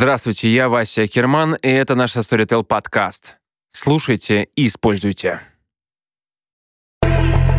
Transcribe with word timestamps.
Здравствуйте, 0.00 0.48
я 0.48 0.70
Вася 0.70 1.06
Керман, 1.06 1.56
и 1.60 1.68
это 1.68 1.94
наш 1.94 2.16
Storytel 2.16 2.64
подкаст. 2.64 3.36
Слушайте 3.70 4.48
и 4.56 4.66
используйте. 4.66 5.42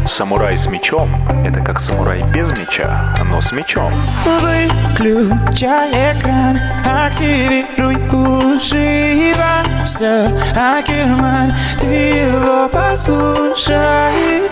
Самурай 0.08 0.58
с 0.58 0.66
мечом— 0.66 1.14
это 1.46 1.64
как 1.64 1.80
самурай 1.80 2.24
без 2.34 2.50
меча, 2.50 3.16
но 3.30 3.42
с 3.42 3.52
мечом. 3.52 3.92
Выключай 4.26 5.92
экран, 5.92 6.58
активируй 6.84 7.98
уши, 8.10 9.36
Вася 9.38 10.32
Акерман, 10.56 11.52
ты 11.78 11.86
его 11.86 12.68
послушай. 12.70 14.51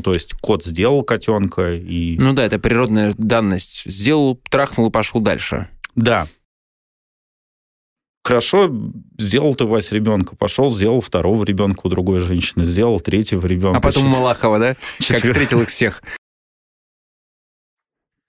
Ну, 0.00 0.04
то 0.04 0.14
есть 0.14 0.32
кот 0.32 0.64
сделал 0.64 1.02
котенка 1.02 1.74
и... 1.74 2.16
Ну 2.16 2.32
да, 2.32 2.46
это 2.46 2.58
природная 2.58 3.14
данность. 3.18 3.82
Сделал, 3.84 4.40
трахнул 4.48 4.88
и 4.88 4.90
пошел 4.90 5.20
дальше. 5.20 5.68
Да. 5.94 6.26
Хорошо, 8.24 8.70
сделал 9.18 9.54
ты, 9.54 9.66
Вась, 9.66 9.92
ребенка, 9.92 10.36
пошел, 10.36 10.70
сделал 10.70 11.02
второго 11.02 11.44
ребенка 11.44 11.80
у 11.84 11.90
другой 11.90 12.20
женщины, 12.20 12.64
сделал 12.64 12.98
третьего 12.98 13.46
ребенка. 13.46 13.76
А 13.76 13.82
потом 13.82 14.06
Малахова, 14.06 14.58
да? 14.58 14.74
Как 14.74 15.18
четвер- 15.18 15.32
встретил 15.32 15.60
их 15.60 15.68
всех. 15.68 16.02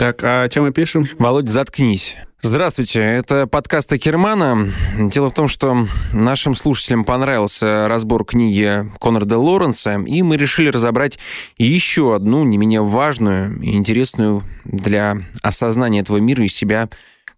Так, 0.02 0.23
а 0.23 0.50
чем 0.50 0.64
мы 0.64 0.72
пишем? 0.72 1.05
Володь, 1.20 1.48
заткнись. 1.48 2.18
Здравствуйте, 2.41 3.02
это 3.02 3.46
подкаст 3.46 3.94
Акермана. 3.94 4.74
Дело 4.98 5.30
в 5.30 5.34
том, 5.36 5.48
что 5.48 5.88
нашим 6.12 6.55
слушателям 6.55 7.05
понравился 7.05 7.88
разбор 7.88 8.26
книги 8.26 8.91
Конрада 9.00 9.38
Лоренса, 9.38 10.00
и 10.00 10.24
мы 10.24 10.38
решили 10.38 10.70
разобрать 10.70 11.20
еще 11.60 12.16
одну 12.16 12.44
не 12.44 12.58
менее 12.58 12.82
важную 12.82 13.62
и 13.62 13.76
интересную 13.76 14.41
для 14.63 15.18
осознания 15.44 15.99
этого 15.99 16.18
мира 16.18 16.44
и 16.44 16.48
себя 16.48 16.90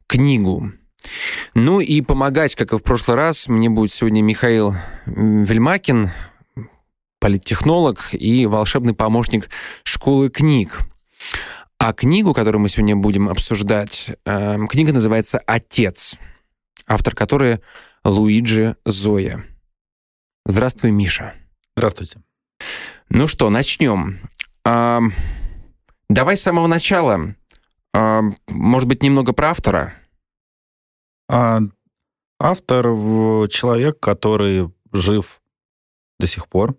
книгу. 0.08 0.72
Ну 1.56 1.82
и 1.82 2.00
помогать, 2.00 2.56
как 2.56 2.72
и 2.72 2.78
в 2.78 2.82
прошлый 2.82 3.18
раз, 3.18 3.50
мне 3.50 3.70
будет 3.70 3.92
сегодня 3.92 4.22
Михаил 4.22 4.74
Вельмакин, 5.06 6.12
политтехнолог 7.20 8.12
и 8.14 8.46
волшебный 8.46 8.94
помощник 8.94 9.50
школы 9.84 10.30
книг. 10.30 10.80
А 11.86 11.92
книгу, 11.92 12.34
которую 12.34 12.62
мы 12.62 12.70
сегодня 12.70 12.96
будем 12.96 13.28
обсуждать, 13.28 14.10
э, 14.24 14.68
книга 14.68 14.94
называется 14.94 15.40
«Отец», 15.40 16.16
автор 16.88 17.14
которой 17.14 17.60
Луиджи 18.06 18.78
Зоя. 18.86 19.44
Здравствуй, 20.46 20.92
Миша. 20.92 21.34
Здравствуйте. 21.76 22.22
Ну 23.10 23.28
что, 23.28 23.50
начнем. 23.50 24.22
А, 24.64 25.02
давай 26.08 26.38
с 26.38 26.42
самого 26.42 26.68
начала. 26.68 27.36
А, 27.94 28.22
может 28.48 28.88
быть, 28.88 29.04
немного 29.04 29.34
про 29.34 29.50
автора? 29.50 29.94
А 31.28 31.60
автор 32.40 32.86
человек, 33.50 34.00
который 34.00 34.72
жив 34.94 35.42
до 36.18 36.28
сих 36.28 36.48
пор, 36.48 36.78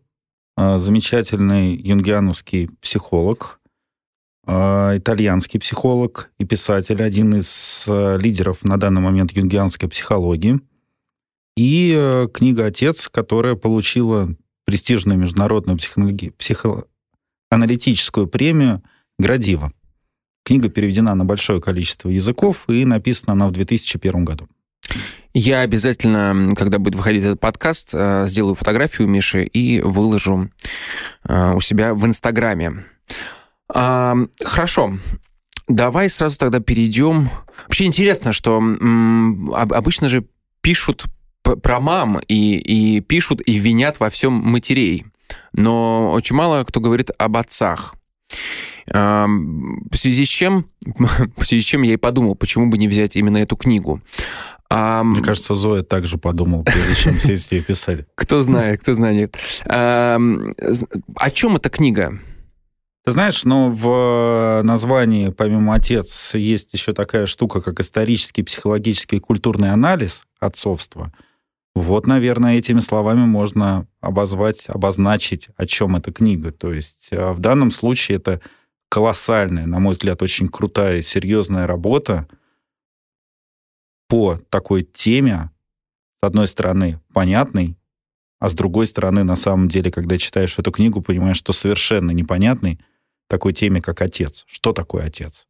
А, 0.57 0.79
замечательный 0.79 1.75
юнгиановский 1.77 2.71
психолог, 2.81 3.61
итальянский 4.47 5.59
психолог 5.59 6.31
и 6.39 6.45
писатель, 6.45 7.03
один 7.03 7.35
из 7.37 7.87
а, 7.89 8.17
лидеров 8.17 8.65
на 8.65 8.79
данный 8.79 9.01
момент 9.01 9.33
юнгианской 9.33 9.89
психологии. 9.89 10.61
И 11.57 11.95
э, 11.97 12.29
книга 12.33 12.67
«Отец», 12.67 13.09
которая 13.09 13.55
получила 13.55 14.29
престижную 14.65 15.19
международную 15.19 15.79
психологи- 15.79 16.31
психоаналитическую 16.31 18.27
премию 18.27 18.83
«Градива». 19.19 19.73
Книга 20.45 20.69
переведена 20.69 21.15
на 21.15 21.25
большое 21.25 21.61
количество 21.61 22.09
языков 22.09 22.65
и 22.69 22.85
написана 22.85 23.33
она 23.33 23.47
в 23.47 23.53
2001 23.53 24.25
году. 24.25 24.49
Я 25.33 25.61
обязательно, 25.61 26.55
когда 26.57 26.79
будет 26.79 26.95
выходить 26.95 27.25
этот 27.25 27.41
подкаст, 27.41 27.91
э, 27.95 28.25
сделаю 28.27 28.55
фотографию 28.55 29.09
Миши 29.09 29.45
и 29.45 29.81
выложу 29.81 30.51
э, 31.27 31.55
у 31.55 31.61
себя 31.61 31.95
в 31.95 32.05
Инстаграме. 32.07 32.85
А, 33.75 34.17
Хорошо. 34.43 34.99
Давай 35.69 36.09
сразу 36.11 36.37
тогда 36.39 36.61
перейдем. 36.61 37.29
Вообще 37.65 37.87
интересно, 37.87 38.33
что 38.33 38.59
м, 38.59 39.51
об- 39.55 39.73
обычно 39.73 40.09
же 40.09 40.25
пишут 40.61 41.05
про 41.43 41.81
мам 41.81 42.21
и, 42.29 42.57
и 42.57 43.01
пишут 43.01 43.41
и 43.47 43.59
винят 43.59 43.99
во 44.01 44.11
всем 44.11 44.33
матерей. 44.35 45.07
Но 45.53 46.13
очень 46.13 46.37
мало 46.37 46.65
кто 46.65 46.81
говорит 46.81 47.11
об 47.19 47.37
отцах. 47.37 47.95
В 48.87 49.97
связи 49.97 50.25
с 50.27 50.29
чем, 50.29 50.67
в 51.37 51.45
связи 51.45 51.63
с 51.63 51.67
чем 51.67 51.83
я 51.83 51.95
и 51.95 51.97
подумал, 51.97 52.35
почему 52.35 52.67
бы 52.69 52.77
не 52.77 52.87
взять 52.87 53.17
именно 53.17 53.39
эту 53.39 53.57
книгу. 53.57 54.03
А, 54.71 55.03
Мне 55.03 55.23
кажется, 55.23 55.55
Зоя 55.55 55.83
также 55.83 56.19
подумал, 56.19 56.65
прежде 56.65 56.95
чем 56.95 57.19
сесть 57.19 57.53
ее 57.53 57.63
писать. 57.63 58.07
Кто 58.15 58.43
знает, 58.43 58.81
кто 58.83 58.95
знает. 58.95 59.39
О 59.69 61.31
чем 61.33 61.57
эта 61.57 61.69
книга? 61.71 62.19
Ты 63.05 63.13
знаешь, 63.13 63.45
но 63.45 63.69
в 63.69 64.63
названии, 64.65 65.29
помимо 65.29 65.75
«отец», 65.75 66.35
есть 66.35 66.73
еще 66.73 66.95
такая 66.95 67.27
штука, 67.27 67.61
как 67.61 67.81
исторический, 67.81 68.43
психологический 68.43 69.17
и 69.17 69.21
культурный 69.21 69.73
анализ 69.73 70.25
отцовства. 70.41 71.13
Вот, 71.75 72.07
наверное, 72.07 72.57
этими 72.57 72.81
словами 72.81 73.27
можно 73.27 73.87
обозвать, 74.01 74.65
обозначить, 74.69 75.49
о 75.57 75.67
чем 75.67 75.97
эта 75.97 76.13
книга. 76.13 76.51
То 76.51 76.73
есть 76.73 77.09
э, 77.11 77.33
в 77.33 77.41
данном 77.41 77.73
случае 77.73 78.17
это 78.17 78.41
колоссальная, 78.89 79.67
на 79.67 79.81
мой 79.81 79.93
взгляд, 79.93 80.23
очень 80.23 80.49
крутая 80.49 80.99
и 80.99 81.03
серьезная 81.03 81.67
работа 81.67 82.27
по 84.09 84.39
такой 84.49 84.83
теме, 84.83 85.51
с 86.23 86.27
одной 86.27 86.47
стороны, 86.47 87.01
понятной, 87.13 87.77
а 88.39 88.49
с 88.49 88.55
другой 88.55 88.87
стороны, 88.87 89.25
на 89.25 89.37
самом 89.37 89.69
деле, 89.69 89.91
когда 89.91 90.17
читаешь 90.17 90.59
эту 90.59 90.71
книгу, 90.71 91.03
понимаешь, 91.03 91.37
что 91.37 91.53
совершенно 91.53 92.13
непонятный 92.13 92.81
такой 93.29 93.53
теме, 93.53 93.81
как 93.81 94.01
отец. 94.03 94.45
Что 94.47 94.73
такое 94.73 95.05
отец? 95.07 95.47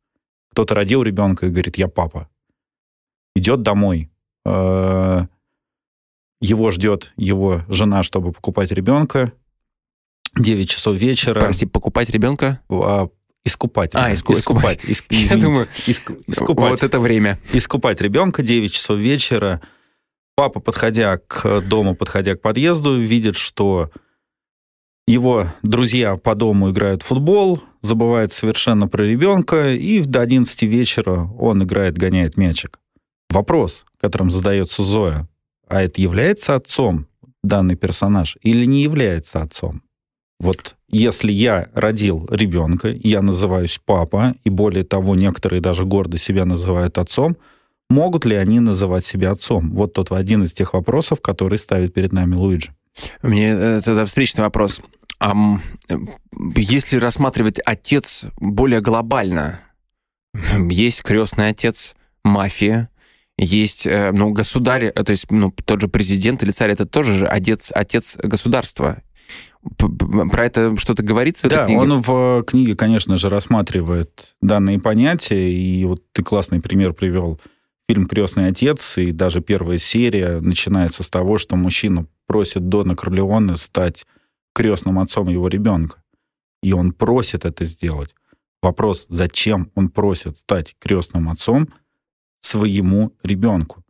Кто-то 0.53 0.75
родил 0.75 1.03
ребенка 1.03 1.47
и 1.47 1.51
говорит, 1.51 1.77
я 1.79 1.89
папа. 1.89 2.29
Идет 3.37 3.62
домой. 3.62 4.11
э, 4.47 5.27
Его 6.41 6.71
ждет 6.71 7.13
его 7.17 7.65
жена, 7.69 8.03
чтобы 8.03 8.33
покупать 8.33 8.71
ребенка. 8.71 9.33
9 10.37 10.69
часов 10.69 10.97
вечера. 10.97 11.41
Прости, 11.41 11.67
покупать 11.67 12.11
ребенка? 12.11 12.61
А, 12.69 13.09
Искупать. 13.47 13.91
А, 13.95 14.11
иску- 14.11 14.33
искупать. 14.33 14.79
Иск- 14.84 15.07
Я 15.11 15.37
думаю, 15.37 15.69
Иск- 15.87 16.19
искупать. 16.27 16.71
вот 16.71 16.83
это 16.83 16.99
время. 16.99 17.39
искупать 17.53 18.01
ребенка 18.01 18.43
9 18.43 18.73
часов 18.73 18.99
вечера. 18.99 19.61
Папа, 20.37 20.61
подходя 20.61 21.19
к 21.19 21.61
дому, 21.61 21.95
подходя 21.95 22.34
к 22.37 22.41
подъезду, 22.41 22.99
видит, 22.99 23.37
что 23.37 23.91
его 25.06 25.48
друзья 25.62 26.16
по 26.16 26.34
дому 26.34 26.70
играют 26.70 27.03
в 27.03 27.06
футбол, 27.06 27.62
забывает 27.82 28.32
совершенно 28.32 28.88
про 28.88 29.04
ребенка, 29.04 29.72
и 29.72 30.03
до 30.03 30.20
11 30.20 30.62
вечера 30.62 31.28
он 31.38 31.62
играет, 31.62 31.98
гоняет 31.98 32.37
мячик. 32.37 32.81
Вопрос, 33.31 33.84
которым 34.00 34.31
задается 34.31 34.82
Зоя, 34.82 35.28
а 35.69 35.82
это 35.82 36.00
является 36.00 36.54
отцом 36.54 37.06
данный 37.42 37.76
персонаж 37.76 38.38
или 38.42 38.65
не 38.65 38.82
является 38.82 39.42
отцом? 39.42 39.82
Вот 40.41 40.76
если 40.88 41.32
я 41.32 41.69
родил 41.75 42.26
ребенка, 42.31 42.88
я 42.88 43.22
называюсь 43.22 43.81
папа, 43.84 44.34
и 44.44 44.50
более 44.50 44.84
того, 44.84 45.15
некоторые 45.15 45.60
даже 45.60 45.84
гордо 45.84 46.19
себя 46.19 46.44
называют 46.44 46.98
отцом, 46.98 47.36
могут 47.91 48.25
ли 48.25 48.36
они 48.36 48.60
называть 48.60 49.04
себя 49.04 49.31
отцом? 49.32 49.72
Вот 49.72 49.92
тот 49.92 50.12
один 50.12 50.44
из 50.44 50.53
тех 50.53 50.75
вопросов, 50.75 51.21
который 51.21 51.59
ставит 51.59 51.94
перед 51.94 52.12
нами 52.12 52.34
Луиджи. 52.34 52.75
Мне 53.22 53.50
э, 53.50 53.81
тогда 53.84 54.05
встречный 54.05 54.44
вопрос. 54.44 54.81
Э, 55.21 55.32
если 56.57 56.98
рассматривать 56.98 57.60
отец 57.65 58.24
более 58.39 58.80
глобально, 58.80 59.60
есть 60.57 61.03
крестный 61.03 61.48
отец, 61.48 61.95
мафия, 62.24 62.89
есть 63.36 63.86
э, 63.86 64.13
ну, 64.13 64.30
государь, 64.30 64.86
э, 64.86 65.04
то 65.04 65.10
есть 65.10 65.30
ну, 65.30 65.53
тот 65.65 65.80
же 65.80 65.89
президент 65.89 66.42
или 66.42 66.51
царь, 66.51 66.71
это 66.71 66.86
тоже 66.86 67.16
же 67.16 67.27
отец, 67.27 67.72
отец 67.74 68.16
государства. 68.16 69.03
Про 70.30 70.45
это 70.45 70.77
что-то 70.77 71.03
говорится 71.03 71.48
Да, 71.48 71.66
он 71.66 72.03
в 72.03 72.45
книге, 72.45 72.77
конечно 72.77 73.16
же, 73.16 73.30
рассматривает 73.30 74.36
данные 74.42 74.78
понятия, 74.78 75.51
и 75.51 75.84
вот 75.84 76.03
ты 76.13 76.22
классный 76.22 76.60
пример 76.60 76.92
привел. 76.92 77.41
Фильм 77.89 78.07
«Крестный 78.07 78.48
отец», 78.48 78.97
и 78.97 79.13
даже 79.13 79.42
первая 79.42 79.77
серия 79.77 80.41
начинается 80.41 81.03
с 81.03 81.10
того, 81.10 81.36
что 81.36 81.57
мужчина 81.57 82.07
просит 82.27 82.69
Дона 82.69 82.97
Корлеоне 82.97 83.57
стать 83.57 84.07
крестным 84.54 84.98
отцом 84.98 85.28
его 85.28 85.48
ребенка. 85.48 86.03
И 86.63 86.72
он 86.72 86.92
просит 86.92 87.45
это 87.45 87.65
сделать. 87.65 88.15
Вопрос, 88.63 89.04
зачем 89.10 89.71
он 89.75 89.91
просит 89.91 90.39
стать 90.39 90.77
крестным 90.78 91.28
отцом 91.28 91.69
своему 92.41 93.13
ребенку? 93.22 93.84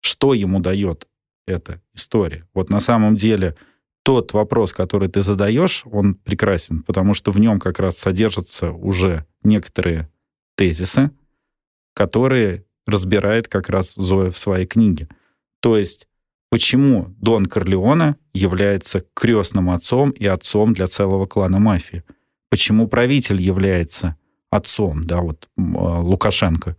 Что 0.00 0.34
ему 0.34 0.60
дает 0.60 1.08
эта 1.46 1.82
история? 1.94 2.46
Вот 2.54 2.70
на 2.70 2.78
самом 2.78 3.16
деле 3.16 3.56
тот 4.04 4.32
вопрос, 4.32 4.72
который 4.72 5.08
ты 5.08 5.22
задаешь, 5.22 5.82
он 5.86 6.14
прекрасен, 6.14 6.82
потому 6.82 7.14
что 7.14 7.32
в 7.32 7.40
нем 7.40 7.58
как 7.58 7.80
раз 7.80 7.98
содержатся 7.98 8.70
уже 8.70 9.26
некоторые 9.42 10.08
тезисы, 10.56 11.10
которые 11.94 12.64
разбирает 12.86 13.48
как 13.48 13.68
раз 13.68 13.94
Зоя 13.94 14.30
в 14.30 14.38
своей 14.38 14.66
книге. 14.66 15.08
То 15.60 15.76
есть, 15.76 16.08
почему 16.50 17.14
Дон 17.20 17.46
Корлеоне 17.46 18.16
является 18.34 19.04
крестным 19.14 19.70
отцом 19.70 20.10
и 20.10 20.26
отцом 20.26 20.74
для 20.74 20.86
целого 20.86 21.26
клана 21.26 21.58
мафии? 21.58 22.02
Почему 22.50 22.88
правитель 22.88 23.40
является 23.40 24.16
отцом, 24.52 25.04
да, 25.04 25.20
вот 25.20 25.48
а, 25.56 26.00
Лукашенко. 26.00 26.76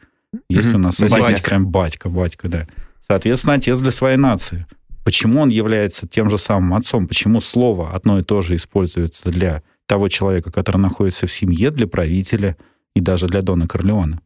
Есть 0.48 0.70
mm-hmm. 0.70 0.76
у 0.76 0.78
нас 0.78 0.96
соседи, 0.96 1.20
батька. 1.20 1.44
прям 1.44 1.68
батька, 1.68 2.10
батька, 2.10 2.48
да. 2.48 2.68
Соответственно, 3.08 3.56
отец 3.56 3.80
для 3.80 3.92
своей 3.92 4.18
нации. 4.18 4.66
Почему 5.04 5.42
он 5.42 5.50
является 5.50 6.08
тем 6.08 6.30
же 6.30 6.38
самым 6.38 6.76
отцом? 6.76 7.08
Почему 7.08 7.42
слово 7.42 7.94
одно 7.94 8.20
и 8.20 8.24
то 8.24 8.42
же 8.42 8.56
используется 8.56 9.30
для 9.30 9.64
того 9.86 10.08
человека, 10.08 10.52
который 10.52 10.78
находится 10.78 11.28
в 11.28 11.32
семье, 11.32 11.72
для 11.72 11.88
правителя 11.88 12.56
и 12.96 13.02
даже 13.02 13.28
для 13.28 13.42
Дона 13.42 13.68
Корлеона? 13.68 14.22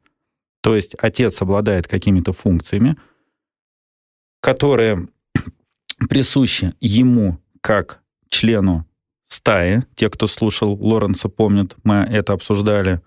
То 0.61 0.75
есть 0.75 0.95
отец 0.99 1.41
обладает 1.41 1.87
какими-то 1.87 2.33
функциями, 2.33 2.97
которые 4.41 5.07
присущи 6.09 6.73
ему 6.79 7.39
как 7.61 8.01
члену 8.29 8.85
стаи. 9.27 9.83
Те, 9.95 10.09
кто 10.09 10.27
слушал 10.27 10.73
Лоренса, 10.73 11.29
помнят, 11.29 11.75
мы 11.83 11.95
это 11.95 12.33
обсуждали. 12.33 13.01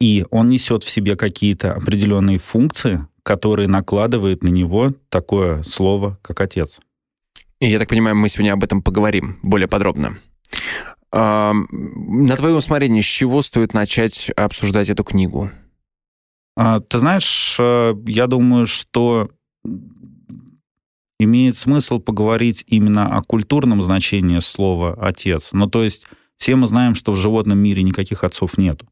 И 0.00 0.26
он 0.30 0.48
несет 0.48 0.82
в 0.82 0.88
себе 0.88 1.16
какие-то 1.16 1.72
определенные 1.72 2.38
функции, 2.38 3.06
которые 3.22 3.68
накладывают 3.68 4.42
на 4.42 4.48
него 4.48 4.90
такое 5.08 5.62
слово, 5.62 6.18
как 6.22 6.40
отец. 6.40 6.80
И 7.60 7.66
я 7.66 7.78
так 7.78 7.88
понимаю, 7.88 8.16
мы 8.16 8.28
сегодня 8.28 8.52
об 8.52 8.64
этом 8.64 8.82
поговорим 8.82 9.38
более 9.42 9.68
подробно. 9.68 10.18
На 11.12 12.36
твоем 12.36 12.56
усмотрении, 12.56 13.00
с 13.00 13.04
чего 13.04 13.40
стоит 13.40 13.72
начать 13.72 14.30
обсуждать 14.36 14.90
эту 14.90 15.04
книгу? 15.04 15.50
А, 16.56 16.80
ты 16.80 16.98
знаешь, 16.98 17.56
э, 17.58 17.94
я 18.06 18.26
думаю, 18.26 18.66
что 18.66 19.28
имеет 21.18 21.56
смысл 21.56 21.98
поговорить 21.98 22.64
именно 22.66 23.16
о 23.16 23.22
культурном 23.22 23.82
значении 23.82 24.38
слова 24.38 24.96
«отец». 25.00 25.50
Ну, 25.52 25.68
то 25.68 25.82
есть 25.82 26.06
все 26.38 26.56
мы 26.56 26.66
знаем, 26.66 26.94
что 26.94 27.12
в 27.12 27.16
животном 27.16 27.58
мире 27.58 27.82
никаких 27.82 28.24
отцов 28.24 28.58
нет. 28.58 28.82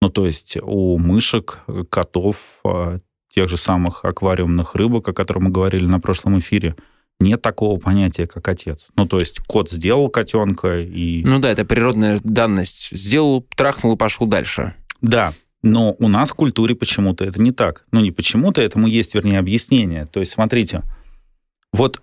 Ну, 0.00 0.08
то 0.08 0.26
есть 0.26 0.56
у 0.60 0.98
мышек, 0.98 1.60
котов, 1.90 2.36
а, 2.64 3.00
тех 3.32 3.48
же 3.48 3.56
самых 3.56 4.04
аквариумных 4.04 4.74
рыбок, 4.74 5.08
о 5.08 5.12
которых 5.12 5.42
мы 5.44 5.50
говорили 5.50 5.86
на 5.86 6.00
прошлом 6.00 6.38
эфире, 6.38 6.76
нет 7.20 7.42
такого 7.42 7.78
понятия, 7.78 8.26
как 8.26 8.46
отец. 8.48 8.88
Ну, 8.96 9.06
то 9.06 9.18
есть 9.18 9.40
кот 9.40 9.70
сделал 9.70 10.08
котенка 10.08 10.78
и... 10.78 11.24
Ну 11.24 11.40
да, 11.40 11.50
это 11.50 11.64
природная 11.64 12.20
данность. 12.22 12.90
Сделал, 12.96 13.44
трахнул 13.56 13.94
и 13.94 13.96
пошел 13.96 14.26
дальше. 14.26 14.74
Да, 15.00 15.32
но 15.62 15.94
у 15.98 16.08
нас 16.08 16.30
в 16.30 16.34
культуре 16.34 16.74
почему-то 16.74 17.24
это 17.24 17.40
не 17.42 17.52
так. 17.52 17.84
Ну, 17.90 18.00
не 18.00 18.10
почему-то, 18.10 18.60
этому 18.60 18.86
есть, 18.86 19.14
вернее, 19.14 19.38
объяснение. 19.38 20.06
То 20.06 20.20
есть, 20.20 20.32
смотрите, 20.32 20.82
вот 21.72 22.02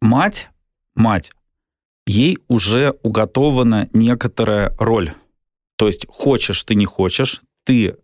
мать, 0.00 0.48
мать, 0.94 1.32
ей 2.06 2.38
уже 2.48 2.94
уготована 3.02 3.88
некоторая 3.92 4.74
роль. 4.78 5.12
То 5.76 5.86
есть, 5.86 6.06
хочешь 6.08 6.62
ты, 6.64 6.74
не 6.74 6.86
хочешь, 6.86 7.42
ты 7.64 7.96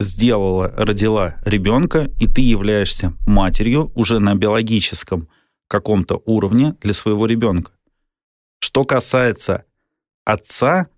сделала, 0.00 0.68
родила 0.76 1.36
ребенка, 1.44 2.10
и 2.20 2.26
ты 2.26 2.40
являешься 2.40 3.12
матерью 3.26 3.92
уже 3.94 4.18
на 4.18 4.34
биологическом 4.34 5.28
каком-то 5.68 6.20
уровне 6.26 6.74
для 6.80 6.92
своего 6.92 7.26
ребенка. 7.26 7.72
Что 8.58 8.84
касается 8.84 9.64
отца, 10.24 10.88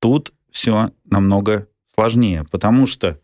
тут 0.00 0.32
все 0.50 0.92
намного 1.04 1.68
сложнее, 1.98 2.44
потому 2.48 2.86
что 2.86 3.18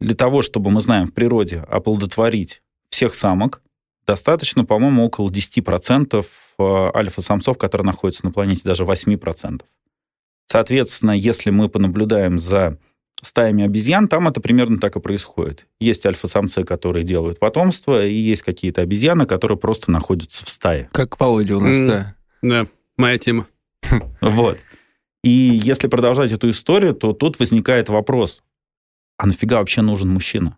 для 0.00 0.16
того, 0.16 0.42
чтобы, 0.42 0.70
мы 0.70 0.80
знаем, 0.80 1.06
в 1.06 1.14
природе 1.14 1.64
оплодотворить 1.68 2.60
всех 2.88 3.14
самок, 3.14 3.62
достаточно, 4.04 4.64
по-моему, 4.64 5.04
около 5.04 5.30
10% 5.30 6.26
э, 6.58 6.62
альфа-самцов, 6.92 7.56
которые 7.56 7.86
находятся 7.86 8.24
на 8.26 8.32
планете, 8.32 8.62
даже 8.64 8.82
8%. 8.82 9.62
Соответственно, 10.48 11.12
если 11.12 11.50
мы 11.50 11.68
понаблюдаем 11.68 12.40
за 12.40 12.78
стаями 13.22 13.62
обезьян, 13.62 14.08
там 14.08 14.26
это 14.26 14.40
примерно 14.40 14.78
так 14.78 14.96
и 14.96 15.00
происходит. 15.00 15.68
Есть 15.78 16.04
альфа-самцы, 16.04 16.64
которые 16.64 17.04
делают 17.04 17.38
потомство, 17.38 18.04
и 18.04 18.12
есть 18.12 18.42
какие-то 18.42 18.80
обезьяны, 18.80 19.24
которые 19.24 19.56
просто 19.56 19.92
находятся 19.92 20.44
в 20.44 20.48
стае. 20.48 20.88
Как 20.90 21.20
Володя 21.20 21.58
у 21.58 21.60
нас, 21.60 21.76
mm, 21.76 21.86
да. 21.86 22.16
Да, 22.42 22.66
моя 22.96 23.18
тема. 23.18 23.46
Вот. 24.20 24.58
И 25.22 25.30
если 25.30 25.86
продолжать 25.86 26.32
эту 26.32 26.50
историю, 26.50 26.94
то 26.94 27.12
тут 27.12 27.38
возникает 27.38 27.88
вопрос, 27.88 28.42
а 29.18 29.26
нафига 29.26 29.58
вообще 29.58 29.82
нужен 29.82 30.08
мужчина? 30.08 30.56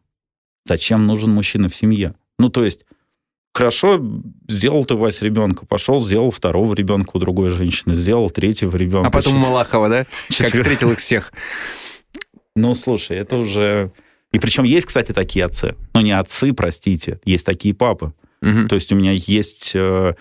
Зачем 0.64 1.06
нужен 1.06 1.30
мужчина 1.30 1.68
в 1.68 1.74
семье? 1.74 2.14
Ну, 2.38 2.48
то 2.48 2.64
есть, 2.64 2.84
хорошо, 3.52 4.00
сделал 4.48 4.84
ты, 4.84 4.94
Вась, 4.94 5.20
ребенка, 5.22 5.66
пошел, 5.66 6.00
сделал 6.00 6.30
второго 6.30 6.74
ребенка 6.74 7.10
у 7.14 7.18
другой 7.18 7.50
женщины, 7.50 7.94
сделал 7.94 8.30
третьего 8.30 8.76
ребенка. 8.76 9.08
А 9.08 9.10
потом 9.10 9.34
Чет... 9.34 9.42
Малахова, 9.42 9.88
да? 9.88 10.06
Четвер... 10.28 10.50
Как 10.50 10.60
встретил 10.60 10.92
их 10.92 10.98
всех. 11.00 11.32
Ну, 12.54 12.74
слушай, 12.74 13.16
это 13.16 13.36
уже... 13.36 13.92
И 14.30 14.38
причем 14.38 14.64
есть, 14.64 14.86
кстати, 14.86 15.12
такие 15.12 15.44
отцы. 15.44 15.74
Ну, 15.94 16.00
не 16.00 16.12
отцы, 16.12 16.52
простите, 16.52 17.20
есть 17.24 17.44
такие 17.44 17.74
папы. 17.74 18.14
Угу. 18.40 18.68
То 18.68 18.76
есть 18.76 18.92
у 18.92 18.96
меня 18.96 19.12
есть 19.12 19.72
э, 19.74 20.14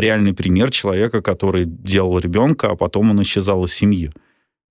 реальный 0.00 0.32
пример 0.32 0.70
человека, 0.70 1.22
который 1.22 1.64
делал 1.66 2.18
ребенка, 2.18 2.70
а 2.70 2.76
потом 2.76 3.10
он 3.10 3.22
исчезал 3.22 3.64
из 3.64 3.72
семьи. 3.72 4.10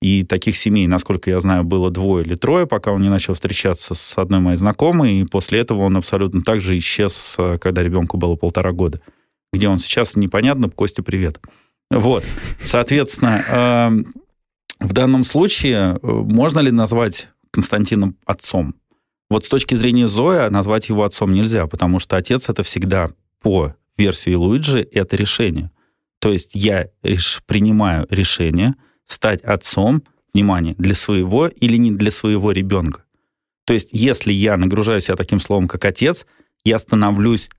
И 0.02 0.24
таких 0.24 0.56
семей, 0.56 0.86
насколько 0.86 1.30
я 1.30 1.40
знаю, 1.40 1.64
было 1.64 1.90
двое 1.90 2.24
или 2.24 2.36
трое, 2.36 2.68
пока 2.68 2.92
он 2.92 3.02
не 3.02 3.10
начал 3.10 3.34
встречаться 3.34 3.96
с 3.96 4.18
одной 4.18 4.40
моей 4.40 4.58
знакомой, 4.58 5.20
и 5.20 5.26
после 5.26 5.60
этого 5.60 5.82
он 5.82 5.98
абсолютно 5.98 6.42
так 6.42 6.62
же 6.62 6.78
исчез, 6.78 7.36
э, 7.40 7.58
когда 7.60 7.82
ребенку 7.82 8.18
было 8.18 8.36
полтора 8.36 8.72
года. 8.74 9.02
Где 9.52 9.68
он 9.68 9.80
сейчас, 9.80 10.16
непонятно. 10.16 10.70
Костя, 10.70 11.02
привет. 11.02 11.40
Вот. 11.90 12.24
Соответственно, 12.64 13.44
эм, 13.50 14.06
в 14.80 14.94
данном 14.94 15.24
случае 15.24 15.96
э, 15.96 15.98
можно 16.04 16.60
ли 16.60 16.70
назвать 16.70 17.30
Константином 17.50 18.18
отцом? 18.26 18.76
Вот 19.30 19.46
с 19.46 19.50
точки 19.50 19.74
зрения 19.74 20.08
Зоя 20.08 20.50
назвать 20.50 20.90
его 20.90 21.04
отцом 21.04 21.34
нельзя, 21.34 21.66
потому 21.66 22.00
что 22.00 22.18
отец 22.18 22.50
это 22.50 22.62
всегда 22.64 23.10
по 23.42 23.74
версии 23.98 24.34
Луиджи 24.34 24.88
это 24.92 25.16
решение. 25.16 25.72
То 26.20 26.32
есть 26.32 26.52
я 26.54 26.90
реш, 27.04 27.42
принимаю 27.46 28.08
решение 28.10 28.76
стать 29.06 29.42
отцом, 29.44 30.04
внимание, 30.34 30.76
для 30.78 30.94
своего 30.94 31.48
или 31.48 31.78
не 31.78 31.92
для 31.92 32.12
своего 32.12 32.52
ребенка. 32.52 33.04
То 33.66 33.74
есть 33.74 33.90
если 33.92 34.32
я 34.34 34.58
нагружаю 34.58 35.02
себя 35.02 35.16
таким 35.16 35.40
словом, 35.40 35.68
как 35.68 35.86
отец, 35.86 36.26
я 36.64 36.80
становлюсь, 36.80 37.50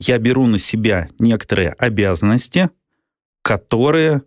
я 0.00 0.18
беру 0.18 0.46
на 0.46 0.58
себя 0.58 1.08
некоторые 1.18 1.70
обязанности, 1.70 2.70
которые 3.42 4.22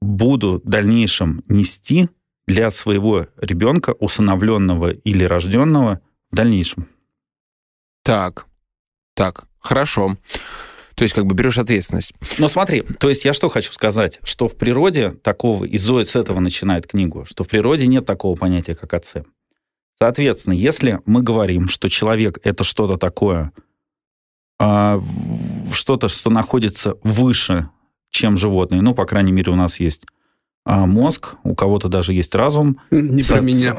буду 0.00 0.60
в 0.64 0.68
дальнейшем 0.68 1.42
нести 1.48 2.08
для 2.46 2.70
своего 2.70 3.26
ребенка, 3.36 3.92
усыновленного 3.98 4.90
или 4.90 5.24
рожденного, 5.24 6.00
в 6.30 6.36
дальнейшем. 6.36 6.88
Так, 8.02 8.46
так, 9.14 9.48
хорошо. 9.66 10.16
То 10.94 11.02
есть 11.02 11.14
как 11.14 11.26
бы 11.26 11.34
берешь 11.34 11.58
ответственность. 11.58 12.14
Но 12.38 12.48
смотри, 12.48 12.82
то 12.82 13.10
есть 13.10 13.24
я 13.26 13.34
что 13.34 13.50
хочу 13.50 13.72
сказать, 13.72 14.18
что 14.22 14.48
в 14.48 14.56
природе 14.56 15.10
такого, 15.10 15.64
и 15.64 15.76
Зоя 15.76 16.04
с 16.04 16.16
этого 16.16 16.40
начинает 16.40 16.86
книгу, 16.86 17.26
что 17.26 17.44
в 17.44 17.48
природе 17.48 17.86
нет 17.86 18.06
такого 18.06 18.34
понятия, 18.34 18.74
как 18.74 18.94
отцы. 18.94 19.24
Соответственно, 19.98 20.54
если 20.54 21.00
мы 21.04 21.22
говорим, 21.22 21.68
что 21.68 21.88
человек 21.88 22.38
это 22.44 22.64
что-то 22.64 22.96
такое, 22.96 23.52
а, 24.58 25.00
что-то, 25.72 26.08
что 26.08 26.30
находится 26.30 26.96
выше 27.02 27.68
чем 28.10 28.36
животные. 28.36 28.80
Ну, 28.80 28.94
по 28.94 29.04
крайней 29.04 29.32
мере, 29.32 29.52
у 29.52 29.56
нас 29.56 29.78
есть 29.78 30.06
а, 30.64 30.86
мозг, 30.86 31.36
у 31.44 31.54
кого-то 31.54 31.88
даже 31.88 32.14
есть 32.14 32.34
разум. 32.34 32.80
Не 32.90 33.22
Со- 33.22 33.34
про 33.34 33.42
меня. 33.42 33.76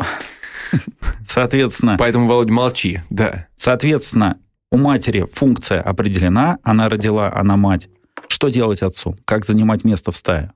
Соответственно... 1.27 1.95
Поэтому, 1.97 2.27
Володь, 2.27 2.49
молчи, 2.49 3.01
да. 3.09 3.47
Соответственно, 3.57 4.39
у 4.71 4.77
матери 4.77 5.25
функция 5.31 5.81
определена, 5.81 6.59
она 6.63 6.89
родила, 6.89 7.33
она 7.33 7.57
мать. 7.57 7.89
Что 8.27 8.49
делать 8.49 8.81
отцу? 8.81 9.17
Как 9.25 9.45
занимать 9.45 9.83
место 9.83 10.11
в 10.11 10.17
стае? 10.17 10.51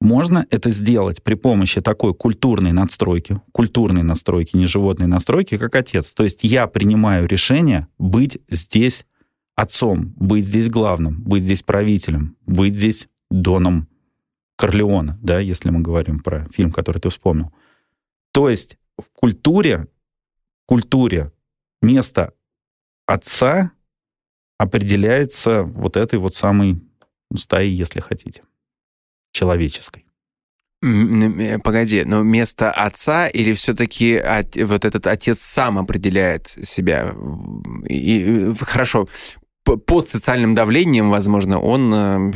Можно 0.00 0.46
это 0.50 0.70
сделать 0.70 1.22
при 1.22 1.34
помощи 1.34 1.80
такой 1.80 2.14
культурной 2.14 2.72
надстройки, 2.72 3.40
культурной 3.52 4.02
настройки, 4.02 4.56
не 4.56 4.66
животной 4.66 5.06
настройки, 5.06 5.56
как 5.56 5.74
отец. 5.76 6.12
То 6.12 6.24
есть 6.24 6.40
я 6.42 6.66
принимаю 6.66 7.26
решение 7.26 7.88
быть 7.98 8.38
здесь 8.50 9.06
отцом, 9.54 10.12
быть 10.16 10.44
здесь 10.44 10.68
главным, 10.68 11.22
быть 11.22 11.44
здесь 11.44 11.62
правителем, 11.62 12.36
быть 12.44 12.74
здесь 12.74 13.08
Доном 13.30 13.88
Корлеона, 14.56 15.18
да, 15.22 15.38
если 15.38 15.70
мы 15.70 15.80
говорим 15.80 16.20
про 16.20 16.44
фильм, 16.52 16.70
который 16.70 16.98
ты 16.98 17.08
вспомнил. 17.08 17.52
То 18.32 18.48
есть 18.48 18.76
в 18.98 19.04
культуре, 19.12 19.88
культуре 20.66 21.32
место 21.80 22.34
отца 23.06 23.70
определяется 24.58 25.62
вот 25.62 25.96
этой 25.96 26.18
вот 26.18 26.34
самой 26.34 26.80
стаи, 27.36 27.68
если 27.68 28.00
хотите, 28.00 28.42
человеческой. 29.32 30.04
М, 30.82 31.60
Погоди, 31.62 32.04
но 32.04 32.22
место 32.22 32.70
отца 32.70 33.26
или 33.26 33.54
все-таки 33.54 34.20
вот 34.64 34.84
этот 34.84 35.06
отец 35.06 35.40
сам 35.40 35.78
определяет 35.78 36.46
себя? 36.48 37.14
И, 37.88 38.50
и, 38.50 38.54
хорошо, 38.60 39.08
п- 39.64 39.78
под 39.78 40.08
социальным 40.10 40.54
давлением, 40.54 41.10
возможно, 41.10 41.58
он 41.58 41.92
э, 41.94 42.32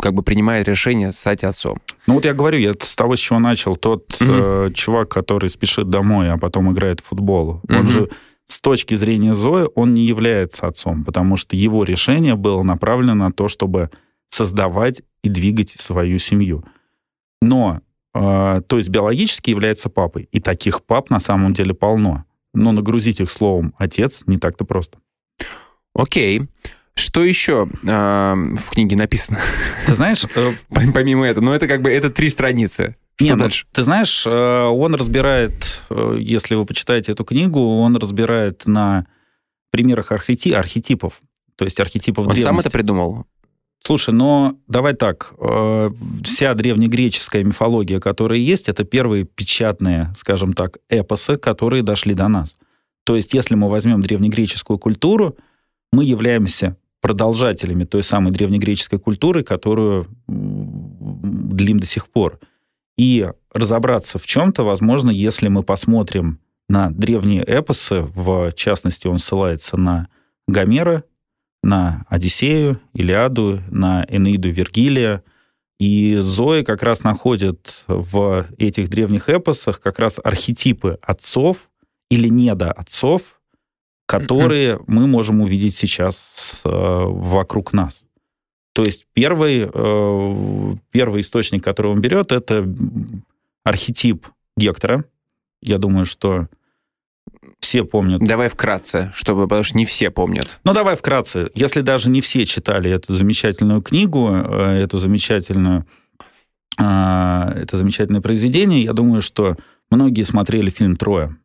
как 0.00 0.14
бы 0.14 0.22
принимает 0.22 0.66
решение 0.66 1.12
стать 1.12 1.44
отцом. 1.44 1.78
Ну 2.06 2.14
вот 2.14 2.24
я 2.24 2.32
говорю, 2.32 2.58
я 2.58 2.72
с 2.72 2.96
того, 2.96 3.16
с 3.16 3.18
чего 3.20 3.38
начал. 3.38 3.76
Тот 3.76 4.16
Мгм. 4.20 4.30
э, 4.32 4.70
чувак, 4.74 5.10
который 5.10 5.50
спешит 5.50 5.90
домой, 5.90 6.30
а 6.32 6.38
потом 6.38 6.72
играет 6.72 7.00
в 7.00 7.04
футбол, 7.04 7.60
он 7.68 7.76
Мгм. 7.84 7.88
же 7.90 8.08
с 8.50 8.60
точки 8.60 8.94
зрения 8.96 9.34
Зои, 9.34 9.68
он 9.74 9.94
не 9.94 10.02
является 10.02 10.66
отцом, 10.66 11.04
потому 11.04 11.36
что 11.36 11.54
его 11.54 11.84
решение 11.84 12.34
было 12.34 12.62
направлено 12.62 13.14
на 13.14 13.30
то, 13.30 13.48
чтобы 13.48 13.90
создавать 14.28 15.02
и 15.22 15.28
двигать 15.28 15.70
свою 15.70 16.18
семью. 16.18 16.64
Но, 17.40 17.80
э, 18.14 18.62
то 18.66 18.76
есть 18.76 18.88
биологически 18.88 19.50
является 19.50 19.88
папой. 19.88 20.28
И 20.32 20.40
таких 20.40 20.82
пап 20.84 21.10
на 21.10 21.20
самом 21.20 21.52
деле 21.52 21.74
полно. 21.74 22.24
Но 22.52 22.72
нагрузить 22.72 23.20
их 23.20 23.30
словом 23.30 23.72
«отец» 23.78 24.24
не 24.26 24.36
так-то 24.36 24.64
просто. 24.64 24.98
Окей. 25.94 26.48
Что 26.94 27.22
еще 27.22 27.68
э, 27.84 28.34
в 28.58 28.70
книге 28.70 28.96
написано, 28.96 29.38
Ты 29.86 29.94
знаешь, 29.94 30.24
э, 30.24 30.52
пом- 30.70 30.92
помимо 30.92 31.24
этого? 31.24 31.44
Ну, 31.44 31.52
это 31.52 31.68
как 31.68 31.82
бы, 31.82 31.90
это 31.90 32.10
три 32.10 32.28
страницы. 32.28 32.96
Что 33.20 33.24
Не, 33.26 33.32
ну, 33.34 33.38
дальше? 33.40 33.66
ты 33.70 33.82
знаешь, 33.82 34.26
э, 34.26 34.62
он 34.64 34.94
разбирает, 34.94 35.82
э, 35.90 36.16
если 36.18 36.54
вы 36.54 36.64
почитаете 36.64 37.12
эту 37.12 37.24
книгу, 37.24 37.60
он 37.60 37.94
разбирает 37.96 38.66
на 38.66 39.06
примерах 39.70 40.10
архети- 40.10 40.52
архетипов, 40.54 41.20
то 41.56 41.66
есть 41.66 41.78
архетипов 41.80 42.26
Он 42.26 42.32
сам 42.32 42.42
древности. 42.42 42.68
это 42.68 42.70
придумал? 42.70 43.26
Слушай, 43.84 44.14
но 44.14 44.56
давай 44.68 44.94
так, 44.94 45.34
э, 45.38 45.90
вся 46.24 46.54
древнегреческая 46.54 47.44
мифология, 47.44 48.00
которая 48.00 48.38
есть, 48.38 48.70
это 48.70 48.84
первые 48.84 49.24
печатные, 49.24 50.12
скажем 50.16 50.54
так, 50.54 50.78
эпосы, 50.88 51.36
которые 51.36 51.82
дошли 51.82 52.14
до 52.14 52.28
нас. 52.28 52.56
То 53.04 53.16
есть, 53.16 53.34
если 53.34 53.54
мы 53.54 53.68
возьмем 53.68 54.00
древнегреческую 54.02 54.78
культуру, 54.78 55.36
мы 55.92 56.04
являемся 56.04 56.76
продолжателями 57.02 57.84
той 57.84 58.02
самой 58.02 58.32
древнегреческой 58.32 58.98
культуры, 58.98 59.42
которую 59.42 60.06
длим 60.26 61.80
до 61.80 61.86
сих 61.86 62.08
пор. 62.08 62.38
И 63.00 63.26
разобраться 63.54 64.18
в 64.18 64.26
чем-то, 64.26 64.62
возможно, 64.62 65.08
если 65.08 65.48
мы 65.48 65.62
посмотрим 65.62 66.38
на 66.68 66.90
древние 66.90 67.42
эпосы, 67.42 68.02
в 68.02 68.52
частности, 68.52 69.06
он 69.06 69.18
ссылается 69.18 69.78
на 69.78 70.08
Гомера, 70.46 71.04
на 71.62 72.04
Одиссею, 72.10 72.78
Илиаду, 72.92 73.62
на 73.70 74.04
Энеиду 74.06 74.50
Вергилия. 74.50 75.24
И 75.78 76.16
Зои 76.16 76.62
как 76.62 76.82
раз 76.82 77.02
находит 77.02 77.84
в 77.88 78.46
этих 78.58 78.90
древних 78.90 79.30
эпосах 79.30 79.80
как 79.80 79.98
раз 79.98 80.20
архетипы 80.22 80.98
отцов 81.00 81.70
или 82.10 82.28
недоотцов, 82.28 83.22
которые 84.04 84.78
мы 84.86 85.06
можем 85.06 85.40
увидеть 85.40 85.74
сейчас 85.74 86.60
э, 86.66 86.68
вокруг 86.70 87.72
нас. 87.72 88.04
То 88.72 88.84
есть 88.84 89.06
первый, 89.12 89.68
э, 89.72 90.76
первый 90.90 91.20
источник, 91.22 91.64
который 91.64 91.90
он 91.90 92.00
берет, 92.00 92.32
это 92.32 92.66
архетип 93.64 94.26
Гектора. 94.56 95.04
Я 95.60 95.78
думаю, 95.78 96.06
что 96.06 96.48
все 97.58 97.84
помнят 97.84 98.20
Давай 98.20 98.48
вкратце, 98.48 99.12
чтобы, 99.14 99.46
потому 99.46 99.64
что 99.64 99.76
не 99.76 99.84
все 99.84 100.10
помнят. 100.10 100.60
ну, 100.64 100.72
давай 100.72 100.96
вкратце. 100.96 101.50
Если 101.54 101.82
даже 101.82 102.10
не 102.10 102.20
все 102.20 102.46
читали 102.46 102.90
эту 102.90 103.14
замечательную 103.14 103.82
книгу, 103.82 104.30
э, 104.30 104.82
эту 104.82 104.98
замечательную, 104.98 105.86
а, 106.78 107.52
это 107.54 107.76
замечательное 107.76 108.20
произведение, 108.20 108.82
я 108.82 108.92
думаю, 108.92 109.20
что 109.22 109.56
многие 109.90 110.22
смотрели 110.22 110.70
фильм 110.70 110.96
«Троя». 110.96 111.36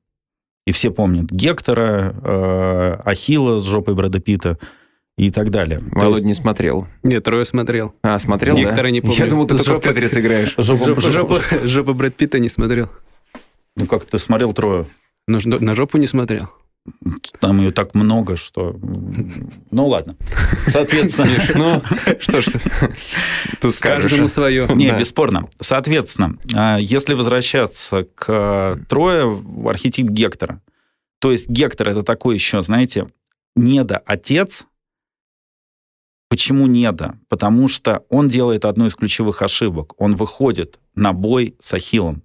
И 0.65 0.72
все 0.72 0.89
помнят 0.89 1.29
Гектора, 1.29 2.15
э, 2.24 3.01
Ахилла 3.05 3.60
с 3.60 3.65
жопой 3.65 3.94
Брэда 3.94 4.20
Питта 4.20 4.58
и 5.17 5.29
так 5.31 5.50
далее. 5.50 5.79
То 5.79 5.86
Володя 5.91 6.15
есть 6.17 6.25
не 6.25 6.34
смотрел. 6.34 6.88
Нет, 7.03 7.24
трое 7.24 7.45
смотрел. 7.45 7.93
А, 8.03 8.19
смотрел, 8.19 8.55
Гектора 8.57 8.84
да? 8.84 8.89
не 8.91 9.01
помню. 9.01 9.15
Я 9.17 9.27
думал, 9.27 9.48
ты 9.48 9.55
только 9.57 9.75
в 9.75 9.79
Тетрис 9.81 10.17
играешь. 10.17 10.55
жопу- 10.57 10.86
Жопу, 10.86 11.01
жопу- 11.01 11.41
жопу- 11.41 11.67
жопу 11.67 11.93
Брэд 11.93 12.15
Питта 12.15 12.39
не 12.39 12.50
смотрел. 12.50 12.89
Ну, 13.77 13.86
как 13.88 14.05
ты 14.05 14.19
смотрел 14.19 14.53
«Трою»? 14.53 14.88
Но 15.27 15.39
ж- 15.39 15.45
на 15.45 15.74
жопу 15.75 15.98
не 15.98 16.07
смотрел. 16.07 16.50
Там 17.39 17.60
ее 17.62 17.72
так 17.72 17.95
много, 17.95 18.36
что... 18.36 18.75
Ну, 19.72 19.88
ладно. 19.88 20.15
Соответственно... 20.67 21.31
Ну, 21.55 21.81
что 22.19 22.41
ж 22.41 22.45
ты 23.60 23.72
скажешь. 23.72 24.03
Каждому 24.12 24.27
свое. 24.27 24.67
Не, 24.69 24.91
бесспорно. 24.98 25.48
Соответственно, 25.60 26.38
а, 26.53 26.77
если 26.77 27.15
возвращаться 27.15 28.03
к 28.13 28.25
э, 28.27 28.77
Трое, 28.88 29.25
в 29.25 29.67
архетип 29.67 30.07
Гектора, 30.10 30.62
то 31.19 31.31
есть 31.31 31.50
Гектор 31.50 31.89
это 31.89 32.03
такой 32.03 32.36
еще, 32.36 32.62
знаете, 32.62 33.07
недоотец. 33.55 34.65
Почему 36.29 36.67
недо? 36.67 37.20
Потому 37.29 37.67
что 37.67 38.03
он 38.10 38.27
делает 38.27 38.65
одну 38.65 38.88
из 38.88 38.96
ключевых 38.96 39.41
ошибок. 39.41 39.94
Он 40.01 40.15
выходит 40.15 40.79
на 40.96 41.13
бой 41.13 41.55
с 41.60 41.74
Ахиллом. 41.74 42.24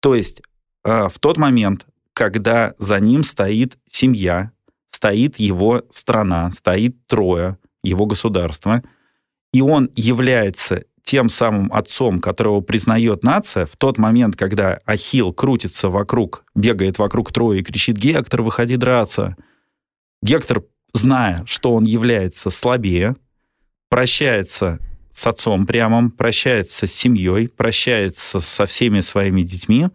То 0.00 0.14
есть 0.14 0.42
э, 0.84 1.08
в 1.08 1.18
тот 1.18 1.38
момент, 1.38 1.86
когда 2.12 2.74
за 2.78 3.00
ним 3.00 3.22
стоит 3.22 3.76
семья, 3.88 4.50
стоит 4.90 5.38
его 5.38 5.82
страна, 5.90 6.50
стоит 6.52 7.06
Трое, 7.06 7.58
его 7.82 8.06
государство, 8.06 8.82
и 9.52 9.60
он 9.60 9.90
является 9.94 10.84
тем 11.04 11.28
самым 11.28 11.72
отцом, 11.72 12.18
которого 12.18 12.60
признает 12.60 13.22
нация, 13.22 13.66
в 13.66 13.76
тот 13.76 13.98
момент, 13.98 14.36
когда 14.36 14.80
Ахилл 14.86 15.32
крутится 15.32 15.90
вокруг, 15.90 16.44
бегает 16.54 16.98
вокруг 16.98 17.32
Трои 17.32 17.60
и 17.60 17.62
кричит 17.62 17.96
«Гектор, 17.96 18.42
выходи 18.42 18.76
драться!», 18.76 19.36
Гектор, 20.22 20.64
зная, 20.94 21.42
что 21.44 21.74
он 21.74 21.84
является 21.84 22.48
слабее, 22.48 23.14
прощается 23.88 24.80
с 25.12 25.26
отцом 25.26 25.66
прямым, 25.66 26.10
прощается 26.10 26.86
с 26.86 26.92
семьей, 26.92 27.48
прощается 27.48 28.40
со 28.40 28.66
всеми 28.66 29.00
своими 29.00 29.42
детьми 29.42 29.88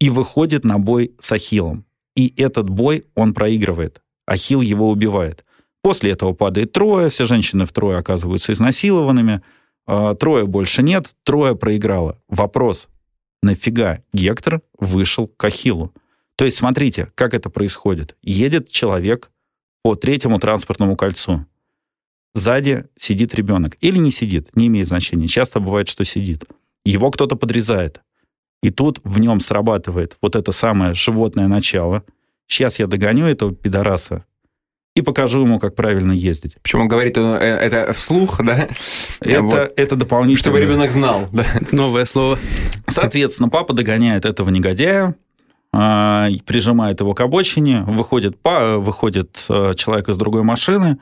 и 0.00 0.10
выходит 0.10 0.64
на 0.64 0.78
бой 0.78 1.14
с 1.20 1.32
Ахиллом. 1.32 1.84
И 2.16 2.32
этот 2.40 2.68
бой 2.70 3.04
он 3.14 3.34
проигрывает. 3.34 4.02
Ахилл 4.26 4.60
его 4.60 4.90
убивает. 4.90 5.44
После 5.82 6.12
этого 6.12 6.32
падает 6.32 6.72
трое, 6.72 7.10
все 7.10 7.26
женщины 7.26 7.66
в 7.66 7.72
трое 7.72 7.98
оказываются 7.98 8.52
изнасилованными, 8.52 9.42
а, 9.86 10.14
трое 10.14 10.46
больше 10.46 10.82
нет, 10.82 11.14
трое 11.24 11.54
проиграло. 11.54 12.18
Вопрос, 12.28 12.88
нафига 13.42 14.02
Гектор 14.12 14.62
вышел 14.78 15.26
к 15.26 15.44
Ахиллу? 15.44 15.92
То 16.36 16.46
есть 16.46 16.56
смотрите, 16.56 17.12
как 17.14 17.34
это 17.34 17.50
происходит. 17.50 18.16
Едет 18.22 18.70
человек 18.70 19.30
по 19.82 19.94
третьему 19.94 20.38
транспортному 20.38 20.96
кольцу. 20.96 21.46
Сзади 22.34 22.86
сидит 22.98 23.34
ребенок. 23.34 23.76
Или 23.80 23.98
не 23.98 24.10
сидит, 24.10 24.54
не 24.56 24.66
имеет 24.66 24.88
значения. 24.88 25.28
Часто 25.28 25.60
бывает, 25.60 25.88
что 25.88 26.04
сидит. 26.04 26.44
Его 26.84 27.10
кто-то 27.10 27.36
подрезает. 27.36 28.00
И 28.62 28.70
тут 28.70 29.00
в 29.04 29.20
нем 29.20 29.40
срабатывает 29.40 30.16
вот 30.22 30.36
это 30.36 30.50
самое 30.52 30.94
животное 30.94 31.48
начало. 31.48 32.02
Сейчас 32.46 32.78
я 32.78 32.86
догоню 32.86 33.26
этого 33.26 33.54
пидораса 33.54 34.24
и 34.96 35.02
покажу 35.02 35.40
ему, 35.40 35.58
как 35.58 35.74
правильно 35.74 36.12
ездить. 36.12 36.56
Причем 36.62 36.82
он 36.82 36.88
говорит 36.88 37.18
э, 37.18 37.20
это 37.20 37.92
вслух, 37.92 38.40
да? 38.44 38.68
Это, 39.20 39.42
Вот. 39.42 39.72
это 39.76 39.96
дополнительно. 39.96 40.38
Чтобы 40.40 40.60
ребенок 40.60 40.90
знал, 40.92 41.28
да? 41.32 41.44
Новое 41.72 42.04
слово. 42.04 42.38
Соответственно, 42.86 43.48
папа 43.48 43.74
догоняет 43.74 44.24
этого 44.24 44.50
негодяя, 44.50 45.16
а, 45.72 46.28
прижимает 46.46 47.00
его 47.00 47.12
к 47.14 47.20
обочине, 47.20 47.82
выходит, 47.82 48.38
па- 48.40 48.78
выходит 48.78 49.44
э, 49.48 49.74
человек 49.76 50.08
из 50.08 50.16
другой 50.16 50.42
машины 50.42 50.98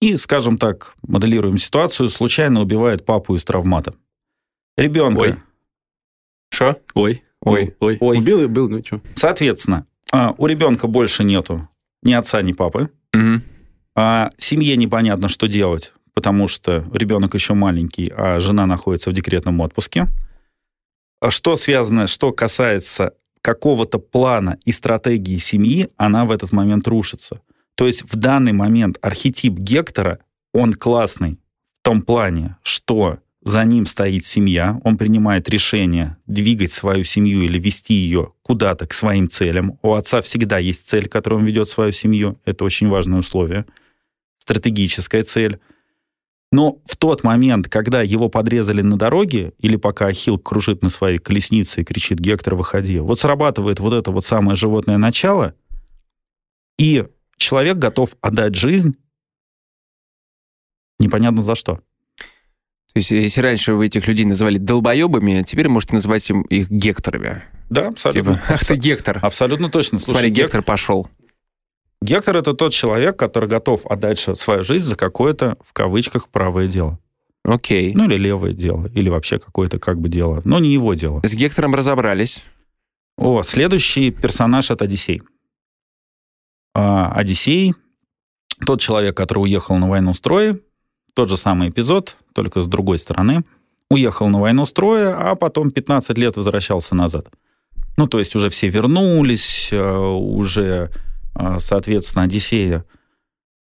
и, 0.00 0.16
скажем 0.16 0.56
так, 0.56 0.94
моделируем 1.06 1.58
ситуацию, 1.58 2.08
случайно 2.08 2.60
убивает 2.62 3.04
папу 3.04 3.36
из 3.36 3.44
травмата. 3.44 3.94
Ребенка. 4.76 5.20
Ой. 5.20 5.34
Что? 6.50 6.80
Ой. 6.94 7.22
Ой. 7.42 7.74
Ой. 7.80 7.98
Ой. 8.00 8.18
Убил 8.18 8.42
и 8.42 8.46
был, 8.46 8.68
ну 8.68 8.82
что. 8.84 9.00
Соответственно, 9.14 9.86
а, 10.12 10.34
у 10.36 10.46
ребенка 10.46 10.86
больше 10.86 11.24
нету 11.24 11.68
ни 12.02 12.12
отца, 12.12 12.42
ни 12.42 12.52
папы. 12.52 12.90
Мгм. 13.12 13.42
А 13.94 14.30
семье 14.38 14.76
непонятно, 14.76 15.28
что 15.28 15.46
делать, 15.46 15.92
потому 16.14 16.48
что 16.48 16.84
ребенок 16.92 17.34
еще 17.34 17.54
маленький, 17.54 18.12
а 18.16 18.38
жена 18.40 18.66
находится 18.66 19.10
в 19.10 19.12
декретном 19.12 19.60
отпуске. 19.60 20.06
А 21.20 21.30
Что 21.30 21.56
связано, 21.56 22.06
что 22.06 22.32
касается 22.32 23.12
какого-то 23.42 23.98
плана 23.98 24.58
и 24.64 24.72
стратегии 24.72 25.36
семьи, 25.38 25.90
она 25.96 26.24
в 26.24 26.32
этот 26.32 26.52
момент 26.52 26.86
рушится. 26.88 27.40
То 27.80 27.86
есть 27.86 28.02
в 28.02 28.14
данный 28.14 28.52
момент 28.52 28.98
архетип 29.00 29.54
Гектора, 29.54 30.18
он 30.52 30.74
классный 30.74 31.40
в 31.78 31.82
том 31.82 32.02
плане, 32.02 32.58
что 32.62 33.20
за 33.42 33.64
ним 33.64 33.86
стоит 33.86 34.26
семья, 34.26 34.78
он 34.84 34.98
принимает 34.98 35.48
решение 35.48 36.18
двигать 36.26 36.72
свою 36.72 37.04
семью 37.04 37.40
или 37.40 37.58
вести 37.58 37.94
ее 37.94 38.34
куда-то 38.42 38.84
к 38.84 38.92
своим 38.92 39.30
целям. 39.30 39.78
У 39.80 39.94
отца 39.94 40.20
всегда 40.20 40.58
есть 40.58 40.86
цель, 40.86 41.08
которой 41.08 41.36
он 41.36 41.46
ведет 41.46 41.70
свою 41.70 41.92
семью. 41.92 42.38
Это 42.44 42.66
очень 42.66 42.88
важное 42.88 43.20
условие. 43.20 43.64
Стратегическая 44.36 45.22
цель. 45.22 45.58
Но 46.52 46.82
в 46.84 46.98
тот 46.98 47.24
момент, 47.24 47.70
когда 47.70 48.02
его 48.02 48.28
подрезали 48.28 48.82
на 48.82 48.98
дороге, 48.98 49.54
или 49.58 49.76
пока 49.76 50.08
Ахилл 50.08 50.38
кружит 50.38 50.82
на 50.82 50.90
своей 50.90 51.16
колеснице 51.16 51.80
и 51.80 51.84
кричит 51.84 52.18
«Гектор, 52.18 52.56
выходи», 52.56 52.98
вот 52.98 53.20
срабатывает 53.20 53.80
вот 53.80 53.94
это 53.94 54.10
вот 54.10 54.26
самое 54.26 54.54
животное 54.54 54.98
начало, 54.98 55.54
и 56.76 57.06
человек 57.40 57.78
готов 57.78 58.16
отдать 58.20 58.54
жизнь 58.54 58.96
непонятно 61.00 61.42
за 61.42 61.54
что. 61.54 61.76
То 62.92 62.96
есть, 62.96 63.10
если 63.10 63.40
раньше 63.40 63.74
вы 63.74 63.86
этих 63.86 64.06
людей 64.06 64.26
называли 64.26 64.58
долбоебами, 64.58 65.42
теперь 65.46 65.68
можете 65.68 65.94
называть 65.94 66.28
им 66.28 66.42
их 66.42 66.70
гекторами. 66.70 67.44
Да, 67.70 67.88
абсолютно. 67.88 68.34
Типа, 68.34 68.44
ах 68.48 68.64
ты 68.64 68.76
гектор. 68.76 69.18
Абсолютно 69.22 69.70
точно. 69.70 69.98
Слушай, 69.98 70.12
Смотри, 70.12 70.30
гектор 70.30 70.62
пошел. 70.62 71.08
Гектор 72.02 72.36
это 72.36 72.52
тот 72.54 72.72
человек, 72.72 73.16
который 73.16 73.48
готов 73.48 73.86
отдать 73.86 74.18
свою 74.18 74.64
жизнь 74.64 74.86
за 74.86 74.96
какое-то, 74.96 75.56
в 75.64 75.72
кавычках, 75.72 76.28
правое 76.28 76.66
дело. 76.66 76.98
Окей. 77.44 77.94
Ну 77.94 78.06
или 78.06 78.16
левое 78.16 78.52
дело, 78.52 78.90
или 78.92 79.08
вообще 79.08 79.38
какое-то 79.38 79.78
как 79.78 80.00
бы 80.00 80.08
дело. 80.08 80.42
Но 80.44 80.58
не 80.58 80.72
его 80.72 80.94
дело. 80.94 81.20
С 81.22 81.34
Гектором 81.34 81.74
разобрались. 81.74 82.44
О, 83.16 83.42
следующий 83.42 84.10
персонаж 84.10 84.70
это 84.70 84.84
Одиссей. 84.84 85.22
А, 86.74 87.12
Одиссей, 87.12 87.74
тот 88.64 88.80
человек, 88.80 89.16
который 89.16 89.40
уехал 89.40 89.76
на 89.76 89.88
войну 89.88 90.14
строя, 90.14 90.58
тот 91.14 91.28
же 91.28 91.36
самый 91.36 91.70
эпизод, 91.70 92.16
только 92.34 92.60
с 92.60 92.66
другой 92.66 92.98
стороны. 92.98 93.44
Уехал 93.90 94.28
на 94.28 94.40
войну 94.40 94.64
строя, 94.66 95.16
а 95.16 95.34
потом 95.34 95.70
15 95.70 96.16
лет 96.16 96.36
возвращался 96.36 96.94
назад. 96.94 97.28
Ну, 97.96 98.06
то 98.06 98.18
есть 98.18 98.36
уже 98.36 98.48
все 98.48 98.68
вернулись, 98.68 99.70
э, 99.72 99.98
уже 99.98 100.90
а, 101.34 101.58
соответственно, 101.58 102.24
Одиссея 102.24 102.84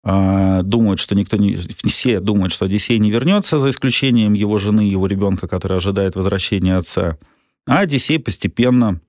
а, 0.03 0.61
думают, 0.63 0.99
что 0.99 1.15
никто 1.15 1.37
не... 1.37 1.55
Все 1.55 2.19
думают, 2.19 2.53
что 2.53 2.65
Одиссей 2.65 2.99
не 2.99 3.11
вернется, 3.11 3.59
за 3.59 3.69
исключением 3.69 4.33
его 4.33 4.57
жены, 4.57 4.81
его 4.81 5.07
ребенка, 5.07 5.47
который 5.47 5.77
ожидает 5.77 6.15
возвращения 6.15 6.77
отца. 6.77 7.17
А 7.65 7.79
Одиссей 7.79 8.19
постепенно, 8.19 9.01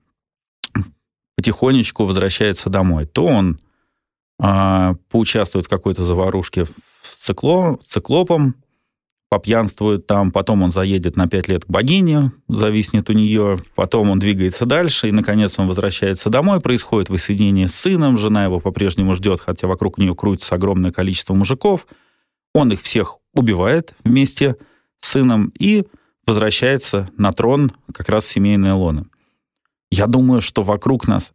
потихонечку 1.35 2.05
возвращается 2.05 2.69
домой. 2.69 3.05
То 3.05 3.25
он 3.25 3.59
поучаствует 5.11 5.67
в 5.67 5.69
какой-то 5.69 6.03
заварушке 6.03 6.65
с 7.03 7.17
цикло, 7.17 7.77
циклопом, 7.83 8.55
попьянствует 9.29 10.07
там, 10.07 10.31
потом 10.31 10.61
он 10.61 10.71
заедет 10.71 11.15
на 11.15 11.27
пять 11.27 11.47
лет 11.47 11.63
к 11.63 11.69
богине, 11.69 12.31
зависнет 12.49 13.09
у 13.09 13.13
нее, 13.13 13.55
потом 13.75 14.09
он 14.09 14.19
двигается 14.19 14.65
дальше, 14.65 15.07
и, 15.07 15.11
наконец, 15.11 15.57
он 15.57 15.67
возвращается 15.67 16.29
домой, 16.29 16.59
происходит 16.59 17.09
воссоединение 17.09 17.69
с 17.69 17.75
сыном, 17.75 18.17
жена 18.17 18.43
его 18.43 18.59
по-прежнему 18.59 19.15
ждет, 19.15 19.39
хотя 19.39 19.67
вокруг 19.67 19.97
нее 19.97 20.15
крутится 20.15 20.55
огромное 20.55 20.91
количество 20.91 21.33
мужиков, 21.33 21.87
он 22.53 22.73
их 22.73 22.81
всех 22.81 23.19
убивает 23.33 23.93
вместе 24.03 24.57
с 24.99 25.11
сыном 25.11 25.53
и 25.57 25.85
возвращается 26.27 27.09
на 27.17 27.31
трон 27.31 27.71
как 27.93 28.09
раз 28.09 28.25
семейной 28.25 28.73
лоны. 28.73 29.05
Я 29.91 30.07
думаю, 30.07 30.41
что 30.41 30.63
вокруг 30.63 31.07
нас 31.07 31.31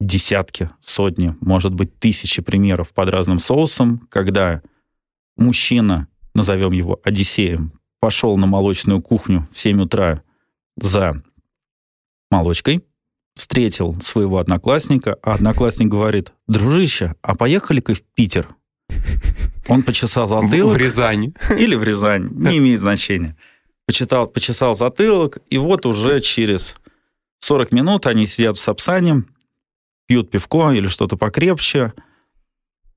десятки, 0.00 0.70
сотни, 0.80 1.36
может 1.40 1.74
быть, 1.74 1.98
тысячи 1.98 2.42
примеров 2.42 2.92
под 2.92 3.10
разным 3.10 3.38
соусом, 3.38 4.08
когда 4.10 4.62
мужчина 5.36 6.08
назовем 6.34 6.72
его 6.72 7.00
Одиссеем, 7.04 7.72
пошел 8.00 8.36
на 8.36 8.46
молочную 8.46 9.02
кухню 9.02 9.48
в 9.52 9.60
7 9.60 9.82
утра 9.82 10.22
за 10.76 11.22
молочкой, 12.30 12.82
встретил 13.34 13.94
своего 14.00 14.38
одноклассника, 14.38 15.16
а 15.22 15.32
одноклассник 15.32 15.88
говорит, 15.88 16.32
дружище, 16.46 17.14
а 17.20 17.34
поехали-ка 17.34 17.94
в 17.94 18.02
Питер. 18.02 18.48
Он 19.68 19.82
почесал 19.82 20.26
затылок. 20.26 20.74
В 20.74 20.76
Рязань. 20.76 21.34
Или 21.50 21.76
в 21.76 21.84
Рязань, 21.84 22.28
не 22.30 22.58
имеет 22.58 22.80
значения. 22.80 23.36
Почитал, 23.86 24.26
почесал 24.26 24.74
затылок, 24.74 25.38
и 25.48 25.58
вот 25.58 25.84
уже 25.84 26.20
через 26.20 26.74
40 27.40 27.72
минут 27.72 28.06
они 28.06 28.26
сидят 28.26 28.56
в 28.56 28.60
Сапсане, 28.60 29.24
пьют 30.10 30.28
пивко 30.28 30.72
или 30.72 30.88
что-то 30.88 31.16
покрепче, 31.16 31.92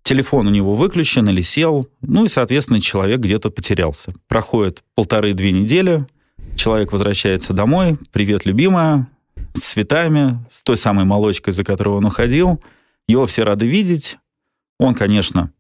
телефон 0.02 0.48
у 0.48 0.50
него 0.50 0.74
выключен 0.74 1.30
или 1.30 1.42
сел, 1.42 1.88
ну 2.02 2.26
и, 2.26 2.28
соответственно, 2.28 2.82
человек 2.82 3.20
где-то 3.20 3.52
потерялся. 3.52 4.14
Проходит 4.28 4.84
полторы-две 4.96 5.52
недели, 5.52 6.08
человек 6.56 6.92
возвращается 6.92 7.54
домой, 7.54 8.00
привет, 8.12 8.48
любимая, 8.48 9.08
с 9.54 9.60
цветами, 9.60 10.44
с 10.50 10.64
той 10.64 10.76
самой 10.76 11.06
молочкой, 11.06 11.54
за 11.54 11.64
которой 11.64 11.90
он 11.90 12.06
уходил. 12.06 12.60
Его 13.08 13.28
все 13.28 13.44
рады 13.44 13.68
видеть. 13.68 14.18
Он, 14.80 14.96
конечно, 14.96 15.52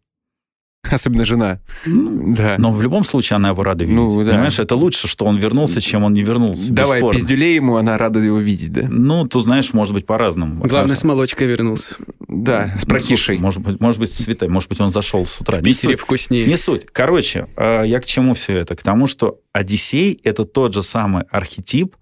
Особенно 0.91 1.25
жена. 1.25 1.59
Ну, 1.85 2.33
да. 2.35 2.55
Но 2.57 2.71
в 2.71 2.81
любом 2.81 3.03
случае 3.05 3.37
она 3.37 3.49
его 3.49 3.63
рада 3.63 3.85
видеть. 3.85 3.95
Ну, 3.95 4.23
да. 4.23 4.31
Понимаешь, 4.31 4.59
это 4.59 4.75
лучше, 4.75 5.07
что 5.07 5.25
он 5.25 5.37
вернулся, 5.37 5.79
чем 5.79 6.03
он 6.03 6.13
не 6.13 6.21
вернулся. 6.21 6.71
Давай, 6.73 6.99
бесспорно. 6.99 7.17
пиздюлей 7.17 7.55
ему, 7.55 7.77
она 7.77 7.97
рада 7.97 8.19
его 8.19 8.39
видеть, 8.39 8.73
да? 8.73 8.87
Ну, 8.89 9.25
ты 9.25 9.39
знаешь, 9.39 9.73
может 9.73 9.93
быть, 9.93 10.05
по-разному. 10.05 10.63
Главное, 10.63 10.95
с 10.95 11.03
молочкой 11.03 11.47
вернулся. 11.47 11.95
Да, 12.27 12.75
с 12.77 12.85
прокишей. 12.85 13.37
Ну, 13.37 13.43
может 13.43 13.61
быть, 13.61 13.79
может 13.79 13.99
быть, 13.99 14.11
с 14.11 14.23
цветами. 14.23 14.51
Может 14.51 14.69
быть, 14.69 14.81
он 14.81 14.89
зашел 14.89 15.25
с 15.25 15.39
утра. 15.39 15.57
В 15.59 15.63
Питере 15.63 15.95
вкуснее. 15.95 16.45
Не 16.45 16.57
суть. 16.57 16.85
Короче, 16.91 17.47
а, 17.55 17.83
я 17.83 17.99
к 17.99 18.05
чему 18.05 18.33
все 18.33 18.57
это? 18.57 18.75
К 18.75 18.83
тому, 18.83 19.07
что 19.07 19.39
Одиссей— 19.53 20.19
это 20.23 20.43
тот 20.43 20.73
же 20.73 20.83
самый 20.83 21.23
архетип, 21.31 21.95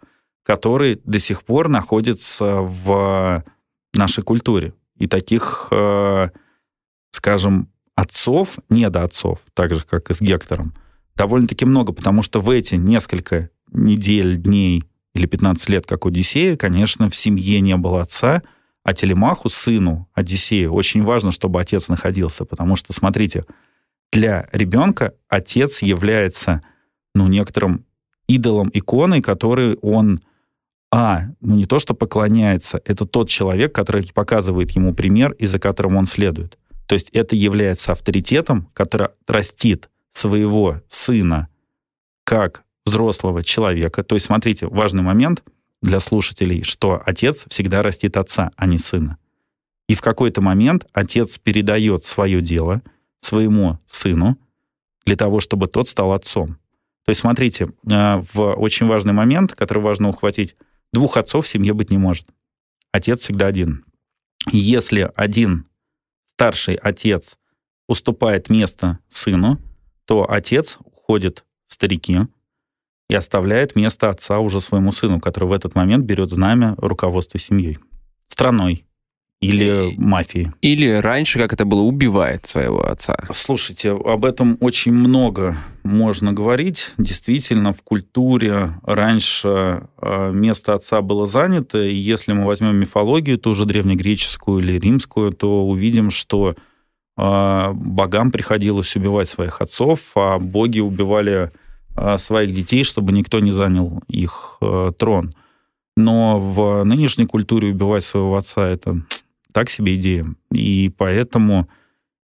который 0.43 0.99
до 1.03 1.19
сих 1.19 1.43
пор 1.43 1.69
находится 1.69 2.61
в 2.61 3.43
нашей 3.93 4.23
культуре. 4.23 4.73
И 4.97 5.07
таких, 5.07 5.67
а, 5.71 6.29
скажем, 7.11 7.70
отцов, 7.95 8.59
недоотцов, 8.69 9.39
так 9.53 9.73
же, 9.73 9.83
как 9.87 10.09
и 10.09 10.13
с 10.13 10.21
Гектором, 10.21 10.73
довольно-таки 11.15 11.65
много, 11.65 11.93
потому 11.93 12.23
что 12.23 12.41
в 12.41 12.49
эти 12.49 12.75
несколько 12.75 13.49
недель, 13.71 14.37
дней 14.37 14.83
или 15.13 15.25
15 15.25 15.69
лет, 15.69 15.85
как 15.85 16.05
Одиссея, 16.05 16.55
конечно, 16.55 17.09
в 17.09 17.15
семье 17.15 17.59
не 17.59 17.75
было 17.75 18.01
отца, 18.01 18.43
а 18.83 18.93
Телемаху, 18.93 19.49
сыну 19.49 20.07
Одиссея, 20.13 20.69
очень 20.69 21.03
важно, 21.03 21.31
чтобы 21.31 21.61
отец 21.61 21.89
находился, 21.89 22.45
потому 22.45 22.75
что, 22.75 22.93
смотрите, 22.93 23.45
для 24.11 24.49
ребенка 24.51 25.13
отец 25.29 25.81
является, 25.81 26.61
ну, 27.13 27.27
некоторым 27.27 27.85
идолом, 28.27 28.69
иконой, 28.73 29.21
который 29.21 29.75
он, 29.81 30.21
а, 30.91 31.27
ну, 31.41 31.55
не 31.55 31.65
то 31.65 31.79
что 31.79 31.93
поклоняется, 31.93 32.81
это 32.85 33.05
тот 33.05 33.29
человек, 33.29 33.73
который 33.73 34.09
показывает 34.13 34.71
ему 34.71 34.93
пример, 34.93 35.33
и 35.33 35.45
за 35.45 35.59
которым 35.59 35.97
он 35.97 36.05
следует. 36.05 36.57
То 36.91 36.95
есть 36.95 37.09
это 37.11 37.37
является 37.37 37.93
авторитетом, 37.93 38.67
который 38.73 39.11
растит 39.25 39.89
своего 40.11 40.81
сына 40.89 41.47
как 42.25 42.65
взрослого 42.85 43.45
человека. 43.45 44.03
То 44.03 44.15
есть, 44.15 44.25
смотрите, 44.25 44.67
важный 44.67 45.01
момент 45.01 45.41
для 45.81 46.01
слушателей, 46.01 46.63
что 46.63 47.01
отец 47.05 47.45
всегда 47.47 47.81
растит 47.81 48.17
отца, 48.17 48.51
а 48.57 48.65
не 48.65 48.77
сына. 48.77 49.17
И 49.87 49.95
в 49.95 50.01
какой-то 50.01 50.41
момент 50.41 50.85
отец 50.91 51.37
передает 51.37 52.03
свое 52.03 52.41
дело 52.41 52.81
своему 53.21 53.79
сыну 53.87 54.37
для 55.05 55.15
того, 55.15 55.39
чтобы 55.39 55.67
тот 55.67 55.87
стал 55.87 56.11
отцом. 56.11 56.57
То 57.05 57.11
есть, 57.11 57.21
смотрите, 57.21 57.69
э, 57.89 58.21
в 58.33 58.53
очень 58.55 58.87
важный 58.87 59.13
момент, 59.13 59.53
который 59.53 59.81
важно 59.81 60.09
ухватить, 60.09 60.57
двух 60.91 61.15
отцов 61.15 61.45
в 61.45 61.47
семье 61.47 61.73
быть 61.73 61.89
не 61.89 61.97
может. 61.97 62.27
Отец 62.91 63.21
всегда 63.21 63.47
один. 63.47 63.85
Если 64.51 65.09
один 65.15 65.70
старший 66.41 66.73
отец 66.73 67.37
уступает 67.87 68.49
место 68.49 68.97
сыну, 69.09 69.59
то 70.05 70.27
отец 70.27 70.79
уходит 70.83 71.45
в 71.67 71.73
старики 71.73 72.21
и 73.11 73.13
оставляет 73.13 73.75
место 73.75 74.09
отца 74.09 74.39
уже 74.39 74.59
своему 74.59 74.91
сыну, 74.91 75.19
который 75.19 75.49
в 75.49 75.51
этот 75.51 75.75
момент 75.75 76.03
берет 76.03 76.31
знамя 76.31 76.73
руководства 76.79 77.39
семьей, 77.39 77.77
страной 78.27 78.87
или 79.41 79.95
мафией. 79.97 80.51
Или 80.61 80.87
раньше, 80.87 81.39
как 81.39 81.51
это 81.51 81.65
было, 81.65 81.81
убивает 81.81 82.45
своего 82.45 82.85
отца. 82.85 83.17
Слушайте, 83.33 83.91
об 83.91 84.23
этом 84.23 84.55
очень 84.61 84.93
много 84.93 85.57
можно 85.83 86.31
говорить. 86.31 86.93
Действительно, 86.99 87.73
в 87.73 87.81
культуре 87.81 88.69
раньше 88.83 89.87
э, 89.99 90.31
место 90.31 90.75
отца 90.75 91.01
было 91.01 91.25
занято, 91.25 91.81
и 91.81 91.95
если 91.95 92.33
мы 92.33 92.45
возьмем 92.45 92.75
мифологию, 92.75 93.39
тоже 93.39 93.65
древнегреческую 93.65 94.63
или 94.63 94.77
римскую, 94.77 95.31
то 95.31 95.65
увидим, 95.65 96.11
что 96.11 96.55
э, 97.17 97.71
богам 97.73 98.29
приходилось 98.29 98.95
убивать 98.95 99.27
своих 99.27 99.59
отцов, 99.59 99.99
а 100.13 100.37
боги 100.37 100.81
убивали 100.81 101.51
э, 101.95 102.17
своих 102.19 102.53
детей, 102.53 102.83
чтобы 102.83 103.11
никто 103.11 103.39
не 103.39 103.51
занял 103.51 104.03
их 104.07 104.59
трон. 104.99 105.33
Но 105.97 106.39
в 106.39 106.83
нынешней 106.83 107.25
культуре 107.25 107.69
убивать 107.69 108.03
своего 108.03 108.37
отца 108.37 108.67
это 108.67 109.01
так 109.51 109.69
себе 109.69 109.95
идея. 109.95 110.25
И 110.51 110.91
поэтому, 110.97 111.69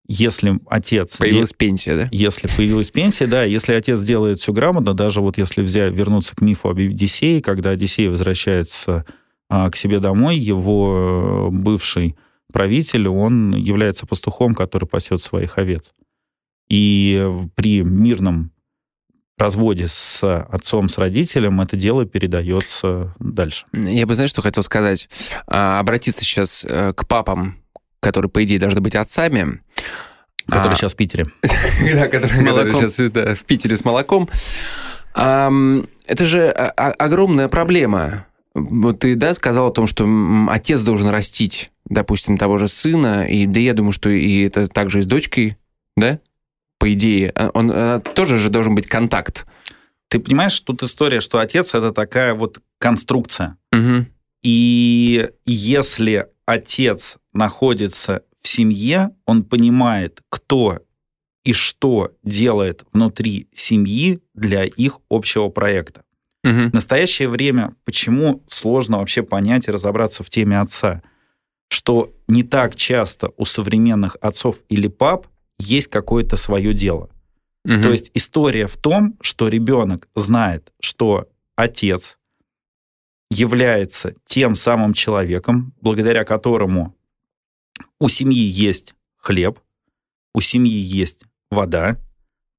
если 0.08 0.60
отец... 0.68 1.18
Появилась 1.18 1.52
де... 1.52 1.58
пенсия, 1.58 1.96
да? 1.96 2.10
Если 2.12 2.48
появилась 2.48 2.92
пенсия, 2.92 3.28
да. 3.28 3.44
Если 3.44 3.74
отец 3.74 4.02
делает 4.02 4.40
все 4.40 4.54
грамотно, 4.54 4.94
даже 4.94 5.22
вот 5.22 5.38
если 5.38 5.62
взять, 5.62 5.94
вернуться 5.94 6.36
к 6.36 6.42
мифу 6.42 6.70
об 6.70 6.78
Одиссее, 6.78 7.42
когда 7.42 7.72
Одиссей 7.72 8.08
возвращается 8.08 9.06
а, 9.50 9.70
к 9.70 9.76
себе 9.76 10.00
домой, 10.00 10.38
его 10.38 11.50
э, 11.52 11.56
бывший 11.56 12.16
правитель, 12.52 13.08
он 13.08 13.56
является 13.56 14.06
пастухом, 14.06 14.56
который 14.56 14.88
пасет 14.88 15.22
своих 15.22 15.58
овец. 15.58 15.94
И 16.70 17.30
при 17.56 17.84
мирном 17.84 18.52
разводе 19.38 19.88
с 19.88 20.24
отцом, 20.46 20.88
с 20.90 20.98
родителем, 20.98 21.60
это 21.62 21.76
дело 21.76 22.06
передается 22.06 23.14
дальше. 23.20 23.66
Я 23.74 24.06
бы, 24.06 24.16
знаешь, 24.16 24.30
что 24.30 24.42
хотел 24.42 24.64
сказать? 24.64 25.10
А, 25.48 25.80
обратиться 25.80 26.24
сейчас 26.24 26.66
э, 26.68 26.94
к 26.94 27.08
папам, 27.08 27.58
которые, 28.00 28.30
по 28.32 28.44
идее, 28.44 28.60
должны 28.60 28.82
быть 28.82 28.96
отцами. 28.96 29.62
Который 30.48 30.74
А, 30.74 30.76
сейчас 30.76 30.94
в 30.94 30.96
Питере. 30.96 31.26
Да, 31.96 32.08
который 32.08 32.44
молоком. 32.44 32.90
сейчас 32.90 33.40
в 33.40 33.46
Питере 33.46 33.76
с 33.78 33.84
молоком. 33.84 34.30
Это 35.16 36.26
же 36.26 36.50
о- 36.50 36.70
о- 36.70 36.92
огромная 36.92 37.48
проблема. 37.48 38.28
Вот 38.54 39.00
ты, 39.00 39.16
да, 39.16 39.34
сказал 39.34 39.68
о 39.68 39.72
том, 39.72 39.88
что 39.88 40.08
отец 40.50 40.82
должен 40.82 41.10
растить, 41.10 41.72
допустим, 41.90 42.38
того 42.38 42.58
же 42.58 42.68
сына, 42.68 43.26
и 43.28 43.46
да 43.48 43.60
я 43.60 43.74
думаю, 43.74 43.92
что 43.92 44.10
и 44.10 44.42
это 44.44 44.68
также 44.68 45.00
и 45.00 45.02
с 45.02 45.06
дочкой, 45.06 45.58
да? 45.98 46.20
По 46.80 46.92
идее, 46.92 47.32
А 47.36 47.50
он 47.54 47.72
а, 47.74 48.00
тоже 48.00 48.38
же 48.38 48.50
должен 48.50 48.76
быть 48.76 48.88
контакт. 48.88 49.46
Ты 50.08 50.20
понимаешь, 50.20 50.60
тут 50.60 50.84
история, 50.84 51.22
что 51.22 51.40
отец 51.40 51.74
это 51.74 51.92
такая 51.92 52.34
вот 52.34 52.60
конструкция. 52.78 53.58
Мгм. 53.72 54.08
И 54.44 55.30
если 55.46 56.28
отец 56.46 57.18
находится 57.34 58.22
в 58.42 58.48
семье, 58.48 59.10
он 59.26 59.44
понимает, 59.44 60.22
кто 60.30 60.80
и 61.44 61.54
что 61.54 62.12
делает 62.24 62.84
внутри 62.92 63.48
семьи 63.54 64.20
для 64.34 64.66
их 64.66 65.00
общего 65.10 65.50
проекта. 65.50 66.04
Мгм. 66.44 66.70
В 66.70 66.74
настоящее 66.74 67.28
время 67.28 67.76
почему 67.86 68.44
сложно 68.48 69.00
вообще 69.00 69.24
понять 69.24 69.68
и 69.68 69.72
разобраться 69.72 70.24
в 70.24 70.30
теме 70.30 70.60
отца? 70.60 71.02
Что 71.70 72.14
не 72.28 72.44
так 72.44 72.76
часто 72.76 73.32
у 73.38 73.46
современных 73.46 74.18
отцов 74.22 74.58
или 74.70 74.88
пап 74.88 75.28
есть 75.60 75.88
какое-то 75.88 76.38
свое 76.38 76.74
дело. 76.74 77.10
Мгм. 77.64 77.82
То 77.82 77.92
есть 77.92 78.12
история 78.14 78.68
в 78.68 78.78
том, 78.78 79.18
что 79.22 79.48
ребенок 79.48 80.08
знает, 80.16 80.72
что 80.80 81.28
отец 81.56 82.18
является 83.32 84.14
тем 84.26 84.56
самым 84.56 84.94
человеком, 84.94 85.74
благодаря 85.82 86.24
которому 86.24 86.96
у 88.00 88.08
семьи 88.08 88.44
есть 88.44 88.96
хлеб, 89.18 89.60
у 90.34 90.42
семьи 90.42 90.80
есть 90.80 91.24
вода, 91.50 91.98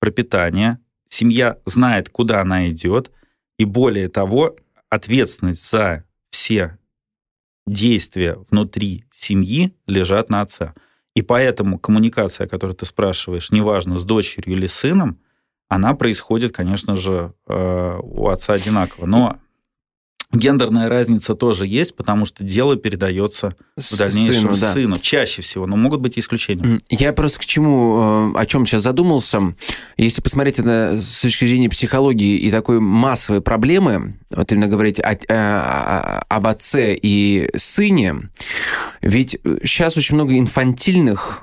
пропитание, 0.00 0.80
семья 1.08 1.58
знает, 1.66 2.08
куда 2.08 2.40
она 2.40 2.68
идет, 2.70 3.10
и 3.58 3.64
более 3.64 4.08
того, 4.08 4.56
ответственность 4.88 5.68
за 5.68 6.04
все 6.30 6.78
действия 7.66 8.36
внутри 8.50 9.04
семьи 9.10 9.74
лежат 9.86 10.30
на 10.30 10.42
отца. 10.42 10.74
И 11.16 11.22
поэтому 11.22 11.78
коммуникация, 11.78 12.46
о 12.46 12.48
которой 12.48 12.74
ты 12.74 12.84
спрашиваешь, 12.84 13.50
неважно, 13.50 13.96
с 13.96 14.04
дочерью 14.04 14.54
или 14.54 14.66
сыном, 14.66 15.18
она 15.66 15.94
происходит, 15.94 16.54
конечно 16.54 16.94
же, 16.94 17.32
э, 17.48 17.98
у 18.02 18.28
отца 18.28 18.52
одинаково. 18.52 19.06
Но 19.06 19.40
гендерная 20.32 20.88
разница 20.88 21.34
тоже 21.34 21.66
есть, 21.66 21.94
потому 21.96 22.26
что 22.26 22.42
дело 22.44 22.76
передается 22.76 23.54
в 23.76 23.96
дальнейшем 23.96 24.54
сыну, 24.54 24.60
да. 24.60 24.72
сыну. 24.72 24.98
Чаще 24.98 25.42
всего, 25.42 25.66
но 25.66 25.76
могут 25.76 26.00
быть 26.00 26.18
исключения. 26.18 26.64
М, 26.64 26.78
Я 26.90 27.12
просто 27.12 27.38
к 27.40 27.46
чему, 27.46 28.32
э, 28.34 28.38
о 28.38 28.46
чем 28.46 28.66
сейчас 28.66 28.82
задумался. 28.82 29.54
Если 29.96 30.20
посмотреть 30.20 30.58
это 30.58 30.98
с 31.00 31.20
точки 31.20 31.46
зрения 31.46 31.68
психологии 31.68 32.36
и 32.38 32.50
такой 32.50 32.80
массовой 32.80 33.40
проблемы, 33.40 34.18
вот 34.30 34.50
именно 34.52 34.68
говорить 34.68 34.98
о- 35.00 35.12
э, 35.12 35.18
о- 35.28 36.22
об 36.28 36.46
отце 36.46 36.94
и 37.00 37.48
сыне, 37.56 38.30
ведь 39.02 39.38
сейчас 39.62 39.96
очень 39.96 40.16
много 40.16 40.36
инфантильных 40.38 41.42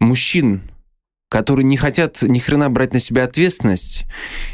мужчин, 0.00 0.62
которые 1.28 1.64
не 1.64 1.76
хотят 1.76 2.22
ни 2.22 2.38
хрена 2.38 2.70
брать 2.70 2.92
на 2.92 3.00
себя 3.00 3.24
ответственность, 3.24 4.06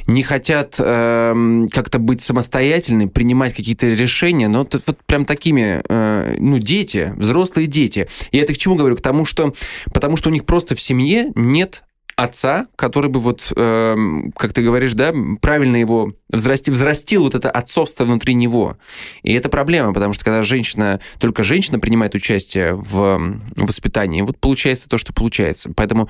не 0.06 0.22
хотят 0.22 0.74
эм, 0.78 1.68
как-то 1.70 1.98
быть 1.98 2.20
самостоятельными, 2.20 3.08
принимать 3.08 3.54
какие-то 3.54 3.86
решения, 3.88 4.48
но 4.48 4.60
вот, 4.60 4.74
вот 4.86 4.98
прям 5.06 5.24
такими, 5.24 5.82
э, 5.88 6.36
ну, 6.38 6.58
дети, 6.58 7.12
взрослые 7.16 7.66
дети. 7.66 8.08
И 8.32 8.38
это 8.38 8.54
к 8.54 8.58
чему 8.58 8.74
говорю? 8.74 8.96
К 8.96 9.02
тому, 9.02 9.24
что, 9.24 9.54
потому 9.92 10.16
что 10.16 10.30
у 10.30 10.32
них 10.32 10.44
просто 10.44 10.74
в 10.74 10.80
семье 10.80 11.30
нет 11.34 11.84
отца, 12.16 12.66
который 12.76 13.10
бы 13.10 13.20
вот, 13.20 13.52
эм, 13.56 14.32
как 14.36 14.52
ты 14.52 14.62
говоришь, 14.62 14.92
да, 14.92 15.12
правильно 15.40 15.76
его 15.76 16.12
взрастил, 16.28 16.74
взрастил 16.74 17.24
вот 17.24 17.34
это 17.34 17.50
отцовство 17.50 18.04
внутри 18.04 18.34
него. 18.34 18.76
И 19.22 19.32
это 19.32 19.48
проблема, 19.48 19.92
потому 19.92 20.12
что 20.12 20.24
когда 20.24 20.42
женщина, 20.42 21.00
только 21.18 21.44
женщина 21.44 21.78
принимает 21.78 22.14
участие 22.14 22.74
в 22.74 23.00
м, 23.00 23.52
воспитании, 23.56 24.22
вот 24.22 24.38
получается 24.38 24.88
то, 24.88 24.98
что 24.98 25.12
получается. 25.12 25.72
Поэтому 25.74 26.08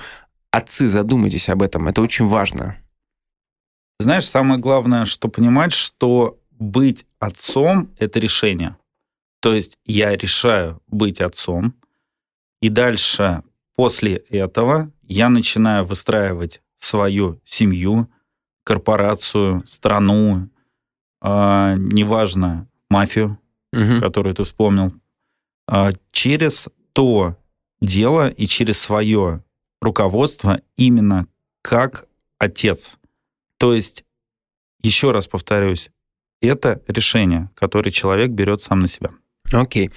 отцы, 0.56 0.88
задумайтесь 0.88 1.48
об 1.48 1.62
этом, 1.62 1.88
это 1.88 2.02
очень 2.02 2.26
важно. 2.26 2.76
Знаешь, 4.00 4.28
самое 4.28 4.58
главное, 4.60 5.04
что 5.04 5.28
понимать, 5.28 5.72
что 5.72 6.38
быть 6.50 7.06
отцом— 7.18 7.92
это 7.98 8.18
решение. 8.18 8.76
То 9.40 9.54
есть 9.54 9.78
я 9.84 10.16
решаю 10.16 10.80
быть 10.88 11.20
отцом, 11.20 11.74
и 12.60 12.68
дальше, 12.70 13.42
после 13.76 14.16
этого, 14.16 14.90
я 15.02 15.28
начинаю 15.28 15.84
выстраивать 15.84 16.62
свою 16.76 17.40
семью, 17.44 18.08
корпорацию, 18.64 19.62
страну, 19.66 20.48
а, 21.20 21.74
неважно, 21.76 22.68
мафию, 22.88 23.38
Мгм. 23.72 24.00
которую 24.00 24.34
ты 24.34 24.44
вспомнил, 24.44 24.92
а, 25.68 25.90
через 26.10 26.68
то 26.94 27.36
дело 27.82 28.28
и 28.28 28.46
через 28.46 28.78
свое 28.80 29.43
руководство 29.84 30.60
именно 30.76 31.26
как 31.62 32.06
отец. 32.38 32.96
То 33.58 33.74
есть, 33.74 34.04
еще 34.82 35.12
раз 35.12 35.28
повторюсь, 35.28 35.90
это 36.42 36.82
решение, 36.88 37.50
которое 37.54 37.90
человек 37.90 38.30
берет 38.30 38.60
сам 38.62 38.80
на 38.80 38.88
себя. 38.88 39.10
Окей. 39.52 39.90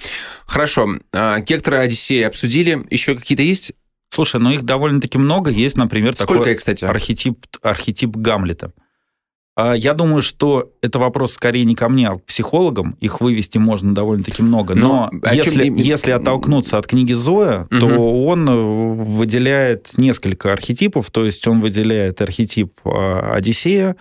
Хорошо. 0.46 0.98
А, 1.12 1.40
Гектора 1.40 1.80
Одиссея 1.80 2.28
обсудили. 2.28 2.86
Еще 2.90 3.16
какие-то 3.16 3.42
есть? 3.42 3.72
Слушай, 4.10 4.40
ну 4.40 4.50
их 4.50 4.62
довольно-таки 4.62 5.18
много. 5.18 5.50
Есть, 5.50 5.76
например, 5.76 6.14
Сколько 6.14 6.34
такой 6.38 6.52
их, 6.52 6.58
кстати? 6.58 6.84
архетип, 6.84 7.46
архетип 7.62 8.10
Гамлета. 8.10 8.72
А, 9.60 9.72
Я 9.74 9.92
думаю, 9.94 10.22
что 10.22 10.70
это 10.82 11.00
вопрос 11.00 11.32
скорее 11.32 11.64
не 11.64 11.74
ко 11.74 11.88
мне, 11.88 12.06
а 12.08 12.16
к 12.16 12.22
психологам. 12.24 12.96
Их 13.00 13.20
вывести 13.20 13.58
можно 13.58 13.92
довольно-таки 13.92 14.40
много. 14.40 14.76
Но, 14.76 15.10
Но 15.12 15.18
о 15.22 15.34
чем 15.34 15.44
если, 15.44 15.64
им- 15.66 15.74
если 15.74 16.12
оттолкнуться 16.12 16.78
от 16.78 16.86
книги 16.86 17.12
Зоя, 17.12 17.66
Мгм. 17.70 17.80
то 17.80 17.86
он 18.24 18.48
э, 18.48 18.54
выделяет 18.54 19.98
несколько 19.98 20.52
архетипов. 20.52 21.10
То 21.10 21.24
есть 21.24 21.46
он 21.48 21.60
выделяет 21.60 22.20
архетип 22.22 22.80
а, 22.84 23.32
Одиссея, 23.34 23.96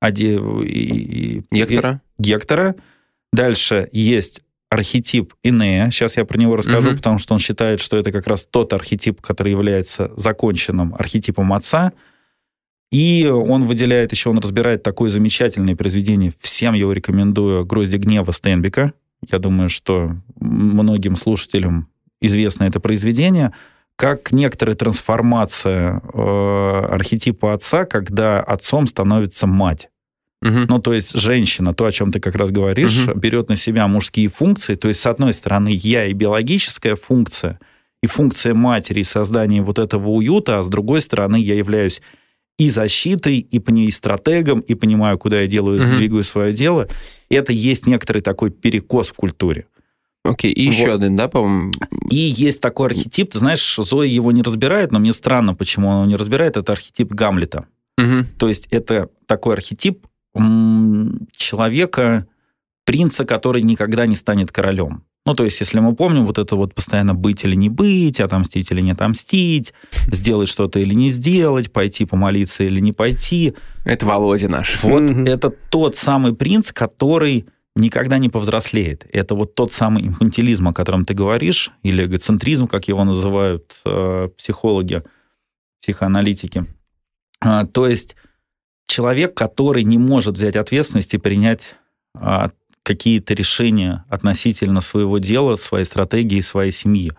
Оди- 0.00 0.38
и- 0.64 1.38
и- 1.40 1.42
Гектора? 1.50 2.00
Гектора. 2.18 2.76
Дальше 3.32 3.88
есть 3.92 4.42
архетип 4.70 5.34
Инея. 5.42 5.90
Сейчас 5.90 6.16
я 6.16 6.24
про 6.24 6.38
него 6.38 6.54
расскажу, 6.54 6.90
Мгм. 6.90 6.96
потому 6.98 7.18
что 7.18 7.34
он 7.34 7.40
считает, 7.40 7.80
что 7.80 7.96
это 7.96 8.12
как 8.12 8.28
раз 8.28 8.46
тот 8.48 8.72
архетип, 8.72 9.20
который 9.20 9.50
является 9.50 10.12
законченным 10.16 10.94
архетипом 10.96 11.52
отца. 11.52 11.90
И 12.90 13.26
он 13.26 13.66
выделяет 13.66 14.12
еще, 14.12 14.30
он 14.30 14.38
разбирает 14.38 14.82
такое 14.82 15.10
замечательное 15.10 15.76
произведение. 15.76 16.32
Всем 16.40 16.74
его 16.74 16.92
рекомендую 16.92 17.64
«Грозди 17.64 17.96
гнева» 17.96 18.32
Стенбека. 18.32 18.92
Я 19.30 19.38
думаю, 19.38 19.68
что 19.68 20.10
многим 20.40 21.14
слушателям 21.14 21.88
известно 22.20 22.64
это 22.64 22.80
произведение 22.80 23.52
как 23.96 24.32
некоторая 24.32 24.74
трансформация 24.76 26.00
э, 26.14 26.86
архетипа 26.90 27.52
отца, 27.52 27.84
когда 27.84 28.40
отцом 28.40 28.86
становится 28.86 29.46
мать. 29.46 29.90
Мгм. 30.40 30.64
Ну, 30.70 30.78
то 30.78 30.94
есть 30.94 31.18
женщина, 31.18 31.74
то, 31.74 31.84
о 31.84 31.92
чем 31.92 32.10
ты 32.10 32.18
как 32.18 32.34
раз 32.34 32.50
говоришь, 32.50 33.06
Мгм. 33.06 33.20
берет 33.20 33.50
на 33.50 33.56
себя 33.56 33.86
мужские 33.88 34.28
функции. 34.28 34.74
То 34.74 34.88
есть, 34.88 35.00
с 35.00 35.06
одной 35.06 35.34
стороны, 35.34 35.68
я 35.70 36.06
и 36.06 36.14
биологическая 36.14 36.96
функция, 36.96 37.60
и 38.02 38.06
функция 38.06 38.54
матери, 38.54 39.00
и 39.00 39.04
создание 39.04 39.60
вот 39.60 39.78
этого 39.78 40.08
уюта, 40.08 40.60
а 40.60 40.62
с 40.62 40.68
другой 40.68 41.02
стороны, 41.02 41.36
я 41.36 41.54
являюсь 41.54 42.00
и 42.60 42.68
защитой, 42.68 43.38
и, 43.38 43.58
пони- 43.58 43.86
и 43.86 43.90
стратегом, 43.90 44.60
и 44.60 44.74
понимаю, 44.74 45.16
куда 45.18 45.40
я 45.40 45.46
делаю, 45.46 45.82
Мгм. 45.86 45.96
двигаю 45.96 46.22
свое 46.22 46.52
дело. 46.52 46.86
Это 47.30 47.52
есть 47.52 47.86
некоторый 47.86 48.20
такой 48.22 48.50
перекос 48.50 49.08
в 49.08 49.14
культуре. 49.14 49.64
Окей. 50.24 50.52
И 50.52 50.66
еще 50.66 50.90
Вот. 50.90 51.00
один, 51.00 51.16
да, 51.16 51.28
по-моему? 51.28 51.72
И 52.10 52.16
есть 52.16 52.60
такой 52.60 52.88
архетип, 52.88 53.30
ты 53.32 53.38
знаешь, 53.38 53.76
Зоя 53.78 54.06
его 54.06 54.30
не 54.32 54.42
разбирает, 54.42 54.92
но 54.92 54.98
мне 54.98 55.14
странно, 55.14 55.54
почему 55.54 55.88
он 55.88 55.94
его 55.96 56.06
не 56.06 56.16
разбирает, 56.16 56.58
это 56.58 56.72
архетип 56.72 57.12
Гамлета. 57.12 57.64
Мгм. 57.96 58.26
То 58.38 58.48
есть 58.48 58.66
это 58.70 59.08
такой 59.26 59.54
архетип 59.54 60.06
человека, 61.36 62.26
принца, 62.84 63.24
который 63.24 63.62
никогда 63.62 64.06
не 64.06 64.16
станет 64.16 64.52
королем. 64.52 65.02
Ну, 65.26 65.34
то 65.34 65.44
есть, 65.44 65.60
если 65.60 65.80
мы 65.80 65.94
помним, 65.94 66.26
вот 66.26 66.38
это 66.38 66.56
вот 66.56 66.74
постоянно 66.74 67.14
быть 67.14 67.44
или 67.44 67.54
не 67.54 67.68
быть, 67.68 68.20
отомстить 68.20 68.70
или 68.70 68.80
не 68.80 68.92
отомстить, 68.92 69.74
сделать 70.06 70.48
что-то 70.48 70.78
или 70.78 70.94
не 70.94 71.10
сделать, 71.10 71.72
пойти 71.72 72.06
помолиться 72.06 72.64
или 72.64 72.80
не 72.80 72.92
пойти. 72.92 73.54
Это 73.84 74.06
Володя 74.06 74.48
наш. 74.48 74.82
Вот 74.82 75.10
это 75.10 75.50
тот 75.50 75.96
самый 75.96 76.34
принц, 76.34 76.72
который 76.72 77.46
никогда 77.76 78.18
не 78.18 78.28
повзрослеет. 78.28 79.06
Это 79.12 79.34
вот 79.34 79.54
тот 79.54 79.72
самый 79.72 80.04
инфантилизм, 80.06 80.68
о 80.68 80.72
котором 80.72 81.04
ты 81.04 81.14
говоришь, 81.14 81.70
или 81.82 82.04
эгоцентризм, 82.04 82.66
как 82.66 82.88
его 82.88 83.04
называют 83.04 83.76
э, 83.84 84.28
психологи, 84.36 85.02
психоаналитики. 85.80 86.66
А, 87.40 87.66
то 87.66 87.86
есть 87.86 88.16
человек, 88.86 89.34
который 89.34 89.84
не 89.84 89.98
может 89.98 90.36
взять 90.36 90.56
ответственность 90.56 91.14
и 91.14 91.18
принять 91.18 91.76
а, 92.14 92.50
какие-то 92.90 93.34
решения 93.34 94.04
относительно 94.08 94.80
своего 94.80 95.18
дела, 95.18 95.54
своей 95.54 95.84
стратегии, 95.84 96.40
своей 96.40 96.72
семьи. 96.72 97.12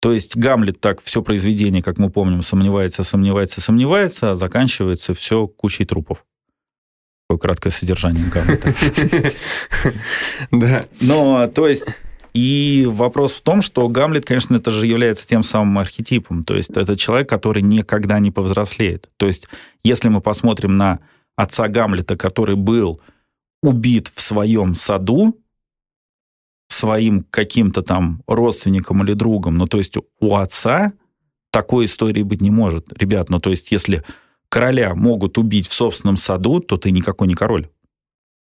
То 0.00 0.12
есть 0.12 0.36
Гамлет 0.36 0.80
так 0.80 1.02
все 1.02 1.22
произведение, 1.22 1.82
как 1.82 1.96
мы 1.96 2.10
помним, 2.10 2.42
сомневается, 2.42 3.04
сомневается, 3.04 3.62
сомневается, 3.62 4.32
а 4.32 4.36
заканчивается 4.36 5.14
все 5.14 5.46
кучей 5.46 5.86
трупов. 5.86 6.26
Такое 7.26 7.40
краткое 7.40 7.70
содержание 7.70 8.26
Гамлета. 8.26 8.74
Да. 10.50 10.84
Но, 11.00 11.46
то 11.46 11.66
есть, 11.66 11.86
и 12.34 12.86
вопрос 12.86 13.32
в 13.32 13.40
том, 13.40 13.62
что 13.62 13.88
Гамлет, 13.88 14.26
конечно, 14.26 14.56
это 14.56 14.70
же 14.70 14.86
является 14.86 15.26
тем 15.26 15.42
самым 15.42 15.78
архетипом. 15.78 16.44
То 16.44 16.54
есть 16.54 16.70
это 16.76 16.96
человек, 16.96 17.30
который 17.30 17.62
никогда 17.62 18.18
не 18.18 18.30
повзрослеет. 18.30 19.08
То 19.16 19.26
есть 19.26 19.48
если 19.84 20.08
мы 20.10 20.20
посмотрим 20.20 20.76
на 20.76 20.98
отца 21.34 21.66
Гамлета, 21.68 22.18
который 22.18 22.56
был 22.56 23.00
убит 23.62 24.10
в 24.14 24.20
своем 24.20 24.74
саду 24.74 25.38
своим 26.68 27.24
каким-то 27.30 27.82
там 27.82 28.22
родственником 28.26 29.02
или 29.02 29.14
другом, 29.14 29.56
ну 29.56 29.66
то 29.66 29.78
есть 29.78 29.96
у 30.20 30.36
отца 30.36 30.92
такой 31.50 31.86
истории 31.86 32.22
быть 32.22 32.40
не 32.42 32.50
может. 32.50 32.92
Ребят, 33.00 33.30
ну 33.30 33.40
то 33.40 33.50
есть 33.50 33.72
если 33.72 34.04
короля 34.48 34.94
могут 34.94 35.38
убить 35.38 35.66
в 35.68 35.72
собственном 35.72 36.16
саду, 36.16 36.60
то 36.60 36.76
ты 36.76 36.90
никакой 36.90 37.26
не 37.26 37.34
король. 37.34 37.68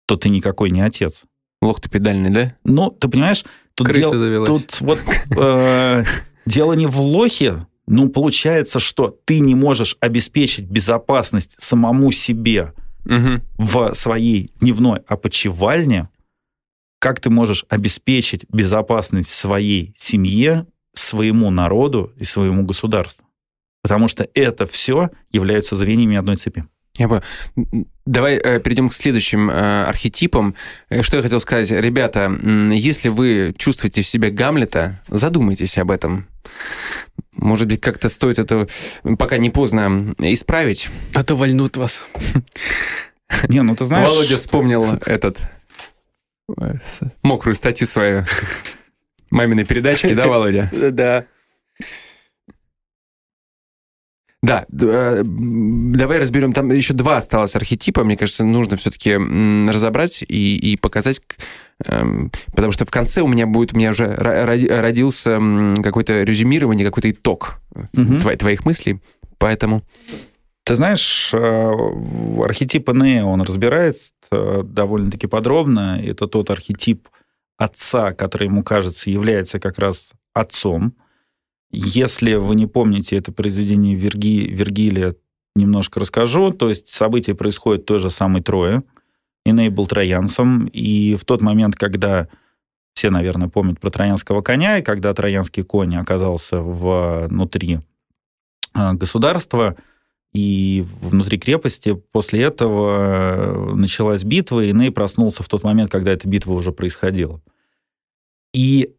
То 0.06 0.16
ты 0.16 0.28
никакой 0.28 0.70
не 0.70 0.80
отец. 0.80 1.24
Лох 1.62 1.80
ты 1.80 1.88
педальный, 1.88 2.30
да? 2.30 2.54
Ну, 2.64 2.90
ты 2.90 3.08
понимаешь, 3.08 3.44
тут, 3.74 3.86
Крыса 3.86 4.10
дел- 4.10 4.18
завелась. 4.18 4.48
тут 4.48 4.80
вот 4.80 4.98
э, 5.36 6.04
дело 6.44 6.74
не 6.74 6.86
в 6.86 6.98
лохе, 7.00 7.66
ну, 7.86 8.08
получается, 8.08 8.78
что 8.78 9.16
ты 9.24 9.38
не 9.40 9.54
можешь 9.54 9.96
обеспечить 10.00 10.66
безопасность 10.66 11.54
самому 11.58 12.12
себе 12.12 12.72
Мгм. 13.06 13.42
в 13.56 13.94
своей 13.94 14.52
дневной 14.60 15.00
опочивальне, 15.06 16.08
как 16.98 17.20
ты 17.20 17.30
можешь 17.30 17.64
обеспечить 17.68 18.44
безопасность 18.50 19.30
своей 19.30 19.94
семье, 19.96 20.66
своему 20.94 21.50
народу 21.50 22.12
и 22.16 22.24
своему 22.24 22.64
государству? 22.64 23.26
Потому 23.82 24.08
что 24.08 24.28
это 24.34 24.66
все 24.66 25.10
являются 25.30 25.76
звеньями 25.76 26.16
одной 26.16 26.36
цепи. 26.36 26.64
Я 26.96 27.08
бы... 27.08 27.22
Давай 28.06 28.36
э, 28.36 28.60
перейдем 28.60 28.88
к 28.88 28.94
следующим 28.94 29.50
э, 29.50 29.84
архетипам. 29.84 30.54
Э, 30.88 31.02
Что 31.02 31.18
я 31.18 31.22
хотел 31.22 31.40
сказать. 31.40 31.70
Ребята, 31.70 32.30
если 32.72 33.08
вы 33.08 33.54
чувствуете 33.56 34.02
в 34.02 34.06
себе 34.06 34.30
Гамлета, 34.30 35.00
задумайтесь 35.08 35.76
об 35.78 35.90
этом. 35.90 36.26
Может 37.36 37.68
быть, 37.68 37.80
как-то 37.80 38.08
стоит 38.08 38.38
это, 38.38 38.66
пока 39.18 39.38
не 39.38 39.50
поздно, 39.50 40.14
исправить. 40.18 40.88
А 41.14 41.22
то 41.22 41.36
вольнут 41.36 41.76
вас. 41.76 42.00
Не, 43.48 43.62
ну 43.62 43.74
ты 43.76 43.84
знаешь... 43.84 44.08
Володя 44.08 44.36
вспомнил 44.36 44.84
этот 45.04 45.40
э, 46.60 46.74
мокрую 47.22 47.56
статью 47.56 47.86
свою 47.86 48.24
маминой 49.30 49.64
передачки, 49.64 50.14
да, 50.14 50.26
Володя? 50.26 50.70
Да. 50.72 51.26
Да, 54.42 54.66
э, 54.70 55.22
давай 55.24 56.18
разберем. 56.18 56.52
Там 56.52 56.70
еще 56.70 56.94
два 56.94 57.16
осталось 57.16 57.56
архетипа. 57.56 58.04
Мне 58.04 58.16
кажется, 58.16 58.44
нужно 58.44 58.76
все-таки 58.76 59.14
разобрать 59.70 60.22
и, 60.28 60.56
и 60.56 60.76
показать, 60.76 61.20
эм, 61.84 62.30
потому 62.54 62.70
что 62.72 62.84
в 62.84 62.90
конце 62.90 63.22
у 63.22 63.26
меня 63.28 63.46
будет, 63.46 63.72
у 63.72 63.76
меня 63.76 63.90
уже 63.90 64.06
родился 64.14 65.40
какое-то 65.82 66.22
резюмирование, 66.22 66.86
какой-то 66.86 67.10
итог 67.10 67.58
тво- 67.94 68.36
твоих 68.36 68.64
мыслей. 68.64 69.00
Поэтому 69.38 69.82
Ты 70.64 70.74
знаешь, 70.74 71.30
э, 71.32 71.72
архетип 72.44 72.88
Энея, 72.90 73.24
он 73.24 73.40
разбирает 73.42 73.96
э, 74.30 74.62
довольно-таки 74.64 75.26
подробно. 75.28 76.00
Это 76.04 76.26
тот 76.26 76.50
архетип 76.50 77.08
отца, 77.56 78.12
который 78.12 78.48
ему 78.48 78.62
кажется 78.62 79.08
является 79.10 79.60
как 79.60 79.78
раз 79.78 80.12
отцом. 80.34 80.94
Если 81.70 82.34
вы 82.34 82.54
не 82.54 82.66
помните 82.66 83.16
это 83.16 83.32
произведение 83.32 83.94
Верги, 83.94 84.48
Вергилия, 84.50 85.16
немножко 85.54 86.00
расскажу. 86.00 86.50
То 86.52 86.68
есть 86.68 86.88
события 86.88 87.34
происходят 87.34 87.82
в 87.82 87.86
той 87.86 87.98
же 87.98 88.10
самой 88.10 88.42
Трое. 88.42 88.82
Был 89.44 89.86
троянцем, 89.86 90.66
и 90.66 91.14
в 91.14 91.24
тот 91.24 91.40
момент, 91.40 91.76
когда 91.76 92.26
все, 92.94 93.10
наверное, 93.10 93.48
помнят 93.48 93.78
про 93.78 93.90
троянского 93.90 94.42
коня, 94.42 94.78
и 94.78 94.82
когда 94.82 95.14
троянский 95.14 95.62
конь 95.62 95.94
оказался 95.96 96.60
внутри 96.60 97.78
э, 98.74 98.92
государства, 98.94 99.76
и 100.36 100.84
внутри 101.00 101.38
крепости. 101.38 101.94
После 102.12 102.42
этого 102.42 103.74
началась 103.74 104.22
битва, 104.22 104.64
и 104.64 104.72
Ней 104.72 104.90
проснулся 104.90 105.42
в 105.42 105.48
тот 105.48 105.64
момент, 105.64 105.90
когда 105.90 106.12
эта 106.12 106.28
битва 106.28 106.52
уже 106.52 106.72
происходила. 106.72 107.40
И 108.52 108.94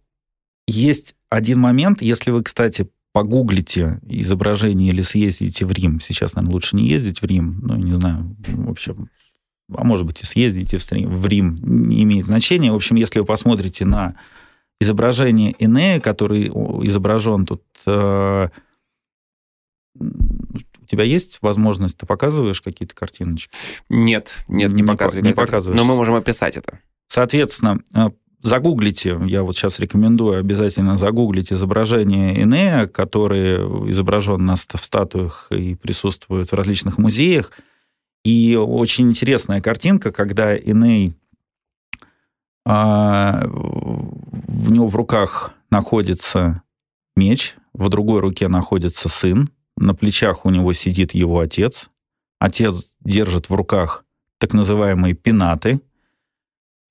есть 0.67 1.15
один 1.30 1.60
момент, 1.60 2.02
если 2.02 2.32
вы, 2.32 2.44
кстати, 2.44 2.90
погуглите 3.13 4.00
изображение 4.04 4.90
или 4.94 5.02
съездите 5.02 5.66
в 5.66 5.72
Рим, 5.72 6.00
сейчас, 6.00 6.36
наверное, 6.36 6.54
лучше 6.54 6.76
не 6.76 6.88
ездить 6.88 7.22
в 7.22 7.26
Рим, 7.26 7.60
ну, 7.63 7.76
не 7.76 7.94
знаю, 7.94 8.36
в 8.48 8.70
общем, 8.70 9.10
а 9.74 9.84
может 9.84 10.06
быть, 10.06 10.22
и 10.22 10.26
съездите 10.26 10.78
в 10.78 11.26
Рим, 11.26 11.58
не 11.90 12.04
имеет 12.04 12.26
значения. 12.26 12.72
В 12.72 12.76
общем, 12.76 12.96
если 12.96 13.20
вы 13.20 13.26
посмотрите 13.26 13.86
на 13.86 14.16
изображение 14.80 15.56
Энея, 15.60 16.00
который 16.00 16.48
изображен 16.48 17.46
тут 17.46 17.63
э, 17.88 18.50
у 20.00 20.86
тебя 20.86 21.04
есть 21.04 21.40
возможность, 21.42 21.98
ты 21.98 22.06
показываешь 22.06 22.62
какие-то 22.62 22.96
картиночки? 22.96 23.52
нет, 23.90 24.36
нет, 24.48 24.70
не, 24.70 24.82
Не 24.82 24.88
показывай. 24.88 25.22
по- 25.22 25.28
не 25.28 25.34
показываешь. 25.34 25.82
Но 25.82 25.86
мы 25.88 25.96
можем 25.96 26.16
описать 26.16 26.56
это. 26.56 26.80
Соответственно, 27.08 27.82
э, 27.94 28.10
загуглите, 28.47 29.19
я 29.27 29.43
вот 29.43 29.55
сейчас 29.55 29.79
рекомендую 29.79 30.39
обязательно 30.39 30.97
загуглить 30.97 31.51
изображение 31.51 32.41
Энея, 32.41 32.88
который 32.88 33.57
изображен 33.89 34.45
на, 34.45 34.55
в 34.55 34.83
статуях 34.83 35.47
и 35.51 35.75
присутствует 35.75 36.51
в 36.51 36.55
различных 36.55 36.97
музеях. 36.97 37.51
И 38.23 38.55
очень 38.55 39.10
интересная 39.10 39.62
картинка, 39.62 40.12
когда 40.12 40.57
Эней, 40.57 41.17
а, 42.65 43.43
в 43.47 44.71
него 44.71 44.88
в 44.88 44.95
руках 44.95 45.53
находится 45.69 46.63
меч, 47.15 47.55
в 47.73 47.89
другой 47.89 48.21
руке 48.21 48.47
находится 48.47 49.10
сын, 49.10 49.49
на 49.75 49.93
плечах 49.93 50.45
у 50.45 50.49
него 50.49 50.73
сидит 50.73 51.13
его 51.13 51.39
отец, 51.39 51.89
отец 52.39 52.93
держит 53.01 53.49
в 53.49 53.53
руках 53.53 54.03
так 54.39 54.53
называемые 54.53 55.13
пенаты, 55.13 55.81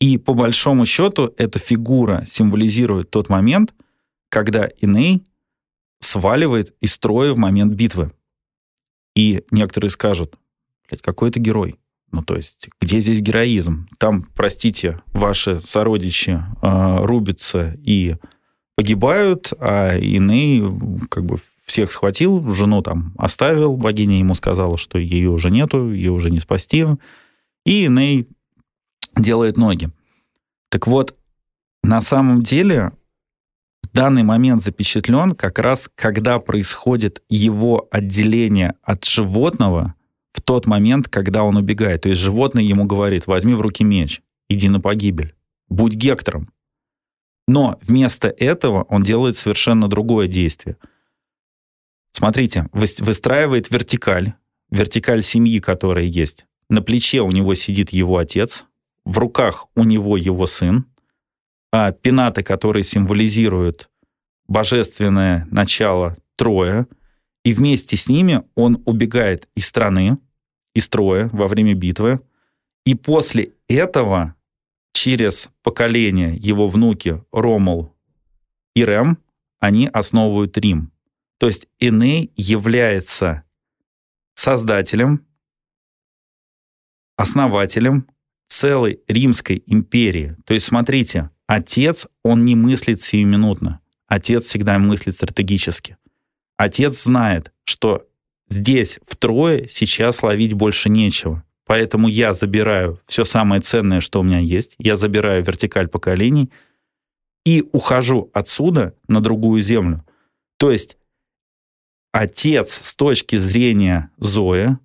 и 0.00 0.18
по 0.18 0.34
большому 0.34 0.84
счету 0.84 1.32
эта 1.36 1.58
фигура 1.58 2.24
символизирует 2.26 3.10
тот 3.10 3.28
момент, 3.28 3.74
когда 4.28 4.68
Иней 4.80 5.24
сваливает 6.00 6.74
из 6.80 6.92
строя 6.94 7.32
в 7.32 7.38
момент 7.38 7.72
битвы. 7.74 8.12
И 9.14 9.42
некоторые 9.50 9.90
скажут, 9.90 10.36
блядь, 10.88 11.00
какой 11.00 11.30
это 11.30 11.40
герой? 11.40 11.76
Ну, 12.12 12.22
то 12.22 12.36
есть, 12.36 12.68
где 12.80 13.00
здесь 13.00 13.20
героизм? 13.20 13.88
Там, 13.98 14.24
простите, 14.34 15.00
ваши 15.12 15.58
сородичи 15.60 16.38
э, 16.62 17.04
рубятся 17.04 17.76
и 17.82 18.16
погибают, 18.76 19.52
а 19.58 19.96
Иней 19.98 20.62
как 21.08 21.24
бы 21.24 21.38
всех 21.64 21.90
схватил, 21.90 22.42
жену 22.54 22.82
там 22.82 23.12
оставил, 23.18 23.76
богиня 23.76 24.18
ему 24.18 24.34
сказала, 24.34 24.78
что 24.78 24.98
ее 24.98 25.30
уже 25.30 25.50
нету, 25.50 25.90
ее 25.92 26.12
уже 26.12 26.30
не 26.30 26.38
спасти. 26.38 26.86
И 27.64 27.86
Иней 27.86 28.28
делает 29.16 29.56
ноги. 29.56 29.90
Так 30.68 30.86
вот, 30.86 31.16
на 31.82 32.00
самом 32.00 32.42
деле 32.42 32.92
данный 33.96 34.22
момент 34.22 34.62
запечатлен 34.62 35.32
как 35.32 35.58
раз, 35.58 35.88
когда 35.94 36.38
происходит 36.38 37.22
его 37.30 37.88
отделение 37.90 38.74
от 38.82 39.04
животного 39.04 39.94
в 40.32 40.42
тот 40.42 40.66
момент, 40.66 41.08
когда 41.08 41.42
он 41.44 41.56
убегает. 41.56 42.02
То 42.02 42.10
есть 42.10 42.20
животное 42.20 42.62
ему 42.62 42.84
говорит, 42.84 43.26
возьми 43.26 43.54
в 43.54 43.62
руки 43.62 43.82
меч, 43.82 44.20
иди 44.50 44.68
на 44.68 44.80
погибель, 44.80 45.34
будь 45.70 45.94
Гектором. 45.94 46.52
Но 47.48 47.78
вместо 47.80 48.28
этого 48.28 48.82
он 48.82 49.02
делает 49.02 49.36
совершенно 49.38 49.88
другое 49.88 50.28
действие. 50.28 50.76
Смотрите, 52.12 52.68
выс- 52.72 53.02
выстраивает 53.02 53.70
вертикаль, 53.70 54.34
вертикаль 54.70 55.22
семьи, 55.22 55.58
которая 55.58 56.04
есть. 56.04 56.46
На 56.68 56.82
плече 56.82 57.22
у 57.22 57.30
него 57.30 57.54
сидит 57.54 57.90
его 57.90 58.18
отец, 58.18 58.66
в 59.06 59.18
руках 59.18 59.68
у 59.76 59.84
него 59.84 60.18
его 60.18 60.46
сын, 60.46 60.84
а 61.72 61.92
пенаты, 61.92 62.42
которые 62.42 62.82
символизируют 62.82 63.88
божественное 64.48 65.46
начало 65.50 66.16
Троя, 66.34 66.86
и 67.44 67.54
вместе 67.54 67.96
с 67.96 68.08
ними 68.08 68.42
он 68.56 68.82
убегает 68.84 69.48
из 69.54 69.66
страны, 69.66 70.18
из 70.74 70.88
Троя 70.88 71.30
во 71.32 71.46
время 71.46 71.74
битвы, 71.74 72.20
и 72.84 72.94
после 72.94 73.52
этого 73.68 74.34
через 74.92 75.50
поколение 75.62 76.36
его 76.36 76.68
внуки 76.68 77.22
Ромул 77.30 77.94
и 78.74 78.84
Рем, 78.84 79.18
они 79.60 79.86
основывают 79.86 80.58
Рим. 80.58 80.90
То 81.38 81.46
есть 81.46 81.68
Эней 81.78 82.32
является 82.36 83.44
создателем 84.34 85.24
основателем 87.16 88.08
целой 88.48 89.00
Римской 89.08 89.62
империи. 89.66 90.36
То 90.44 90.54
есть, 90.54 90.66
смотрите, 90.66 91.30
отец, 91.46 92.06
он 92.22 92.44
не 92.44 92.54
мыслит 92.54 93.02
сиюминутно. 93.02 93.80
Отец 94.06 94.44
всегда 94.44 94.78
мыслит 94.78 95.14
стратегически. 95.14 95.96
Отец 96.56 97.02
знает, 97.02 97.52
что 97.64 98.06
здесь 98.48 98.98
втрое 99.06 99.66
сейчас 99.68 100.22
ловить 100.22 100.54
больше 100.54 100.88
нечего. 100.88 101.42
Поэтому 101.66 102.06
я 102.06 102.32
забираю 102.32 103.00
все 103.06 103.24
самое 103.24 103.60
ценное, 103.60 104.00
что 104.00 104.20
у 104.20 104.22
меня 104.22 104.38
есть. 104.38 104.74
Я 104.78 104.96
забираю 104.96 105.42
вертикаль 105.42 105.88
поколений 105.88 106.52
и 107.44 107.64
ухожу 107.72 108.30
отсюда 108.32 108.94
на 109.08 109.20
другую 109.20 109.62
землю. 109.62 110.04
То 110.58 110.70
есть 110.70 110.96
отец 112.12 112.72
с 112.72 112.94
точки 112.94 113.36
зрения 113.36 114.10
Зоя, 114.16 114.78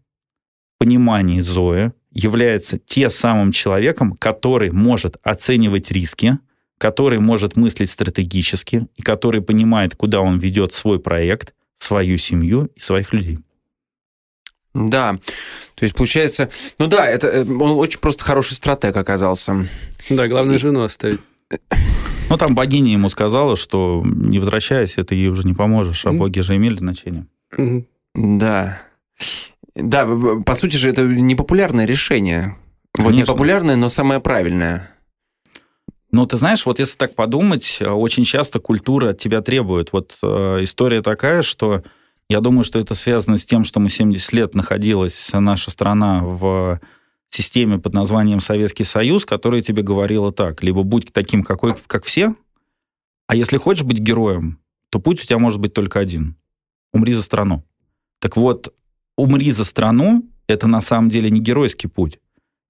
понимания 0.80 1.43
Зоя, 1.43 1.93
является 2.12 2.78
тем 2.78 3.10
самым 3.10 3.52
человеком, 3.52 4.13
который 4.13 4.71
может 4.71 5.17
оценивать 5.24 5.91
риски, 5.91 6.38
который 6.78 7.19
может 7.19 7.58
мыслить 7.58 7.89
стратегически 7.89 8.88
и 8.95 9.02
который 9.02 9.41
понимает, 9.41 9.95
куда 9.95 10.21
он 10.21 10.39
ведет 10.39 10.74
свой 10.74 11.00
проект, 11.00 11.54
свою 11.78 12.17
семью 12.17 12.69
и 12.76 12.80
своих 12.80 13.13
людей. 13.13 13.39
Да, 14.74 15.17
то 15.76 15.84
есть 15.84 15.95
получается, 15.95 16.50
ну 16.80 16.88
да, 16.88 17.06
это 17.06 17.28
э, 17.28 17.41
он 17.43 17.71
очень 17.71 18.00
просто 18.00 18.24
хороший 18.24 18.54
стратег 18.54 18.95
оказался. 18.95 19.67
Да, 20.10 20.28
главное 20.28 20.60
жену 20.60 20.84
оставить. 20.84 21.19
Ну, 22.30 22.38
там 22.38 22.56
богиня 22.56 22.93
ему 22.93 23.10
сказала, 23.10 23.58
что 23.58 24.02
не 24.06 24.39
возвращайся, 24.39 25.04
ты 25.04 25.15
ей 25.15 25.28
уже 25.28 25.43
не 25.43 25.54
поможешь, 25.54 26.06
а 26.06 26.13
боги 26.13 26.39
же 26.39 26.56
имели 26.56 26.78
значение. 26.78 27.28
Да. 28.15 28.82
Да, 29.75 30.07
по 30.45 30.55
сути 30.55 30.75
же 30.75 30.89
это 30.89 31.03
непопулярное 31.03 31.86
решение. 31.86 32.57
Вот 32.97 33.07
Конечно. 33.07 33.31
непопулярное, 33.31 33.75
но 33.75 33.89
самое 33.89 34.19
правильное. 34.19 34.89
Ну, 36.12 36.25
ты 36.25 36.36
знаешь, 36.36 36.65
вот 36.65 36.79
если 36.79 36.97
так 36.97 37.15
подумать, 37.15 37.81
очень 37.81 38.25
часто 38.25 38.60
культура 38.60 39.12
от 39.12 39.17
тебя 39.17 39.41
требует. 39.41 39.93
Вот 39.93 40.17
э, 40.21 40.57
история 40.62 41.01
такая, 41.01 41.41
что 41.41 41.84
я 42.29 42.41
думаю, 42.41 42.65
что 42.65 42.79
это 42.79 42.95
связано 42.95 43.38
с 43.38 43.45
тем, 43.45 43.63
что 43.63 43.79
мы 43.79 43.88
70 43.88 44.34
лет 44.34 44.55
находилась 44.55 45.31
наша 45.34 45.71
страна 45.71 46.21
в 46.21 46.81
системе 47.29 47.79
под 47.79 47.93
названием 47.93 48.41
Советский 48.41 48.84
Союз, 48.84 49.25
которая 49.25 49.62
тебе 49.62 49.84
говорила 49.84 50.34
так, 50.34 50.62
либо 50.63 50.84
будь 50.84 51.13
таким, 51.13 51.43
какой, 51.43 51.75
как 51.88 52.03
все, 52.03 52.36
а 53.27 53.36
если 53.36 53.55
хочешь 53.55 53.86
быть 53.86 53.99
героем, 53.99 54.60
то 54.89 54.99
путь 54.99 55.23
у 55.23 55.25
тебя 55.25 55.39
может 55.39 55.62
быть 55.62 55.73
только 55.73 55.99
один. 55.99 56.36
Умри 56.91 57.13
за 57.13 57.21
страну. 57.21 57.63
Так 58.19 58.36
вот, 58.36 58.73
умри 59.21 59.51
за 59.51 59.65
страну— 59.65 60.27
это 60.47 60.67
на 60.67 60.81
самом 60.81 61.10
деле 61.10 61.29
не 61.29 61.39
геройский 61.39 61.89
путь. 61.89 62.19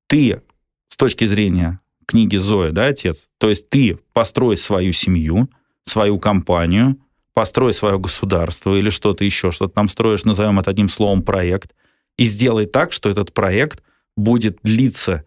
Ты 0.07 0.41
с 0.89 0.97
точки 0.97 1.25
зрения 1.25 1.79
книги 2.05 2.35
Зоя, 2.35 2.71
да, 2.71 2.87
отец? 2.87 3.29
То 3.37 3.49
есть 3.49 3.69
ты 3.69 3.97
построй 4.13 4.57
свою 4.57 4.91
семью, 4.91 5.49
свою 5.85 6.19
компанию, 6.19 6.97
построй 7.33 7.73
свое 7.73 7.97
государство 7.97 8.75
или 8.77 8.89
что-то 8.89 9.23
еще, 9.23 9.51
что 9.51 9.67
ты 9.67 9.73
там 9.73 9.87
строишь, 9.87 10.25
назовем 10.25 10.59
это 10.59 10.71
одним 10.71 10.89
словом 10.89 11.21
проект, 11.23 11.73
и 12.17 12.25
сделай 12.25 12.65
так, 12.65 12.91
что 12.91 13.09
этот 13.09 13.33
проект 13.33 13.81
будет 14.17 14.59
длиться 14.61 15.23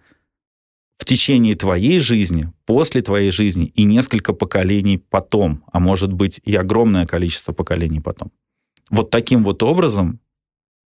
в 0.98 1.06
течение 1.06 1.56
твоей 1.56 2.00
жизни, 2.00 2.52
после 2.66 3.00
твоей 3.00 3.30
жизни 3.30 3.66
и 3.74 3.84
несколько 3.84 4.34
поколений 4.34 4.98
потом, 4.98 5.64
а 5.72 5.80
может 5.80 6.12
быть 6.12 6.40
и 6.44 6.54
огромное 6.54 7.06
количество 7.06 7.52
поколений 7.52 8.00
потом. 8.00 8.30
Вот 8.90 9.10
таким 9.10 9.42
вот 9.42 9.62
образом 9.62 10.20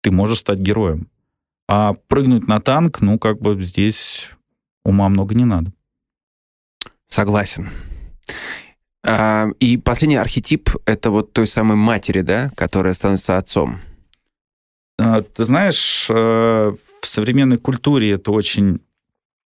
ты 0.05 0.11
можешь 0.11 0.41
стать 0.41 0.59
героем. 0.59 1.09
А 1.67 1.95
прыгнуть 2.09 2.47
на 2.47 2.61
танк, 2.61 3.01
ну, 3.01 3.19
как 3.19 3.41
бы 3.41 3.59
здесь 3.61 4.31
ума 4.85 5.09
много 5.09 5.35
не 5.35 5.47
надо. 5.47 5.73
Согласен. 7.09 7.71
А, 9.03 9.49
и 9.61 9.79
последний 9.79 10.17
архетип— 10.17 10.69
это 10.85 11.11
вот 11.11 11.33
той 11.33 11.47
самой 11.47 11.77
матери, 11.77 12.21
да, 12.21 12.51
которая 12.55 12.93
становится 12.93 13.39
отцом. 13.39 13.81
А, 14.99 15.23
Ты 15.23 15.47
знаешь, 15.47 16.07
э, 16.11 16.15
в 16.15 17.07
современной 17.07 17.57
культуре 17.57 18.13
это 18.13 18.31
очень 18.31 18.81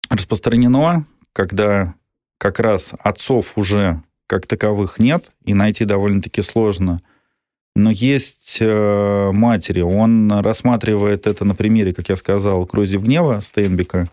распространено, 0.09 1.05
когда 1.31 1.93
как 2.39 2.59
раз 2.59 2.93
отцов 2.97 3.55
уже 3.55 4.01
как 4.25 4.47
таковых 4.47 4.97
нет, 4.97 5.31
и 5.43 5.53
найти 5.53 5.85
довольно-таки 5.85 6.41
сложно. 6.41 6.99
Но 7.75 7.91
есть 7.91 8.57
э, 8.61 9.31
матери. 9.31 9.81
Он 9.81 10.31
рассматривает 10.31 11.27
это 11.27 11.45
на 11.45 11.55
примере, 11.55 11.93
как 11.93 12.09
я 12.09 12.15
сказал, 12.15 12.65
«Круизив 12.65 13.03
гнева» 13.03 13.39
Стейнбека. 13.39 14.09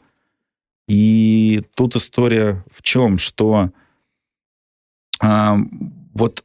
И 0.88 1.64
тут 1.75 1.97
история 1.97 2.64
в 2.71 2.83
чем? 2.83 3.19
Что 3.19 3.71
а, 5.21 5.57
вот 6.14 6.45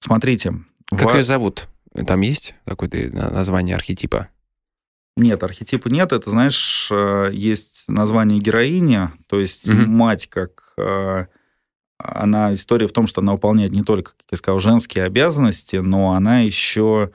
смотрите. 0.00 0.54
Как 0.90 1.04
ва- 1.04 1.16
ее 1.16 1.24
зовут? 1.24 1.68
Там 2.06 2.20
есть 2.20 2.54
какое-то 2.66 2.98
на- 3.16 3.30
название 3.30 3.76
архетипа? 3.76 4.28
Нет, 5.16 5.42
архетипа 5.44 5.88
нет. 5.88 6.12
Это, 6.12 6.28
знаешь, 6.28 6.88
э, 6.90 7.30
есть 7.32 7.84
название 7.88 8.40
героини, 8.40 9.10
то 9.28 9.38
есть 9.40 9.66
Мгм. 9.66 9.90
мать 9.94 10.26
как... 10.28 10.74
Она, 11.98 12.52
история 12.52 12.86
в 12.86 12.92
том, 12.92 13.06
что 13.06 13.20
она 13.20 13.32
выполняет 13.32 13.72
не 13.72 13.82
только, 13.82 14.12
как 14.12 14.26
я 14.30 14.36
сказал, 14.36 14.60
женские 14.60 15.04
обязанности, 15.04 15.76
но 15.76 16.12
она 16.12 16.40
еще 16.40 17.12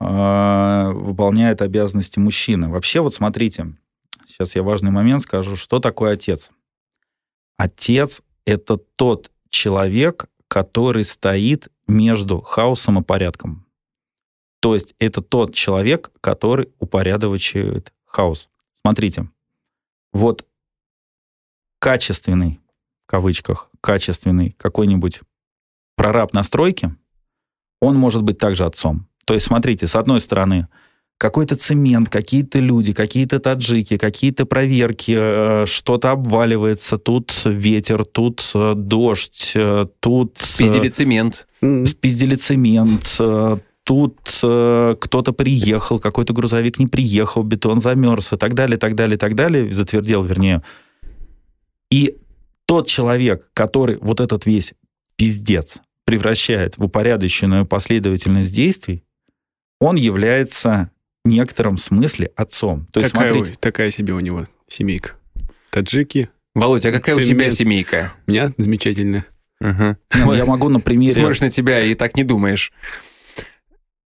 э, 0.00 0.90
выполняет 0.92 1.60
обязанности 1.60 2.18
мужчины. 2.18 2.68
Вообще, 2.68 3.00
вот 3.00 3.14
смотрите, 3.14 3.74
сейчас 4.26 4.54
я 4.54 4.62
важный 4.62 4.90
момент 4.90 5.22
скажу, 5.22 5.56
что 5.56 5.80
такое 5.80 6.14
отец. 6.14 6.50
Отец— 7.56 8.22
это 8.44 8.76
тот 8.76 9.30
человек, 9.50 10.26
который 10.48 11.04
стоит 11.04 11.68
между 11.88 12.40
хаосом 12.40 13.00
и 13.00 13.02
порядком. 13.02 13.66
То 14.60 14.74
есть 14.74 14.94
это 14.98 15.20
тот 15.20 15.54
человек, 15.54 16.10
который 16.20 16.70
упорядочивает 16.78 17.92
хаос. 18.04 18.48
Смотрите, 18.80 19.28
вот 20.12 20.46
качественный, 21.78 22.60
в 23.06 23.10
кавычках, 23.10 23.70
качественный 23.80 24.54
какой-нибудь 24.58 25.20
прораб 25.94 26.34
на 26.34 26.42
стройке, 26.42 26.96
он 27.80 27.96
может 27.96 28.22
быть 28.22 28.38
также 28.38 28.64
отцом. 28.64 29.06
То 29.24 29.34
есть 29.34 29.46
смотрите, 29.46 29.86
с 29.86 29.94
одной 29.94 30.20
стороны, 30.20 30.66
какой-то 31.16 31.54
цемент, 31.54 32.08
какие-то 32.08 32.58
люди, 32.58 32.92
какие-то 32.92 33.38
таджики, 33.38 33.96
какие-то 33.96 34.44
проверки, 34.44 35.14
э, 35.16 35.66
что-то 35.66 36.10
обваливается, 36.10 36.98
тут 36.98 37.32
ветер, 37.44 38.04
тут 38.04 38.50
э, 38.54 38.74
дождь, 38.76 39.52
э, 39.54 39.86
тут... 40.00 40.38
Спиздили 40.38 40.88
цемент. 40.88 41.46
Спиздили 41.86 42.34
цемент, 42.34 43.18
тут 43.84 44.18
э, 44.42 44.96
кто-то 45.00 45.32
приехал, 45.32 46.00
какой-то 46.00 46.32
грузовик 46.32 46.80
не 46.80 46.88
приехал, 46.88 47.44
бетон 47.44 47.80
замерз 47.80 48.32
и 48.32 48.36
так 48.36 48.54
далее, 48.54 48.78
так 48.78 48.96
далее, 48.96 49.16
так 49.16 49.36
далее, 49.36 49.72
затвердел, 49.72 50.24
вернее. 50.24 50.62
И 51.88 52.16
тот 52.66 52.88
человек, 52.88 53.48
который 53.54 53.96
вот 53.98 54.20
этот 54.20 54.46
весь 54.46 54.74
пиздец 55.16 55.78
превращает 56.04 56.76
в 56.78 56.84
упорядоченную 56.84 57.64
последовательность 57.64 58.54
действий, 58.54 59.04
он 59.80 59.96
является 59.96 60.90
в 61.24 61.28
некотором 61.28 61.78
смысле 61.78 62.30
отцом. 62.36 62.86
То 62.92 63.00
есть, 63.00 63.12
Такая, 63.12 63.32
смотрите, 63.32 63.50
ой, 63.50 63.56
такая 63.60 63.90
себе 63.90 64.14
у 64.14 64.20
него 64.20 64.46
семейка. 64.68 65.12
Таджики. 65.70 66.30
Володя, 66.54 66.88
а 66.88 66.92
какая 66.92 67.16
у 67.16 67.18
тебя 67.18 67.26
Цемент. 67.28 67.54
семейка? 67.54 68.12
У 68.26 68.30
меня 68.30 68.52
замечательная. 68.56 69.26
Ага. 69.60 69.98
ну, 70.14 70.32
я 70.34 70.46
могу 70.46 70.68
на 70.68 70.80
примере... 70.80 71.12
Смотришь 71.20 71.40
на 71.40 71.50
тебя 71.50 71.82
и 71.82 71.94
так 71.94 72.16
не 72.16 72.24
думаешь. 72.24 72.72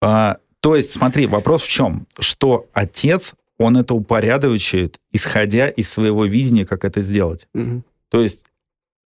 А, 0.01 0.39
то 0.61 0.77
есть, 0.77 0.93
смотри, 0.93 1.27
вопрос 1.27 1.63
в 1.63 1.69
чем? 1.69 2.07
Что 2.19 2.69
отец, 2.73 3.35
он 3.59 3.77
это 3.77 3.95
упорядочивает, 3.95 4.99
исходя 5.13 5.69
из 5.69 5.91
своего 5.91 6.25
видения, 6.25 6.65
как 6.65 6.85
это 6.85 7.01
сделать. 7.01 7.49
Мгм. 7.53 7.85
То 8.09 8.23
есть 8.23 8.45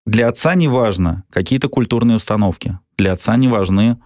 для 0.06 0.28
отца 0.28 0.54
не 0.54 0.68
важно 0.68 1.24
какие-то 1.30 1.68
культурные 1.68 2.16
установки, 2.16 2.78
для 2.96 3.12
отца 3.12 3.36
не 3.36 3.48
важны 3.48 3.98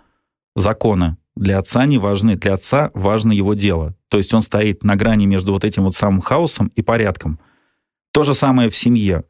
законы, 0.55 1.16
для 1.34 1.59
отца 1.59 1.86
не 1.86 1.99
важны, 1.99 2.36
для 2.36 2.55
отца 2.55 2.90
важно 2.94 3.32
его 3.32 3.55
дело. 3.55 3.94
То 4.09 4.18
есть 4.18 4.32
он 4.34 4.42
стоит 4.42 4.84
на 4.84 4.97
грани 4.97 5.26
между 5.26 5.53
вот 5.53 5.64
этим 5.64 5.84
вот 5.84 5.94
самым 5.94 6.20
хаосом 6.20 6.68
и 6.68 6.82
порядком. 6.82 7.38
То 8.12 8.24
же 8.24 8.34
самое 8.34 8.70
в 8.70 8.76
семье. 8.76 9.24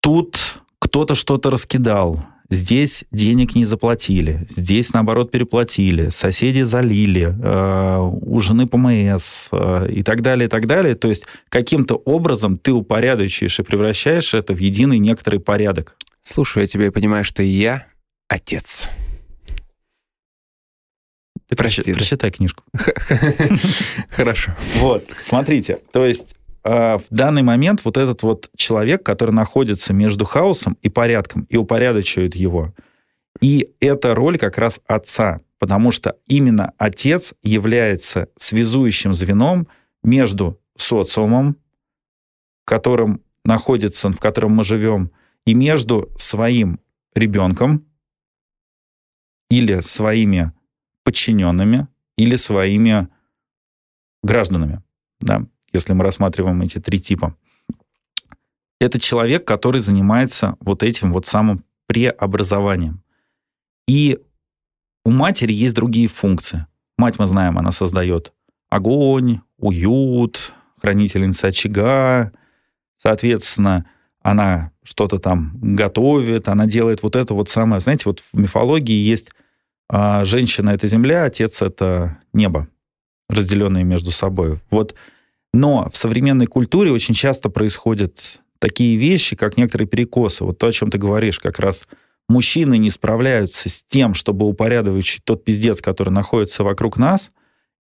Тут 0.00 0.62
кто-то 0.78 1.14
что-то 1.14 1.50
раскидал, 1.50 2.24
здесь 2.50 3.04
денег 3.10 3.54
не 3.54 3.64
заплатили, 3.64 4.46
здесь, 4.48 4.92
наоборот, 4.92 5.30
переплатили, 5.30 6.08
соседи 6.08 6.62
залили, 6.62 7.34
э, 7.40 7.98
у 7.98 8.40
жены 8.40 8.66
ПМС 8.66 9.48
э, 9.52 9.88
и 9.90 10.02
так 10.02 10.22
далее, 10.22 10.46
и 10.46 10.48
так 10.50 10.66
далее. 10.66 10.94
То 10.94 11.08
есть 11.08 11.24
каким-то 11.48 11.94
образом 11.94 12.58
ты 12.58 12.72
упорядочиваешь 12.72 13.58
и 13.60 13.62
превращаешь 13.62 14.34
это 14.34 14.54
в 14.54 14.58
единый 14.58 14.98
некоторый 14.98 15.40
порядок. 15.40 15.96
Слушаю 16.22 16.62
я 16.62 16.66
тебя 16.66 16.86
и 16.86 16.90
понимаю, 16.90 17.24
что 17.24 17.42
я 17.42 17.86
отец. 18.28 18.88
Ты 21.48 21.56
Прости, 21.56 21.92
прочитай 21.92 22.30
книжку. 22.30 22.64
Хорошо. 24.10 24.52
Вот, 24.76 25.04
смотрите, 25.20 25.80
то 25.92 26.06
есть 26.06 26.34
в 26.64 27.02
данный 27.10 27.42
момент 27.42 27.84
вот 27.84 27.98
этот 27.98 28.22
вот 28.22 28.50
человек, 28.56 29.04
который 29.04 29.32
находится 29.32 29.92
между 29.92 30.24
хаосом 30.24 30.78
и 30.80 30.88
порядком, 30.88 31.42
и 31.50 31.56
упорядочивает 31.56 32.34
его, 32.34 32.72
и 33.40 33.74
это 33.80 34.14
роль 34.14 34.38
как 34.38 34.58
раз 34.58 34.80
отца, 34.86 35.40
потому 35.58 35.90
что 35.90 36.16
именно 36.26 36.72
отец 36.78 37.34
является 37.42 38.28
связующим 38.36 39.12
звеном 39.12 39.68
между 40.02 40.60
социумом, 40.76 41.56
в 42.62 42.66
котором 42.66 43.20
находится, 43.44 44.10
в 44.10 44.18
котором 44.18 44.52
мы 44.52 44.64
живем, 44.64 45.10
и 45.44 45.54
между 45.54 46.10
своим 46.16 46.80
ребенком 47.14 47.86
или 49.50 49.80
своими 49.80 50.52
подчиненными, 51.02 51.88
или 52.16 52.36
своими 52.36 53.08
гражданами, 54.22 54.82
да, 55.20 55.46
если 55.74 55.92
мы 55.92 56.04
рассматриваем 56.04 56.62
эти 56.62 56.78
три 56.78 57.00
типа. 57.00 57.36
Это 58.80 58.98
человек, 58.98 59.46
который 59.46 59.80
занимается 59.80 60.56
вот 60.60 60.82
этим 60.82 61.12
вот 61.12 61.26
самым 61.26 61.64
преобразованием. 61.86 63.02
И 63.86 64.18
у 65.04 65.10
матери 65.10 65.52
есть 65.52 65.74
другие 65.74 66.08
функции. 66.08 66.66
Мать, 66.96 67.18
мы 67.18 67.26
знаем, 67.26 67.58
она 67.58 67.72
создает 67.72 68.32
огонь, 68.70 69.40
уют, 69.58 70.54
хранительница 70.80 71.48
очага, 71.48 72.32
соответственно, 72.96 73.86
она 74.20 74.72
что-то 74.82 75.18
там 75.18 75.52
готовит, 75.60 76.48
она 76.48 76.66
делает 76.66 77.02
вот 77.02 77.16
это 77.16 77.34
вот 77.34 77.48
самое, 77.48 77.80
знаете, 77.80 78.04
вот 78.06 78.24
в 78.32 78.38
мифологии 78.38 78.94
есть 78.94 79.30
а, 79.88 80.24
женщина— 80.24 80.70
это 80.70 80.86
земля, 80.86 81.24
отец— 81.24 81.60
это 81.62 82.18
небо 82.32 82.68
разделенные 83.28 83.84
между 83.84 84.10
собой. 84.10 84.58
Вот. 84.70 84.94
Но 85.54 85.88
в 85.88 85.96
современной 85.96 86.46
культуре 86.46 86.90
очень 86.90 87.14
часто 87.14 87.48
происходят 87.48 88.40
такие 88.58 88.96
вещи, 88.96 89.36
как 89.36 89.56
некоторые 89.56 89.86
перекосы. 89.86 90.42
Вот 90.42 90.58
то, 90.58 90.66
о 90.66 90.72
чем 90.72 90.90
ты 90.90 90.98
говоришь, 90.98 91.38
как 91.38 91.60
раз 91.60 91.86
мужчины 92.28 92.76
не 92.76 92.90
справляются 92.90 93.68
с 93.68 93.84
тем, 93.84 94.14
чтобы 94.14 94.46
упорядочить 94.46 95.22
тот 95.24 95.44
пиздец, 95.44 95.80
который 95.80 96.10
находится 96.10 96.64
вокруг 96.64 96.96
нас, 96.96 97.32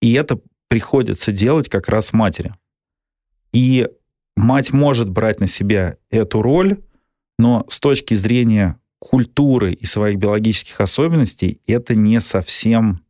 и 0.03 0.13
это 0.13 0.39
приходится 0.69 1.33
делать 1.33 1.71
как 1.71 1.89
раз 1.89 2.13
матери. 2.13 2.53
И 3.55 3.89
мать 4.37 4.75
может 4.75 5.09
брать 5.09 5.41
на 5.41 5.47
себя 5.47 5.97
эту 6.11 6.43
роль, 6.43 6.83
но 7.39 7.65
с 7.71 7.81
точки 7.81 8.13
зрения 8.13 8.79
культуры 8.99 9.73
и 9.73 9.87
своих 9.87 10.19
биологических 10.19 10.79
особенностей 10.83 11.63
это 11.67 11.95
не 11.95 12.21
совсем 12.21 13.01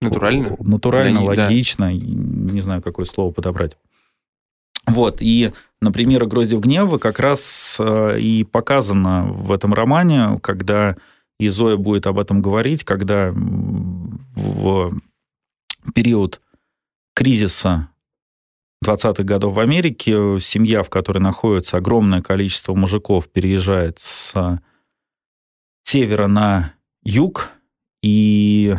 Натурально? 0.00 0.56
Натурально, 0.60 1.20
Для 1.20 1.34
да. 1.34 1.42
логично. 1.44 1.94
и 1.94 1.98
Не 2.00 2.60
знаю, 2.60 2.82
какое 2.82 3.04
слово 3.04 3.32
подобрать. 3.32 3.76
Вот, 4.86 5.18
и, 5.20 5.52
например, 5.80 6.26
«Гроздья 6.26 6.58
гнева» 6.58 6.98
как 6.98 7.18
раз 7.18 7.76
э, 7.80 8.20
и 8.20 8.44
показано 8.44 9.24
в 9.26 9.50
этом 9.50 9.74
романе, 9.74 10.38
когда 10.40 10.96
и 11.38 11.48
Зоя 11.48 11.76
будет 11.76 12.06
об 12.06 12.18
этом 12.18 12.40
говорить, 12.40 12.84
когда 12.84 13.32
в 13.34 14.90
период 15.94 16.40
кризиса 17.14 17.88
20-х 18.84 19.24
годов 19.24 19.54
в 19.54 19.60
Америке 19.60 20.38
семья, 20.38 20.82
в 20.82 20.90
которой 20.90 21.18
находится 21.18 21.78
огромное 21.78 22.22
количество 22.22 22.74
мужиков, 22.74 23.28
переезжает 23.28 23.98
с 23.98 24.32
севера 25.82 26.26
на 26.26 26.74
юг, 27.02 27.50
и 28.02 28.74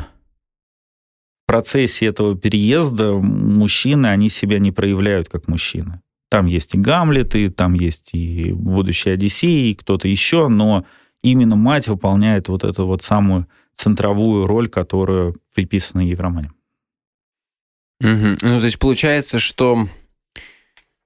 процессе 1.48 2.06
этого 2.06 2.38
переезда 2.38 3.14
мужчины, 3.14 4.08
они 4.08 4.30
себя 4.30 4.60
не 4.60 4.72
проявляют 4.72 5.30
как 5.30 5.48
мужчины. 5.48 6.02
Там 6.30 6.46
есть 6.46 6.76
и 6.76 6.78
Гамлеты, 6.78 7.50
там 7.50 7.74
есть 7.74 8.10
и 8.14 8.52
будущий 8.52 9.12
Одиссей, 9.12 9.72
и 9.72 9.76
кто-то 9.76 10.08
еще, 10.08 10.50
но 10.50 10.86
именно 11.24 11.56
мать 11.56 11.88
выполняет 11.88 12.50
вот 12.50 12.64
эту 12.64 12.86
вот 12.86 13.02
самую 13.02 13.48
центровую 13.74 14.46
роль, 14.46 14.70
которая 14.70 15.34
приписана 15.54 16.02
ей 16.02 16.16
в 16.16 16.22
романе. 16.22 16.52
Мгм. 18.02 18.38
Ну, 18.42 18.60
то 18.60 18.66
есть 18.66 18.78
получается, 18.78 19.40
что 19.40 19.88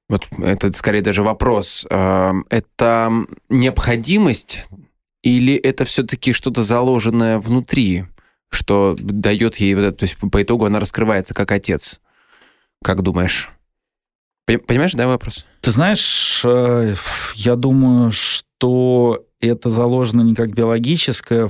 вот 0.10 0.28
это 0.40 0.72
скорее 0.74 1.02
даже 1.02 1.24
вопрос. 1.24 1.86
э, 1.90 2.34
Это 2.50 3.12
необходимость 3.50 4.66
или 5.24 5.54
это 5.54 5.86
все-таки 5.86 6.34
что-то 6.34 6.64
заложенное 6.64 7.40
внутри, 7.40 8.06
что 8.52 8.96
дает 9.00 9.58
ей 9.58 9.74
вот 9.76 9.82
это, 9.82 9.98
то 9.98 10.04
есть 10.04 10.18
по 10.18 10.42
итогу 10.44 10.66
она 10.66 10.80
раскрывается 10.80 11.34
как 11.34 11.52
отец? 11.52 12.00
Как 12.84 13.02
думаешь? 13.02 13.50
Пон- 14.48 14.60
Понимаешь, 14.60 14.94
да, 14.94 15.08
вопрос? 15.08 15.46
Ты 15.62 15.72
знаешь, 15.72 16.42
э, 16.46 16.96
я 17.36 17.56
думаю, 17.56 18.12
что 18.12 19.26
это 19.40 19.70
заложено 19.70 20.22
не 20.22 20.36
как 20.36 20.54
биологическая 20.54 21.50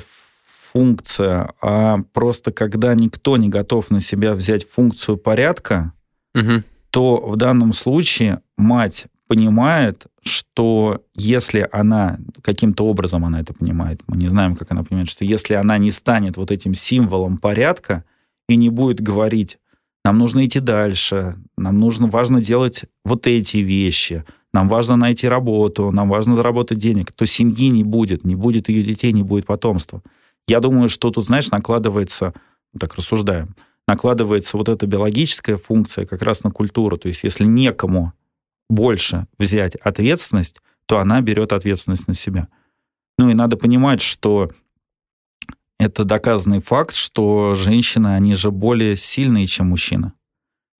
функция, 0.72 1.54
а 1.62 1.97
просто 2.14 2.52
когда 2.52 2.93
никто 2.95 3.36
не 3.38 3.49
готов 3.49 3.89
на 3.91 3.99
себя 3.99 4.34
взять 4.34 4.70
функцию 4.70 5.18
порядка, 5.18 5.93
Мгм. 6.34 6.64
то 6.91 7.18
в 7.18 7.36
данном 7.36 7.74
случае 7.74 8.41
мать 8.58 9.06
понимает, 9.32 10.07
что 10.23 11.05
если 11.15 11.65
она, 11.71 12.19
каким-то 12.41 12.86
образом 12.86 13.23
она 13.23 13.39
это 13.39 13.53
понимает, 13.53 14.01
мы 14.07 14.17
не 14.17 14.27
знаем, 14.27 14.55
как 14.55 14.69
она 14.73 14.84
понимает, 14.84 15.07
что 15.07 15.23
если 15.23 15.53
она 15.53 15.77
не 15.77 15.91
станет 15.91 16.36
вот 16.36 16.51
этим 16.51 16.73
символом 16.73 17.38
порядка 17.38 18.03
и 18.49 18.57
не 18.57 18.69
будет 18.69 18.99
говорить, 18.99 19.57
нам 20.03 20.17
нужно 20.17 20.45
идти 20.45 20.59
дальше, 20.59 21.38
нам 21.55 21.79
нужно, 21.79 22.07
важно 22.07 22.41
делать 22.41 22.84
вот 23.05 23.25
эти 23.25 23.59
вещи, 23.59 24.25
нам 24.53 24.67
важно 24.67 24.97
найти 24.97 25.29
работу, 25.29 25.91
нам 25.93 26.09
важно 26.09 26.36
заработать 26.36 26.79
денег, 26.79 27.13
то 27.13 27.25
семьи 27.25 27.69
не 27.69 27.86
будет, 27.86 28.25
не 28.25 28.36
будет 28.36 28.67
ее 28.67 28.84
детей, 28.84 29.13
не 29.13 29.23
будет 29.23 29.45
потомства. 29.45 30.03
Я 30.45 30.59
думаю, 30.59 30.89
что 30.89 31.09
тут, 31.09 31.25
знаешь, 31.25 31.51
накладывается, 31.51 32.34
так 32.77 32.95
рассуждаем, 32.95 33.55
накладывается 33.88 34.57
вот 34.57 34.67
эта 34.67 34.88
биологическая 34.88 35.55
функция 35.55 36.05
как 36.05 36.21
раз 36.21 36.43
на 36.43 36.49
культуру. 36.49 36.97
То 36.97 37.07
есть 37.07 37.23
если 37.23 37.45
некому 37.45 38.11
больше 38.72 39.28
взять 39.38 39.76
ответственность, 39.76 40.61
то 40.86 40.99
она 40.99 41.22
берет 41.22 41.53
ответственность 41.53 42.07
на 42.07 42.13
себя. 42.13 42.47
Ну 43.17 43.30
и 43.30 43.34
надо 43.34 43.57
понимать, 43.57 44.01
что 44.01 44.49
это 45.80 46.05
доказанный 46.05 46.61
факт, 46.61 46.95
что 46.95 47.55
женщины, 47.55 48.15
они 48.15 48.34
же 48.34 48.51
более 48.51 48.95
сильные, 48.95 49.45
чем 49.47 49.67
мужчины. 49.67 50.13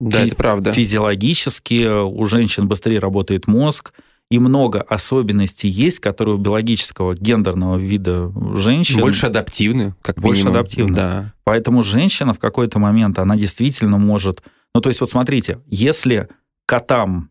Да, 0.00 0.22
Фи- 0.22 0.28
это 0.28 0.36
правда. 0.36 0.72
Физиологически 0.72 2.02
у 2.02 2.24
женщин 2.24 2.66
быстрее 2.66 2.98
работает 2.98 3.46
мозг, 3.46 3.92
и 4.30 4.38
много 4.38 4.80
особенностей 4.80 5.68
есть, 5.68 5.98
которые 6.00 6.36
у 6.36 6.38
биологического 6.38 7.14
гендерного 7.14 7.76
вида 7.76 8.32
женщин 8.56 9.00
Больше 9.02 9.26
адаптивны, 9.26 9.94
как 10.00 10.16
Больше 10.18 10.44
минимум. 10.44 10.56
адаптивны. 10.60 10.94
Да. 10.94 11.34
Поэтому 11.44 11.82
женщина 11.82 12.32
в 12.32 12.38
какой-то 12.38 12.78
момент, 12.78 13.18
она 13.18 13.36
действительно 13.36 13.98
может... 13.98 14.42
Ну, 14.74 14.80
то 14.80 14.88
есть, 14.88 15.00
вот 15.00 15.10
смотрите, 15.10 15.58
если 15.66 16.28
котам 16.64 17.28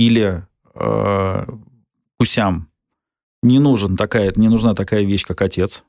или 0.00 0.46
э, 0.74 1.46
гусям 2.18 2.68
не, 3.42 3.58
нужен 3.58 3.96
такая, 3.96 4.32
не 4.34 4.48
нужна 4.48 4.74
такая 4.74 5.02
вещь, 5.02 5.26
как 5.26 5.42
отец, 5.42 5.84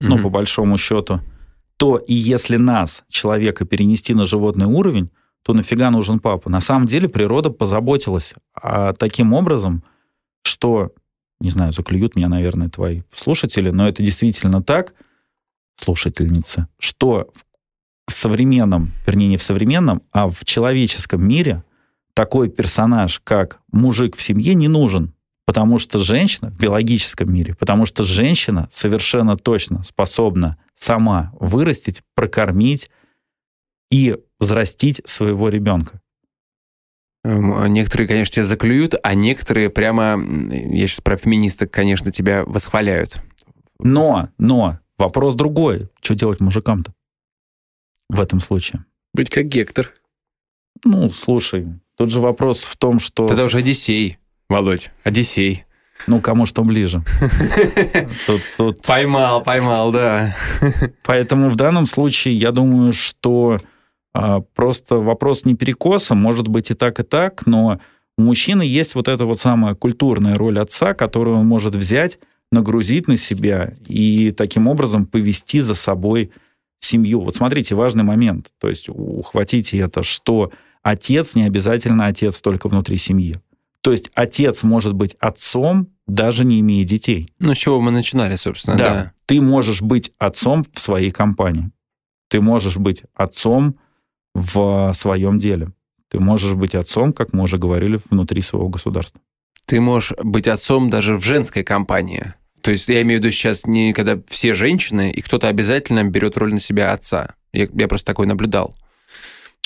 ну, 0.00 0.14
Мгм. 0.14 0.24
по 0.24 0.30
большому 0.30 0.78
счету, 0.78 1.20
то 1.76 1.98
и 1.98 2.14
если 2.14 2.56
нас, 2.56 3.04
человека, 3.10 3.66
перенести 3.66 4.14
на 4.14 4.24
животный 4.24 4.66
уровень, 4.66 5.10
то 5.42 5.52
нафига 5.52 5.90
нужен 5.90 6.18
папа? 6.18 6.50
На 6.50 6.60
самом 6.60 6.86
деле 6.86 7.08
природа 7.08 7.50
позаботилась 7.50 8.34
а, 8.54 8.94
таким 8.94 9.34
образом, 9.34 9.82
что, 10.42 10.92
не 11.40 11.50
знаю, 11.50 11.72
заклюют 11.72 12.16
меня, 12.16 12.28
наверное, 12.28 12.70
твои 12.70 13.02
слушатели, 13.12 13.70
но 13.70 13.86
это 13.86 14.02
действительно 14.02 14.62
так, 14.62 14.94
слушательницы, 15.76 16.68
что 16.78 17.30
в 18.08 18.12
современном, 18.12 18.92
вернее, 19.06 19.28
не 19.28 19.36
в 19.36 19.42
современном, 19.42 20.00
а 20.12 20.30
в 20.30 20.44
человеческом 20.46 21.26
мире 21.26 21.62
такой 22.16 22.48
персонаж, 22.48 23.20
как 23.22 23.60
мужик 23.70 24.16
в 24.16 24.22
семье, 24.22 24.54
не 24.54 24.68
нужен. 24.68 25.12
Потому 25.44 25.78
что 25.78 25.98
женщина 25.98 26.50
в 26.50 26.58
биологическом 26.58 27.32
мире, 27.32 27.54
потому 27.54 27.86
что 27.86 28.02
женщина 28.02 28.68
совершенно 28.72 29.36
точно 29.36 29.84
способна 29.84 30.58
сама 30.74 31.32
вырастить, 31.38 32.02
прокормить 32.14 32.90
и 33.92 34.16
взрастить 34.40 35.02
своего 35.04 35.50
ребенка. 35.50 36.00
Эм, 37.22 37.72
Некоторые, 37.72 38.08
конечно, 38.08 38.34
тебя 38.34 38.44
заклюют, 38.44 38.94
а 39.02 39.14
некоторые 39.14 39.68
прямо, 39.70 40.18
я 40.50 40.86
сейчас 40.88 41.02
про 41.02 41.16
феминисток, 41.16 41.70
конечно, 41.70 42.10
тебя 42.10 42.44
восхваляют. 42.44 43.22
Но, 43.78 44.30
но, 44.38 44.80
вопрос 44.98 45.34
другой. 45.34 45.90
Что 46.00 46.14
делать 46.14 46.40
мужикам-то 46.40 46.92
в 48.08 48.20
этом 48.20 48.40
случае? 48.40 48.84
Быть 49.12 49.30
как 49.30 49.46
Гектор. 49.46 49.92
Ну, 50.82 51.08
слушай, 51.10 51.78
тут 51.96 52.10
же 52.10 52.20
вопрос 52.20 52.64
в 52.64 52.76
том, 52.76 52.98
что... 52.98 53.26
Тогда 53.26 53.44
уже 53.44 53.58
Одиссей, 53.58 54.16
Володь, 54.48 54.90
Одиссей. 55.04 55.64
Ну, 56.06 56.20
кому 56.20 56.46
что 56.46 56.62
ближе. 56.62 57.02
Тут- 58.26 58.42
тут- 58.56 58.82
Поймал, 58.82 59.42
поймал, 59.42 59.92
да. 59.92 60.36
Поэтому 61.04 61.48
в 61.50 61.56
данном 61.56 61.86
случае 61.86 62.34
я 62.34 62.52
думаю, 62.52 62.92
что 62.92 63.58
а, 64.14 64.40
просто 64.40 64.96
вопрос 64.96 65.44
не 65.44 65.54
перекоса, 65.54 66.14
может 66.14 66.48
быть 66.48 66.70
и 66.70 66.74
так, 66.74 67.00
и 67.00 67.02
так, 67.02 67.46
но 67.46 67.80
у 68.18 68.22
мужчины 68.22 68.62
есть 68.62 68.94
вот 68.94 69.08
эта 69.08 69.24
вот 69.24 69.40
самая 69.40 69.74
культурная 69.74 70.36
роль 70.36 70.58
отца, 70.58 70.94
которую 70.94 71.38
он 71.38 71.46
может 71.46 71.74
взять, 71.74 72.18
нагрузить 72.52 73.08
на 73.08 73.16
себя 73.16 73.72
и 73.86 74.30
таким 74.30 74.68
образом 74.68 75.06
повести 75.06 75.60
за 75.60 75.74
собой 75.74 76.30
семью. 76.78 77.20
Вот 77.20 77.36
смотрите, 77.36 77.74
важный 77.74 78.04
момент. 78.04 78.52
То 78.60 78.68
есть 78.68 78.88
ухватите 78.88 79.78
это, 79.78 80.02
что 80.02 80.52
отец 80.86 81.34
не 81.34 81.42
обязательно 81.42 82.06
отец 82.06 82.40
только 82.40 82.68
внутри 82.68 82.96
семьи. 82.96 83.40
То 83.80 83.90
есть 83.90 84.10
отец 84.14 84.62
может 84.62 84.94
быть 84.94 85.16
отцом, 85.18 85.88
даже 86.06 86.44
не 86.44 86.60
имея 86.60 86.84
детей. 86.84 87.32
Ну, 87.40 87.54
с 87.54 87.58
чего 87.58 87.80
мы 87.80 87.90
начинали, 87.90 88.36
собственно, 88.36 88.76
Да. 88.76 88.84
да. 88.84 89.12
Ты 89.26 89.40
можешь 89.40 89.82
быть 89.82 90.12
отцом 90.18 90.64
в 90.72 90.78
своей 90.78 91.10
компании. 91.10 91.72
Ты 92.28 92.40
можешь 92.40 92.76
быть 92.76 93.02
отцом 93.14 93.76
в 94.32 94.92
своем 94.94 95.40
деле. 95.40 95.72
Ты 96.08 96.20
можешь 96.20 96.54
быть 96.54 96.76
отцом, 96.76 97.12
как 97.12 97.32
мы 97.32 97.42
уже 97.42 97.58
говорили, 97.58 97.98
внутри 98.08 98.40
своего 98.40 98.68
государства. 98.68 99.20
Ты 99.64 99.80
можешь 99.80 100.12
быть 100.22 100.46
отцом 100.46 100.88
даже 100.88 101.16
в 101.16 101.24
женской 101.24 101.64
компании. 101.64 102.34
То 102.60 102.70
есть 102.70 102.88
я 102.88 103.02
имею 103.02 103.20
в 103.20 103.24
виду 103.24 103.32
сейчас 103.32 103.66
не 103.66 103.92
когда 103.92 104.20
все 104.28 104.54
женщины, 104.54 105.10
и 105.10 105.20
кто-то 105.20 105.48
обязательно 105.48 106.04
берет 106.04 106.36
роль 106.36 106.52
на 106.52 106.60
себя 106.60 106.92
отца. 106.92 107.34
Я, 107.52 107.66
я 107.74 107.88
просто 107.88 108.06
такой 108.06 108.26
наблюдал. 108.26 108.76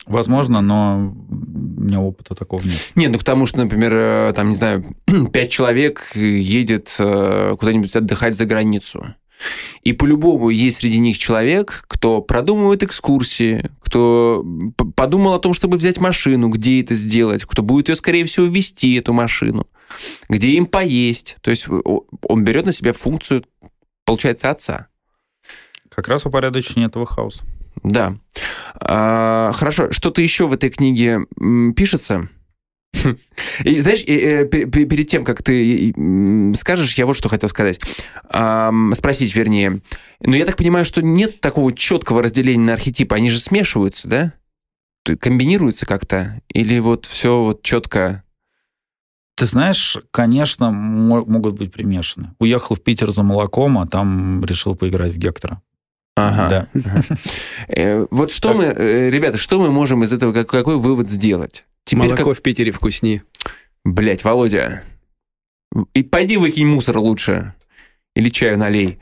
Возможно, 0.06 0.60
но 0.60 1.14
у 1.28 1.80
меня 1.80 2.00
опыта 2.00 2.34
такого 2.34 2.62
нет. 2.62 2.92
Не, 2.94 3.08
ну 3.08 3.18
к 3.18 3.24
тому, 3.24 3.46
что, 3.46 3.58
например, 3.58 3.92
э, 3.94 4.32
там, 4.34 4.50
не 4.50 4.56
знаю, 4.56 4.84
пять 5.32 5.50
человек 5.50 6.12
едет 6.14 6.94
э, 6.98 7.56
куда-нибудь 7.58 7.94
отдыхать 7.94 8.34
за 8.34 8.46
границу. 8.46 9.14
И 9.82 9.92
по-любому 9.92 10.50
есть 10.50 10.76
среди 10.76 10.98
них 10.98 11.16
человек, 11.16 11.84
кто 11.88 12.20
продумывает 12.20 12.82
экскурсии, 12.82 13.70
кто 13.82 14.44
подумал 14.96 15.34
о 15.34 15.38
том, 15.38 15.54
чтобы 15.54 15.78
взять 15.78 15.98
машину, 15.98 16.48
где 16.48 16.80
это 16.80 16.94
сделать, 16.94 17.44
кто 17.44 17.62
будет 17.62 17.88
ее, 17.88 17.94
скорее 17.94 18.24
всего, 18.26 18.46
вести, 18.46 18.94
эту 18.96 19.12
машину, 19.12 19.66
где 20.28 20.50
им 20.50 20.66
поесть. 20.66 21.36
То 21.40 21.50
есть 21.50 21.66
он 21.68 22.44
берет 22.44 22.66
на 22.66 22.72
себя 22.72 22.92
функцию, 22.92 23.44
получается, 24.04 24.50
отца. 24.50 24.88
Как 25.88 26.08
раз 26.08 26.26
упорядочение 26.26 26.88
этого 26.88 27.06
хаоса. 27.06 27.42
Да. 27.82 28.18
А, 28.80 29.52
хорошо, 29.54 29.90
что-то 29.92 30.20
еще 30.22 30.46
в 30.46 30.52
этой 30.52 30.70
книге 30.70 31.20
пишется? 31.76 32.28
И 33.64 33.80
знаешь, 33.80 34.02
э, 34.06 34.44
пе- 34.46 34.66
пе- 34.66 34.84
перед 34.84 35.06
тем, 35.06 35.24
как 35.24 35.42
ты 35.42 35.94
скажешь, 36.56 36.94
я 36.94 37.06
вот 37.06 37.16
что 37.16 37.28
хотел 37.28 37.48
сказать. 37.48 37.80
Спросить, 38.94 39.34
вернее. 39.34 39.80
Но 40.20 40.36
я 40.36 40.44
так 40.44 40.56
понимаю, 40.56 40.84
что 40.84 41.00
нет 41.02 41.40
такого 41.40 41.72
четкого 41.72 42.22
разделения 42.22 42.64
на 42.64 42.72
архетипы. 42.74 43.14
Они 43.14 43.30
же 43.30 43.38
смешиваются, 43.38 44.08
да? 44.08 44.32
Комбинируются 45.20 45.86
как-то? 45.86 46.40
Или 46.52 46.78
вот 46.78 47.06
все 47.06 47.42
вот 47.42 47.62
четко... 47.62 48.22
Ты 49.36 49.46
знаешь, 49.46 49.96
конечно, 50.10 50.70
мо- 50.70 51.24
могут 51.24 51.54
быть 51.56 51.72
примешаны. 51.72 52.34
Уехал 52.38 52.74
в 52.76 52.82
Питер 52.82 53.10
за 53.10 53.22
молоком, 53.22 53.78
а 53.78 53.86
там 53.86 54.44
решил 54.44 54.74
поиграть 54.74 55.12
в 55.14 55.16
Гектора. 55.16 55.62
Ага. 56.28 56.68
Да. 56.74 57.02
Э, 57.68 58.06
Вот 58.10 58.30
что 58.30 58.54
мы, 58.54 58.64
э, 58.64 59.10
ребята, 59.10 59.38
что 59.38 59.60
мы 59.60 59.70
можем 59.70 60.04
из 60.04 60.12
этого, 60.12 60.32
как- 60.32 60.48
какой 60.50 60.76
вывод 60.76 61.08
сделать? 61.08 61.64
Молоко 61.92 62.34
в 62.34 62.42
Питере 62.42 62.72
вкуснее. 62.72 63.22
Блять, 63.84 64.24
Володя. 64.24 64.82
И 65.94 66.02
пойди 66.02 66.36
выкинь 66.36 66.66
мусор 66.66 66.98
лучше. 66.98 67.54
Или 68.16 68.28
чаю 68.28 68.58
налей. 68.58 68.98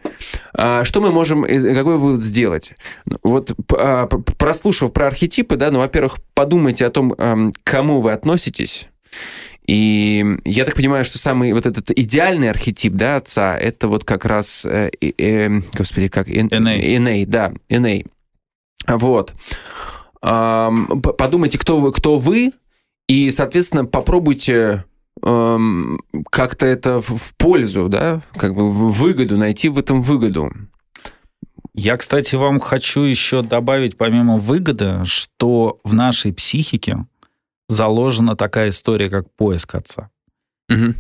А, 0.53 0.85
что 0.85 1.01
мы 1.01 1.11
можем, 1.11 1.43
какой 1.43 1.97
вывод 1.97 2.21
сделать? 2.21 2.75
Ну, 3.07 3.16
Вот 3.25 3.53
а, 3.73 4.07
прослушав 4.07 4.93
про 4.93 5.07
архетипы, 5.07 5.57
да, 5.57 5.71
ну, 5.71 5.79
во-первых, 5.79 6.19
подумайте 6.35 6.85
о 6.85 6.91
том, 6.91 7.14
ам, 7.16 7.53
к 7.53 7.57
кому 7.64 8.01
вы 8.03 8.12
относитесь. 8.12 8.89
И 9.67 10.25
я 10.45 10.65
так 10.65 10.75
понимаю, 10.77 11.05
что 11.05 11.19
самый 11.19 11.53
вот 11.53 11.67
этот 11.67 11.91
идеальный 11.91 12.49
архетип, 12.49 12.95
да, 12.95 13.17
отца, 13.17 13.57
это 13.57 13.89
вот 13.89 14.05
как 14.05 14.25
раз, 14.25 14.65
э, 14.65 14.91
э, 15.01 15.61
господи, 15.75 16.09
как... 16.09 16.29
Эн- 16.29 16.49
Эней. 16.51 16.97
Эней, 16.97 17.27
да, 17.27 17.53
Эней. 17.69 18.07
Вот. 18.87 19.35
П- 20.21 21.13
подумайте, 21.19 21.59
кто 21.59 21.81
вы, 21.81 21.93
кто 21.93 22.19
вы, 22.19 22.53
и, 23.09 23.31
соответственно, 23.31 23.85
попробуйте 23.85 24.85
эм, 25.23 26.01
как-то 26.31 26.65
это 26.67 27.01
в, 27.01 27.11
в 27.11 27.35
пользу, 27.37 27.89
да, 27.89 28.23
как 28.37 28.55
бы 28.55 28.71
в 28.71 28.91
выгоду, 28.93 29.37
найти 29.37 29.69
в 29.69 29.79
этом 29.79 30.03
выгоду. 30.03 30.51
Я, 31.75 31.97
кстати, 31.97 32.35
вам 32.35 32.59
хочу 32.59 33.03
еще 33.03 33.43
добавить, 33.43 33.97
помимо 33.97 34.37
выгоды, 34.39 35.05
что 35.05 35.79
в 35.85 35.95
нашей 35.95 36.33
психике 36.33 37.07
заложена 37.69 38.37
такая 38.37 38.71
история, 38.71 39.11
как 39.11 39.31
поиск 39.35 39.75
отца 39.75 40.11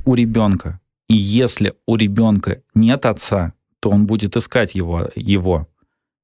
у 0.04 0.14
ребенка. 0.14 0.80
И 1.08 1.14
если 1.14 1.74
у 1.86 1.96
ребенка 1.96 2.62
нет 2.74 3.06
отца, 3.06 3.52
то 3.80 3.90
он 3.90 4.06
будет 4.06 4.36
искать 4.36 4.74
его. 4.74 5.08
его. 5.14 5.68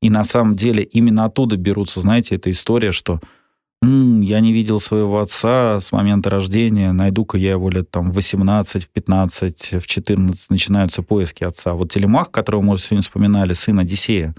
И 0.02 0.10
на 0.10 0.24
самом 0.24 0.56
деле 0.56 0.82
именно 0.82 1.24
оттуда 1.24 1.56
берутся, 1.56 2.00
знаете, 2.00 2.34
эта 2.36 2.50
история, 2.50 2.92
что 2.92 3.20
«М, 3.82 4.20
я 4.20 4.40
не 4.40 4.52
видел 4.52 4.80
своего 4.80 5.20
отца 5.20 5.78
с 5.80 5.92
момента 5.92 6.30
рождения, 6.30 6.92
найду-ка 6.92 7.38
я 7.38 7.52
его 7.52 7.70
лет 7.70 7.90
там 7.90 8.10
в 8.10 8.14
18, 8.14 8.84
в 8.84 8.88
15, 8.88 9.74
в 9.80 9.86
14, 9.86 10.50
начинаются 10.50 11.02
поиски 11.02 11.44
отца. 11.44 11.74
Вот 11.74 11.92
Телемах, 11.92 12.30
которого 12.30 12.62
мы 12.62 12.78
сегодня 12.78 13.02
вспоминали, 13.02 13.52
сын 13.52 13.78
Одиссея, 13.78 14.34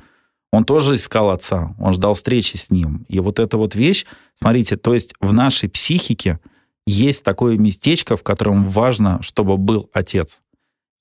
он 0.56 0.64
тоже 0.64 0.96
искал 0.96 1.30
отца, 1.32 1.76
он 1.78 1.94
ждал 1.94 2.14
встречи 2.14 2.56
с 2.58 2.70
ним. 2.70 3.06
И 3.10 3.20
вот 3.20 3.40
эта 3.40 3.58
вот 3.58 3.76
вещь, 3.76 4.06
смотрите, 4.40 4.78
то 4.78 4.94
есть 4.94 5.14
в 5.20 5.34
нашей 5.34 5.70
психике 5.70 6.40
есть 6.88 7.24
такое 7.24 7.58
местечко, 7.58 8.16
в 8.16 8.24
котором 8.24 8.68
важно, 8.68 9.22
чтобы 9.22 9.58
был 9.58 9.90
отец. 9.94 10.42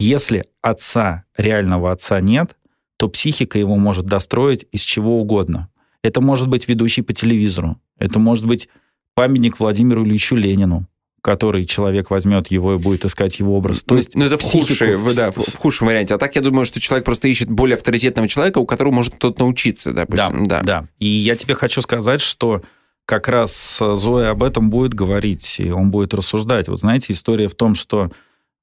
Если 0.00 0.44
отца, 0.60 1.24
реального 1.36 1.92
отца 1.92 2.20
нет, 2.20 2.56
то 2.96 3.08
психика 3.08 3.58
его 3.58 3.76
может 3.76 4.06
достроить 4.06 4.66
из 4.72 4.80
чего 4.80 5.20
угодно. 5.20 5.68
Это 6.02 6.20
может 6.20 6.48
быть 6.48 6.68
ведущий 6.68 7.02
по 7.02 7.12
телевизору, 7.12 7.80
это 7.98 8.18
может 8.18 8.46
быть 8.46 8.68
памятник 9.14 9.60
Владимиру 9.60 10.04
Ильичу 10.04 10.36
Ленину, 10.36 10.86
который 11.24 11.64
человек 11.64 12.10
возьмет 12.10 12.48
его 12.48 12.74
и 12.74 12.78
будет 12.78 13.06
искать 13.06 13.38
его 13.38 13.56
образ. 13.56 13.82
То 13.82 13.96
есть 13.96 14.14
ну, 14.14 14.26
это 14.26 14.36
в, 14.36 14.42
худшей- 14.42 14.98
да, 15.16 15.30
в, 15.30 15.36
в 15.38 15.56
худшем 15.56 15.86
варианте. 15.86 16.14
А 16.14 16.18
так 16.18 16.36
я 16.36 16.42
думаю, 16.42 16.66
что 16.66 16.80
человек 16.80 17.06
просто 17.06 17.28
ищет 17.28 17.48
более 17.48 17.76
авторитетного 17.76 18.28
человека, 18.28 18.58
у 18.58 18.66
которого 18.66 18.92
может 18.92 19.14
кто-то 19.14 19.40
научиться, 19.40 19.94
допустим. 19.94 20.46
Да, 20.46 20.60
да. 20.62 20.86
И 20.98 21.06
я 21.06 21.34
тебе 21.34 21.54
хочу 21.54 21.80
сказать, 21.80 22.20
что 22.20 22.60
как 23.06 23.28
раз 23.28 23.78
Зоя 23.94 24.32
об 24.32 24.42
этом 24.42 24.68
будет 24.68 24.92
говорить, 24.92 25.56
и 25.60 25.70
он 25.70 25.90
будет 25.90 26.12
рассуждать. 26.12 26.68
Вот 26.68 26.80
знаете, 26.80 27.14
история 27.14 27.48
в 27.48 27.54
том, 27.54 27.74
что 27.74 28.10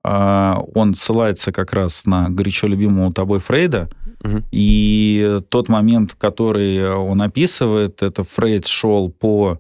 а, 0.04 0.62
он 0.76 0.94
ссылается 0.94 1.52
как 1.52 1.74
раз 1.74 2.06
на 2.06 2.30
горячо 2.30 2.68
любимого 2.68 3.12
тобой 3.12 3.40
Фрейда, 3.40 3.90
Мгм. 4.24 4.44
и 4.52 5.42
тот 5.50 5.68
момент, 5.68 6.14
который 6.16 6.94
он 6.94 7.24
описывает, 7.24 8.04
это 8.04 8.24
Фрейд 8.24 8.68
шел 8.68 9.10
по 9.10 9.60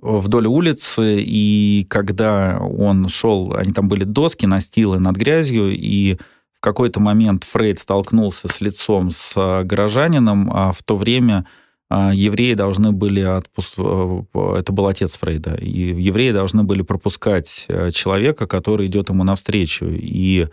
вдоль 0.00 0.46
улицы, 0.46 1.20
и 1.20 1.86
когда 1.88 2.58
он 2.58 3.08
шел, 3.08 3.54
они 3.54 3.72
там 3.72 3.88
были 3.88 4.04
доски, 4.04 4.46
настилы 4.46 4.98
над 4.98 5.16
грязью, 5.16 5.70
и 5.72 6.16
в 6.60 6.60
какой-то 6.60 7.00
момент 7.00 7.44
Фрейд 7.44 7.78
столкнулся 7.78 8.48
с 8.48 8.60
лицом 8.60 9.10
с 9.10 9.32
а, 9.36 9.64
горожанином, 9.64 10.50
а 10.52 10.72
в 10.72 10.82
то 10.82 10.96
время 10.96 11.46
а, 11.88 12.12
евреи 12.12 12.54
должны 12.54 12.92
были 12.92 13.20
отпускать... 13.20 13.86
Это 14.34 14.72
был 14.72 14.86
отец 14.86 15.16
Фрейда. 15.18 15.54
И 15.54 16.00
евреи 16.00 16.32
должны 16.32 16.62
были 16.64 16.82
пропускать 16.82 17.66
человека, 17.92 18.46
который 18.46 18.88
идет 18.88 19.08
ему 19.08 19.24
навстречу. 19.24 19.86
И 19.88 20.48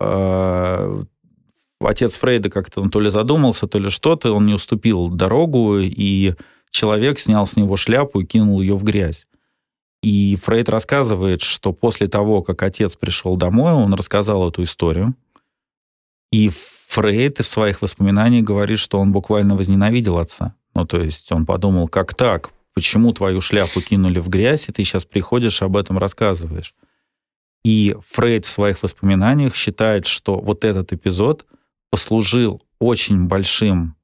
э, 0.00 1.02
отец 1.80 2.18
Фрейда 2.18 2.50
как-то 2.50 2.80
он 2.80 2.90
то 2.90 2.98
ли 2.98 3.10
задумался, 3.10 3.66
то 3.68 3.78
ли 3.78 3.90
что-то, 3.90 4.32
он 4.32 4.46
не 4.46 4.54
уступил 4.54 5.08
дорогу, 5.08 5.78
и 5.78 6.34
человек 6.74 7.20
снял 7.20 7.46
с 7.46 7.56
него 7.56 7.76
шляпу 7.76 8.20
и 8.20 8.26
кинул 8.26 8.60
ее 8.60 8.76
в 8.76 8.82
грязь. 8.82 9.26
И 10.02 10.36
Фрейд 10.42 10.68
рассказывает, 10.68 11.40
что 11.40 11.72
после 11.72 12.08
того, 12.08 12.42
как 12.42 12.62
отец 12.62 12.96
пришел 12.96 13.36
домой, 13.36 13.72
он 13.72 13.94
рассказал 13.94 14.46
эту 14.48 14.64
историю. 14.64 15.14
И 16.30 16.50
Фрейд 16.88 17.38
в 17.38 17.46
своих 17.46 17.80
воспоминаниях 17.80 18.44
говорит, 18.44 18.80
что 18.80 18.98
он 18.98 19.12
буквально 19.12 19.56
возненавидел 19.56 20.18
отца. 20.18 20.56
Ну, 20.74 20.84
то 20.84 21.00
есть 21.00 21.30
он 21.32 21.46
подумал, 21.46 21.88
как 21.88 22.14
так? 22.14 22.50
Почему 22.74 23.12
твою 23.12 23.40
шляпу 23.40 23.80
кинули 23.80 24.18
в 24.18 24.28
грязь, 24.28 24.68
и 24.68 24.72
ты 24.72 24.82
сейчас 24.82 25.04
приходишь 25.04 25.62
об 25.62 25.76
этом 25.76 25.96
рассказываешь? 25.96 26.74
И 27.64 27.96
Фрейд 28.10 28.46
в 28.46 28.50
своих 28.50 28.82
воспоминаниях 28.82 29.54
считает, 29.54 30.06
что 30.06 30.40
вот 30.40 30.64
этот 30.64 30.92
эпизод 30.92 31.46
послужил 31.90 32.60
очень 32.80 33.26
большим 33.26 33.94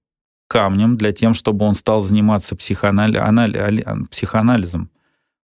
камнем 0.50 0.96
для 0.96 1.12
тем, 1.12 1.32
чтобы 1.32 1.64
он 1.64 1.76
стал 1.76 2.00
заниматься 2.00 2.56
психоанали- 2.56 3.18
анали- 3.18 3.56
али- 3.56 3.86
психоанализом. 4.10 4.90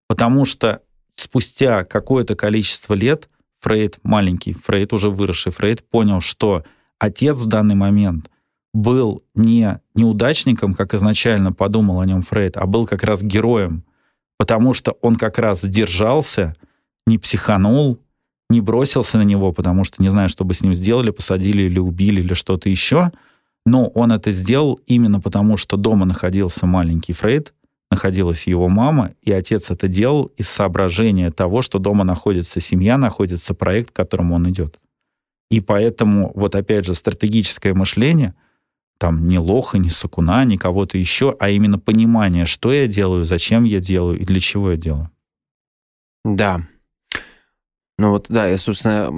Потому 0.08 0.46
что 0.46 0.80
спустя 1.14 1.84
какое-то 1.84 2.34
количество 2.34 2.94
лет 2.94 3.28
Фрейд, 3.60 3.98
маленький 4.02 4.54
Фрейд, 4.54 4.94
уже 4.94 5.10
выросший 5.10 5.52
Фрейд, 5.52 5.86
понял, 5.88 6.22
что 6.22 6.64
отец 6.98 7.36
в 7.38 7.46
данный 7.46 7.74
момент 7.74 8.30
был 8.72 9.22
не 9.34 9.78
неудачником, 9.94 10.72
как 10.72 10.94
изначально 10.94 11.52
подумал 11.52 12.00
о 12.00 12.06
нем 12.06 12.22
Фрейд, 12.22 12.56
а 12.56 12.64
был 12.64 12.86
как 12.86 13.04
раз 13.04 13.22
героем, 13.22 13.84
потому 14.38 14.72
что 14.72 14.92
он 15.02 15.16
как 15.16 15.38
раз 15.38 15.60
сдержался, 15.60 16.56
не 17.06 17.18
психанул, 17.18 18.00
не 18.48 18.62
бросился 18.62 19.18
на 19.18 19.22
него, 19.22 19.52
потому 19.52 19.84
что 19.84 20.02
не 20.02 20.08
знаю, 20.08 20.30
что 20.30 20.44
бы 20.44 20.54
с 20.54 20.62
ним 20.62 20.72
сделали, 20.72 21.10
посадили 21.10 21.62
или 21.62 21.78
убили 21.78 22.22
или 22.22 22.32
что-то 22.32 22.70
еще. 22.70 23.12
Но 23.66 23.88
он 23.88 24.12
это 24.12 24.30
сделал 24.30 24.80
именно 24.86 25.20
потому, 25.20 25.56
что 25.56 25.76
дома 25.76 26.04
находился 26.04 26.66
маленький 26.66 27.12
Фрейд, 27.12 27.54
находилась 27.90 28.46
его 28.46 28.68
мама, 28.68 29.12
и 29.22 29.32
отец 29.32 29.70
это 29.70 29.88
делал 29.88 30.26
из 30.36 30.48
соображения 30.48 31.30
того, 31.30 31.62
что 31.62 31.78
дома 31.78 32.04
находится 32.04 32.60
семья, 32.60 32.98
находится 32.98 33.54
проект, 33.54 33.90
к 33.90 33.96
которому 33.96 34.34
он 34.34 34.50
идет. 34.50 34.80
И 35.50 35.60
поэтому, 35.60 36.32
вот 36.34 36.54
опять 36.54 36.84
же, 36.84 36.94
стратегическое 36.94 37.74
мышление, 37.74 38.34
там 38.98 39.28
не 39.28 39.38
лоха, 39.38 39.78
не 39.78 39.88
сакуна, 39.88 40.44
не 40.44 40.56
кого-то 40.56 40.98
еще, 40.98 41.36
а 41.38 41.48
именно 41.50 41.78
понимание, 41.78 42.46
что 42.46 42.72
я 42.72 42.86
делаю, 42.86 43.24
зачем 43.24 43.64
я 43.64 43.80
делаю 43.80 44.18
и 44.18 44.24
для 44.24 44.40
чего 44.40 44.72
я 44.72 44.76
делаю. 44.76 45.10
Да. 46.24 46.62
Ну 47.98 48.10
вот, 48.10 48.26
да, 48.28 48.48
я, 48.48 48.58
собственно, 48.58 49.10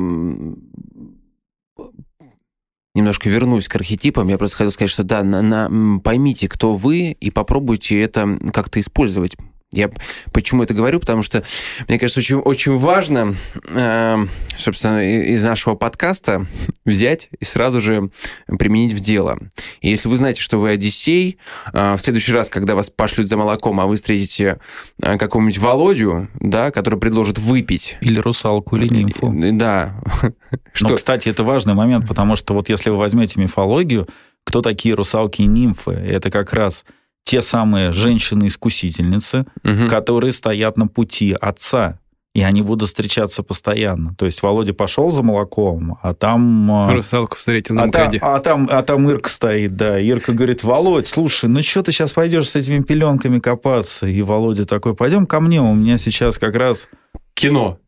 немножко 2.97 3.29
вернусь 3.29 3.69
к 3.69 3.77
архетипам. 3.77 4.29
Я 4.29 4.39
просто 4.39 4.57
хотел 4.57 4.71
сказать, 4.73 4.91
что 4.91 5.05
да, 5.05 5.23
на, 5.23 5.43
на- 5.43 6.01
поймите, 6.01 6.49
кто 6.49 6.73
вы, 6.75 7.13
и 7.13 7.31
попробуйте 7.31 8.01
это 8.01 8.39
как-то 8.53 8.81
использовать. 8.81 9.37
Я 9.77 9.91
почему 10.33 10.63
это 10.63 10.75
говорю? 10.75 11.01
Потому 11.01 11.23
что, 11.23 11.45
мне 11.89 11.99
кажется, 11.99 12.21
очень, 12.21 12.37
очень 12.37 12.77
важно, 12.77 13.37
э, 13.69 14.27
собственно, 14.57 15.07
из 15.07 15.43
нашего 15.43 15.75
подкаста 15.75 16.47
взять 16.85 17.29
и 17.39 17.45
сразу 17.45 17.81
же 17.81 18.11
применить 18.59 18.95
в 18.95 19.01
дело. 19.01 19.39
И 19.81 19.91
если 19.91 20.09
вы 20.09 20.17
знаете, 20.17 20.41
что 20.41 20.59
вы 20.59 20.71
Одиссей, 20.71 21.39
э, 21.73 21.95
в 21.95 22.01
следующий 22.01 22.33
раз, 22.33 22.49
когда 22.49 22.75
вас 22.75 22.91
пошлют 22.91 23.29
за 23.29 23.37
молоком, 23.37 23.79
а 23.81 23.87
вы 23.87 23.97
встретите 23.97 24.59
э, 25.03 25.19
какого-нибудь 25.19 25.59
Володю, 25.59 26.29
да, 26.41 26.71
который 26.71 26.99
предложит 26.99 27.39
выпить. 27.39 27.97
Или 28.01 28.19
русалку, 28.19 28.77
или 28.77 28.89
нимфу. 28.89 29.33
Э, 29.33 29.53
Да. 29.53 30.01
Но, 30.81 30.89
кстати, 30.95 31.29
это 31.29 31.45
важный 31.45 31.75
момент, 31.75 32.09
потому 32.09 32.37
что 32.37 32.55
вот 32.55 32.69
если 32.69 32.91
вы 32.91 32.97
возьмете 32.97 33.41
мифологию, 33.41 34.09
кто 34.45 34.63
такие 34.63 34.95
русалки 34.95 35.43
и 35.43 35.47
нимфы? 35.47 35.91
Это 35.91 36.31
как 36.31 36.53
раз 36.53 36.85
те 37.27 37.43
самые 37.43 37.91
женщины-искусительницы, 37.91 39.47
Мгм. 39.65 39.89
которые 39.89 40.33
стоят 40.33 40.77
на 40.77 40.87
пути 40.87 41.37
отца, 41.39 41.99
и 42.35 42.43
они 42.43 42.63
будут 42.63 42.89
встречаться 42.89 43.43
постоянно. 43.43 44.15
То 44.15 44.27
есть 44.27 44.43
Володя 44.43 44.75
пошел 44.75 45.11
за 45.11 45.23
молоком, 45.25 45.99
а 46.03 46.15
там... 46.15 46.71
а, 46.71 46.93
Русалку 46.93 47.35
встретил 47.37 47.75
на 47.75 47.85
а 47.85 47.91
там, 47.91 48.03
МКАДе. 48.03 48.19
а, 48.23 48.39
там, 48.39 48.69
а 48.71 48.83
там 48.83 49.11
Ирка 49.11 49.29
стоит, 49.29 49.75
да. 49.75 49.99
Ирка 49.99 50.33
говорит, 50.33 50.63
Володь, 50.63 51.09
слушай, 51.09 51.49
ну 51.49 51.63
что 51.63 51.83
ты 51.83 51.91
сейчас 51.93 52.13
пойдешь 52.13 52.51
с 52.51 52.55
этими 52.55 52.81
пеленками 52.83 53.41
копаться? 53.41 54.07
И 54.07 54.23
Володя 54.23 54.65
такой, 54.67 54.95
пойдем 54.95 55.27
ко 55.27 55.41
мне, 55.41 55.61
у 55.61 55.75
меня 55.75 55.99
сейчас 55.99 56.39
как 56.39 56.55
раз... 56.55 56.89
Кино. 57.35 57.79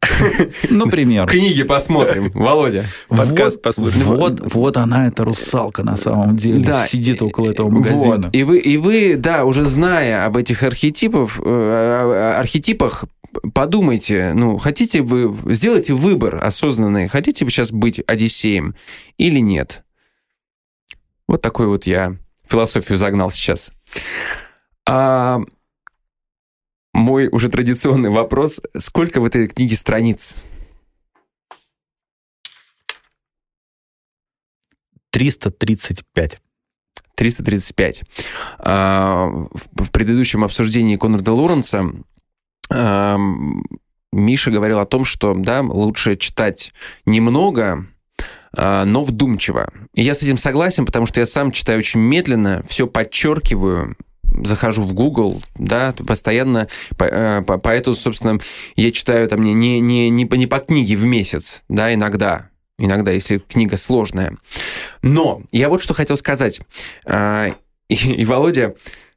Например. 0.70 1.26
Книги 1.26 1.62
посмотрим. 1.62 2.30
Володя. 2.32 2.86
Подкаст 3.08 3.56
вот, 3.56 3.62
послушаем. 3.62 4.04
Вот, 4.04 4.54
вот 4.54 4.76
она, 4.76 5.08
эта 5.08 5.24
русалка 5.24 5.82
на 5.82 5.96
самом 5.96 6.36
деле, 6.36 6.64
Да. 6.64 6.86
сидит 6.86 7.22
около 7.22 7.50
этого 7.50 7.68
Вот. 7.68 7.74
магазина. 7.78 8.30
И 8.32 8.42
вы, 8.42 8.58
и 8.58 8.76
вы, 8.76 9.16
да, 9.16 9.44
уже 9.44 9.66
зная 9.66 10.26
об 10.26 10.36
этих 10.36 10.62
архетипов, 10.62 11.40
э, 11.44 12.34
архетипах, 12.38 13.04
подумайте, 13.54 14.32
ну, 14.34 14.58
хотите 14.58 15.02
вы, 15.02 15.34
сделайте 15.54 15.94
выбор 15.94 16.42
осознанный, 16.44 17.08
хотите 17.08 17.44
вы 17.44 17.50
сейчас 17.50 17.70
быть 17.70 18.00
Одиссеем 18.06 18.74
или 19.18 19.38
нет. 19.38 19.84
Вот 21.26 21.42
такой 21.42 21.66
вот 21.66 21.86
я 21.86 22.16
философию 22.48 22.96
загнал 22.98 23.30
сейчас. 23.30 23.70
А 24.88 25.40
мой 26.98 27.28
уже 27.28 27.48
традиционный 27.48 28.10
вопрос, 28.10 28.60
сколько 28.76 29.20
в 29.20 29.24
этой 29.24 29.48
книге 29.48 29.76
страниц? 29.76 30.34
335. 35.10 36.40
335. 37.14 38.02
А, 38.58 39.26
В 39.26 39.90
предыдущем 39.90 40.44
обсуждении 40.44 40.96
Конрада 40.96 41.32
Лоренса 41.32 41.90
Миша 44.12 44.50
говорил 44.50 44.78
о 44.78 44.86
том, 44.86 45.04
что 45.04 45.34
да, 45.34 45.60
лучше 45.60 46.16
читать 46.16 46.72
немного, 47.06 47.86
а, 48.56 48.84
но 48.84 49.02
вдумчиво. 49.02 49.72
И 49.94 50.02
я 50.02 50.14
с 50.14 50.22
этим 50.22 50.38
согласен, 50.38 50.86
потому 50.86 51.06
что 51.06 51.20
я 51.20 51.26
сам 51.26 51.52
читаю 51.52 51.78
очень 51.78 52.00
медленно, 52.00 52.62
все 52.68 52.86
подчеркиваю, 52.86 53.96
захожу 54.44 54.82
в 54.82 54.94
Google, 54.94 55.42
да, 55.56 55.94
постоянно, 56.06 56.68
по- 56.96 57.04
э, 57.04 57.42
по- 57.42 57.58
поэтому, 57.58 57.94
собственно, 57.96 58.38
я 58.76 58.90
читаю 58.90 59.28
там 59.28 59.42
не, 59.42 59.54
не, 59.54 59.80
не, 59.80 60.10
не, 60.10 60.26
по, 60.26 60.34
не 60.34 60.46
по 60.46 60.58
книге 60.58 60.96
в 60.96 61.04
месяц, 61.04 61.62
да, 61.68 61.92
иногда, 61.92 62.48
иногда, 62.78 63.10
если 63.12 63.38
книга 63.38 63.76
сложная. 63.76 64.36
Но 65.02 65.42
я 65.52 65.68
вот 65.68 65.82
что 65.82 65.94
хотел 65.94 66.16
сказать. 66.16 66.60
А, 67.06 67.52
И, 67.88 67.94
и 67.94 68.24
Володя, 68.24 68.74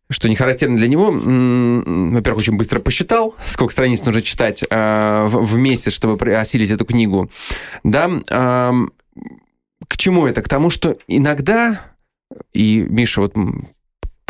что 0.10 0.30
не 0.30 0.36
характерно 0.36 0.78
для 0.78 0.88
него, 0.88 1.12
во-первых, 1.12 2.40
очень 2.40 2.58
быстро 2.58 2.80
посчитал, 2.80 3.36
сколько 3.46 3.72
страниц 3.72 4.04
нужно 4.04 4.22
читать 4.22 4.64
а, 4.70 5.26
в 5.28 5.58
месяц, 5.58 5.94
чтобы 5.94 6.36
осилить 6.36 6.70
эту 6.70 6.86
книгу. 6.86 7.30
Да, 7.84 8.10
к 9.88 9.98
чему 9.98 10.26
это? 10.28 10.42
К 10.42 10.48
тому, 10.50 10.70
что 10.70 10.96
иногда, 11.08 11.82
и, 12.54 12.86
Миша, 12.88 13.22
вот 13.22 13.34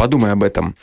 подумай 0.01 0.31
об 0.31 0.41
этом, 0.41 0.75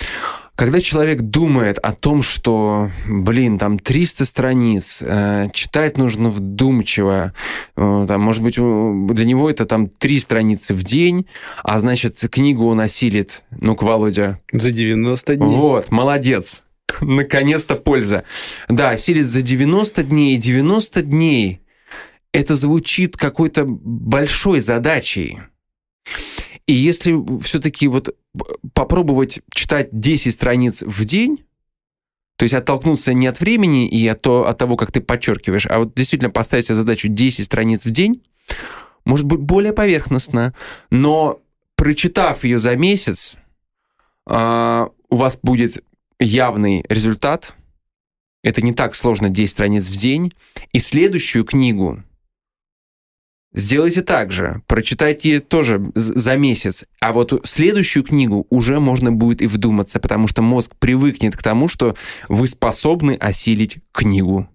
когда 0.54 0.80
человек 0.80 1.22
думает 1.22 1.78
о 1.78 1.90
том, 1.90 2.22
что, 2.22 2.88
блин, 3.08 3.58
там 3.58 3.80
300 3.80 4.24
страниц, 4.24 5.02
э, 5.04 5.48
читать 5.52 5.98
нужно 5.98 6.30
вдумчиво, 6.30 7.32
э, 7.74 8.04
там, 8.06 8.20
может 8.20 8.44
быть, 8.44 8.54
для 8.54 9.24
него 9.24 9.50
это 9.50 9.64
там 9.64 9.88
3 9.88 10.20
страницы 10.20 10.72
в 10.72 10.84
день, 10.84 11.26
а 11.64 11.80
значит, 11.80 12.20
книгу 12.30 12.64
он 12.68 12.78
осилит, 12.78 13.42
ну-ка, 13.50 13.82
Володя, 13.82 14.38
За 14.52 14.70
90 14.70 15.34
дней. 15.34 15.48
вот, 15.48 15.90
молодец. 15.90 16.62
Наконец-то 17.00 17.74
польза. 17.74 18.22
Да, 18.68 18.90
осилит 18.90 19.26
за 19.26 19.42
90 19.42 20.04
дней. 20.04 20.36
90 20.36 21.02
дней. 21.02 21.60
Это 22.32 22.54
звучит 22.54 23.16
какой-то 23.16 23.64
большой 23.66 24.60
задачей. 24.60 25.40
И 26.68 26.74
если 26.74 27.16
все-таки 27.40 27.88
вот 27.88 28.14
попробовать 28.74 29.40
читать 29.52 29.88
10 29.92 30.32
страниц 30.32 30.82
в 30.82 31.04
день, 31.04 31.44
то 32.36 32.44
есть 32.44 32.54
оттолкнуться 32.54 33.12
не 33.12 33.26
от 33.26 33.40
времени 33.40 33.88
и 33.88 34.06
от, 34.06 34.22
то, 34.22 34.46
от 34.46 34.58
того, 34.58 34.76
как 34.76 34.92
ты 34.92 35.00
подчеркиваешь, 35.00 35.66
а 35.66 35.80
вот 35.80 35.94
действительно 35.94 36.30
поставить 36.30 36.66
себе 36.66 36.76
задачу 36.76 37.08
10 37.08 37.44
страниц 37.44 37.84
в 37.84 37.90
день, 37.90 38.22
может 39.04 39.26
быть, 39.26 39.40
более 39.40 39.72
поверхностно, 39.72 40.54
но 40.90 41.40
прочитав 41.74 42.44
ее 42.44 42.58
за 42.58 42.76
месяц, 42.76 43.34
а, 44.26 44.90
у 45.08 45.16
вас 45.16 45.38
будет 45.42 45.82
явный 46.20 46.84
результат. 46.88 47.54
Это 48.42 48.62
не 48.62 48.72
так 48.72 48.94
сложно 48.94 49.30
10 49.30 49.50
страниц 49.50 49.88
в 49.88 49.96
день. 49.96 50.32
И 50.72 50.78
следующую 50.78 51.44
книгу 51.44 52.02
сделайте 53.52 54.02
так 54.02 54.32
же. 54.32 54.62
Прочитайте 54.66 55.40
тоже 55.40 55.90
за 55.94 56.36
месяц. 56.36 56.84
А 57.00 57.12
вот 57.12 57.40
следующую 57.44 58.04
книгу 58.04 58.46
уже 58.50 58.80
можно 58.80 59.12
будет 59.12 59.42
и 59.42 59.46
вдуматься, 59.46 60.00
потому 60.00 60.28
что 60.28 60.42
мозг 60.42 60.74
привыкнет 60.78 61.36
к 61.36 61.42
тому, 61.42 61.68
что 61.68 61.94
вы 62.28 62.46
способны 62.48 63.12
осилить 63.12 63.78
книгу. 63.92 64.48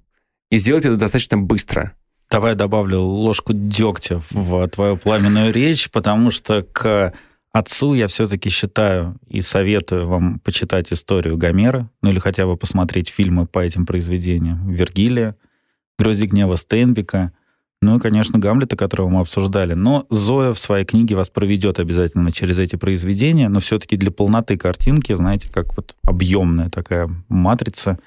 И 0.50 0.58
сделать 0.58 0.86
это 0.86 0.98
достаточно 0.98 1.38
быстро. 1.38 1.94
Давай 2.30 2.56
добавлю 2.56 3.02
ложку 3.02 3.54
дегтя 3.54 4.22
в 4.32 4.68
твою 4.68 4.98
пламенную 4.98 5.54
речь, 5.54 5.90
потому 5.92 6.32
что 6.32 6.64
к 6.64 7.14
отцу 7.52 7.94
я 7.94 8.08
все-таки 8.08 8.50
считаю 8.50 9.18
и 9.28 9.42
советую 9.42 10.08
вам 10.08 10.40
почитать 10.40 10.92
историю 10.92 11.38
Гомера, 11.38 11.90
ну 12.02 12.10
или 12.10 12.20
хотя 12.20 12.48
бы 12.48 12.58
посмотреть 12.58 13.10
фильмы 13.10 13.46
по 13.46 13.60
этим 13.60 13.86
произведениям. 13.86 14.68
Вергилия, 14.70 15.36
«Грозди 16.00 16.26
гнева» 16.26 16.56
Стейнбека, 16.56 17.34
ну 17.84 17.98
и, 17.98 18.00
конечно, 18.00 18.40
Гамлета, 18.40 18.76
которого 18.76 19.10
мы 19.10 19.20
обсуждали. 19.22 19.74
Но 19.74 20.06
Зоя 20.10 20.54
в 20.54 20.60
своей 20.60 20.86
книге 20.86 21.16
вас 21.16 21.30
проведет 21.30 21.80
обязательно 21.80 22.32
через 22.32 22.58
эти 22.58 22.76
произведения, 22.76 23.50
но 23.50 23.60
все-таки 23.60 23.98
для 23.98 24.12
полноты 24.12 24.58
картинки, 24.58 25.14
знаете, 25.14 25.52
как 25.52 25.76
вот 25.76 25.96
объемная 26.04 26.70
такая 26.70 27.10
матрица, 27.30 28.00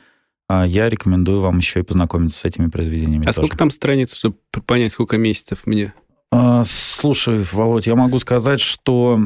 а, 0.48 0.66
я 0.66 0.88
рекомендую 0.88 1.40
вам 1.40 1.58
еще 1.58 1.80
и 1.80 1.82
познакомиться 1.82 2.40
с 2.40 2.44
этими 2.44 2.68
произведениями. 2.68 3.22
А 3.22 3.26
тоже. 3.26 3.38
сколько 3.38 3.58
там 3.58 3.70
страниц, 3.70 4.14
чтобы 4.14 4.36
понять, 4.64 4.92
сколько 4.92 5.18
месяцев 5.18 5.66
мне? 5.66 5.92
А, 6.30 6.62
Слушай, 6.64 7.44
Володь, 7.52 7.86
я 7.86 7.94
могу 7.94 8.18
сказать, 8.18 8.60
что 8.60 9.20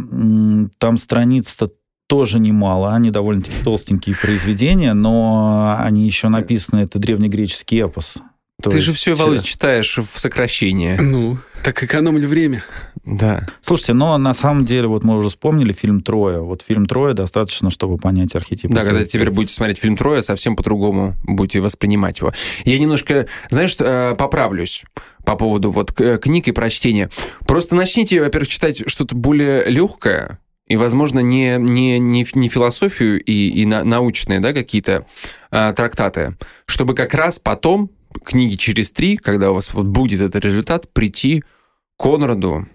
там 0.78 0.98
страниц-то 0.98 1.70
тоже 2.08 2.40
немало, 2.40 2.92
они 2.92 3.12
довольно-таки 3.12 3.62
толстенькие 3.62 4.16
произведения, 4.16 4.94
но 4.94 5.76
они 5.78 6.06
еще 6.06 6.28
написаны, 6.28 6.80
это 6.80 6.98
древнегреческий 6.98 7.78
эпос. 7.78 8.16
То 8.60 8.70
Ты 8.70 8.80
же 8.80 8.90
есть, 8.90 9.00
все, 9.00 9.14
Володя, 9.14 9.42
читаешь 9.42 9.98
в 9.98 10.18
сокращении. 10.18 10.96
Ну, 10.96 11.38
так 11.62 11.82
экономлю 11.82 12.28
время. 12.28 12.64
Да. 13.04 13.46
Слушайте, 13.62 13.94
но 13.94 14.16
на 14.18 14.34
самом 14.34 14.64
деле, 14.64 14.86
вот 14.86 15.04
мы 15.04 15.16
уже 15.16 15.28
вспомнили 15.28 15.72
фильм 15.72 16.02
«Троя». 16.02 16.40
Вот 16.40 16.62
фильм 16.66 16.86
«Троя» 16.86 17.14
достаточно, 17.14 17.70
чтобы 17.70 17.96
понять 17.96 18.34
архетип. 18.34 18.70
Да, 18.70 18.84
когда 18.84 19.04
теперь 19.04 19.30
будете 19.30 19.54
смотреть 19.54 19.78
фильм 19.78 19.96
«Трое», 19.96 20.22
совсем 20.22 20.56
по-другому 20.56 21.16
будете 21.24 21.60
воспринимать 21.60 22.20
его. 22.20 22.32
Я 22.64 22.78
немножко, 22.78 23.26
знаешь, 23.48 23.74
э, 23.78 24.14
поправлюсь 24.18 24.84
по 25.24 25.36
поводу 25.36 25.70
вот 25.70 25.92
к- 25.92 26.18
книг 26.18 26.48
и 26.48 26.52
прочтения. 26.52 27.10
Просто 27.46 27.74
начните, 27.74 28.20
во-первых, 28.20 28.48
читать 28.48 28.82
что-то 28.86 29.14
более 29.14 29.64
легкое, 29.64 30.38
и, 30.66 30.76
возможно, 30.76 31.18
не, 31.18 31.56
не, 31.58 31.98
не, 31.98 32.26
не 32.32 32.48
философию 32.48 33.20
и, 33.22 33.48
и 33.48 33.66
на- 33.66 33.82
научные 33.82 34.38
да, 34.40 34.52
какие-то 34.52 35.04
а, 35.50 35.72
трактаты, 35.72 36.36
чтобы 36.64 36.94
как 36.94 37.12
раз 37.14 37.38
потом, 37.40 37.90
книги 38.24 38.56
через 38.56 38.92
три, 38.92 39.16
когда 39.16 39.50
у 39.50 39.54
вас 39.54 39.72
вот 39.74 39.86
будет 39.86 40.20
этот 40.20 40.44
результат, 40.44 40.92
прийти 40.92 41.40
к 41.40 42.02
Конраду, 42.02 42.68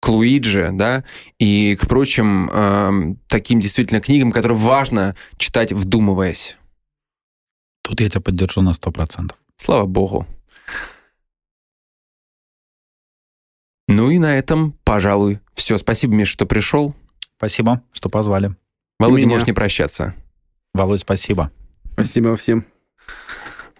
к 0.00 0.08
Луиджи, 0.08 0.70
да, 0.72 1.04
и 1.38 1.76
к 1.76 1.88
прочим 1.88 2.50
эм, 2.50 3.18
таким 3.28 3.60
действительно 3.60 4.00
книгам, 4.00 4.32
которые 4.32 4.58
важно 4.58 5.16
читать, 5.38 5.72
вдумываясь. 5.72 6.58
Тут 7.82 8.00
я 8.00 8.10
тебя 8.10 8.20
поддержу 8.20 8.60
на 8.62 8.70
100%. 8.70 9.32
Слава 9.56 9.86
богу. 9.86 10.26
Ну 13.88 14.10
и 14.10 14.18
на 14.18 14.36
этом, 14.36 14.72
пожалуй, 14.84 15.40
все. 15.54 15.76
Спасибо, 15.78 16.14
Миша, 16.14 16.32
что 16.32 16.46
пришел. 16.46 16.94
Спасибо, 17.36 17.82
что 17.92 18.08
позвали. 18.08 18.54
Володя, 18.98 19.26
можешь 19.26 19.46
не 19.46 19.52
прощаться. 19.52 20.14
Володь, 20.72 21.00
спасибо. 21.00 21.50
Спасибо 21.92 22.36
всем. 22.36 22.64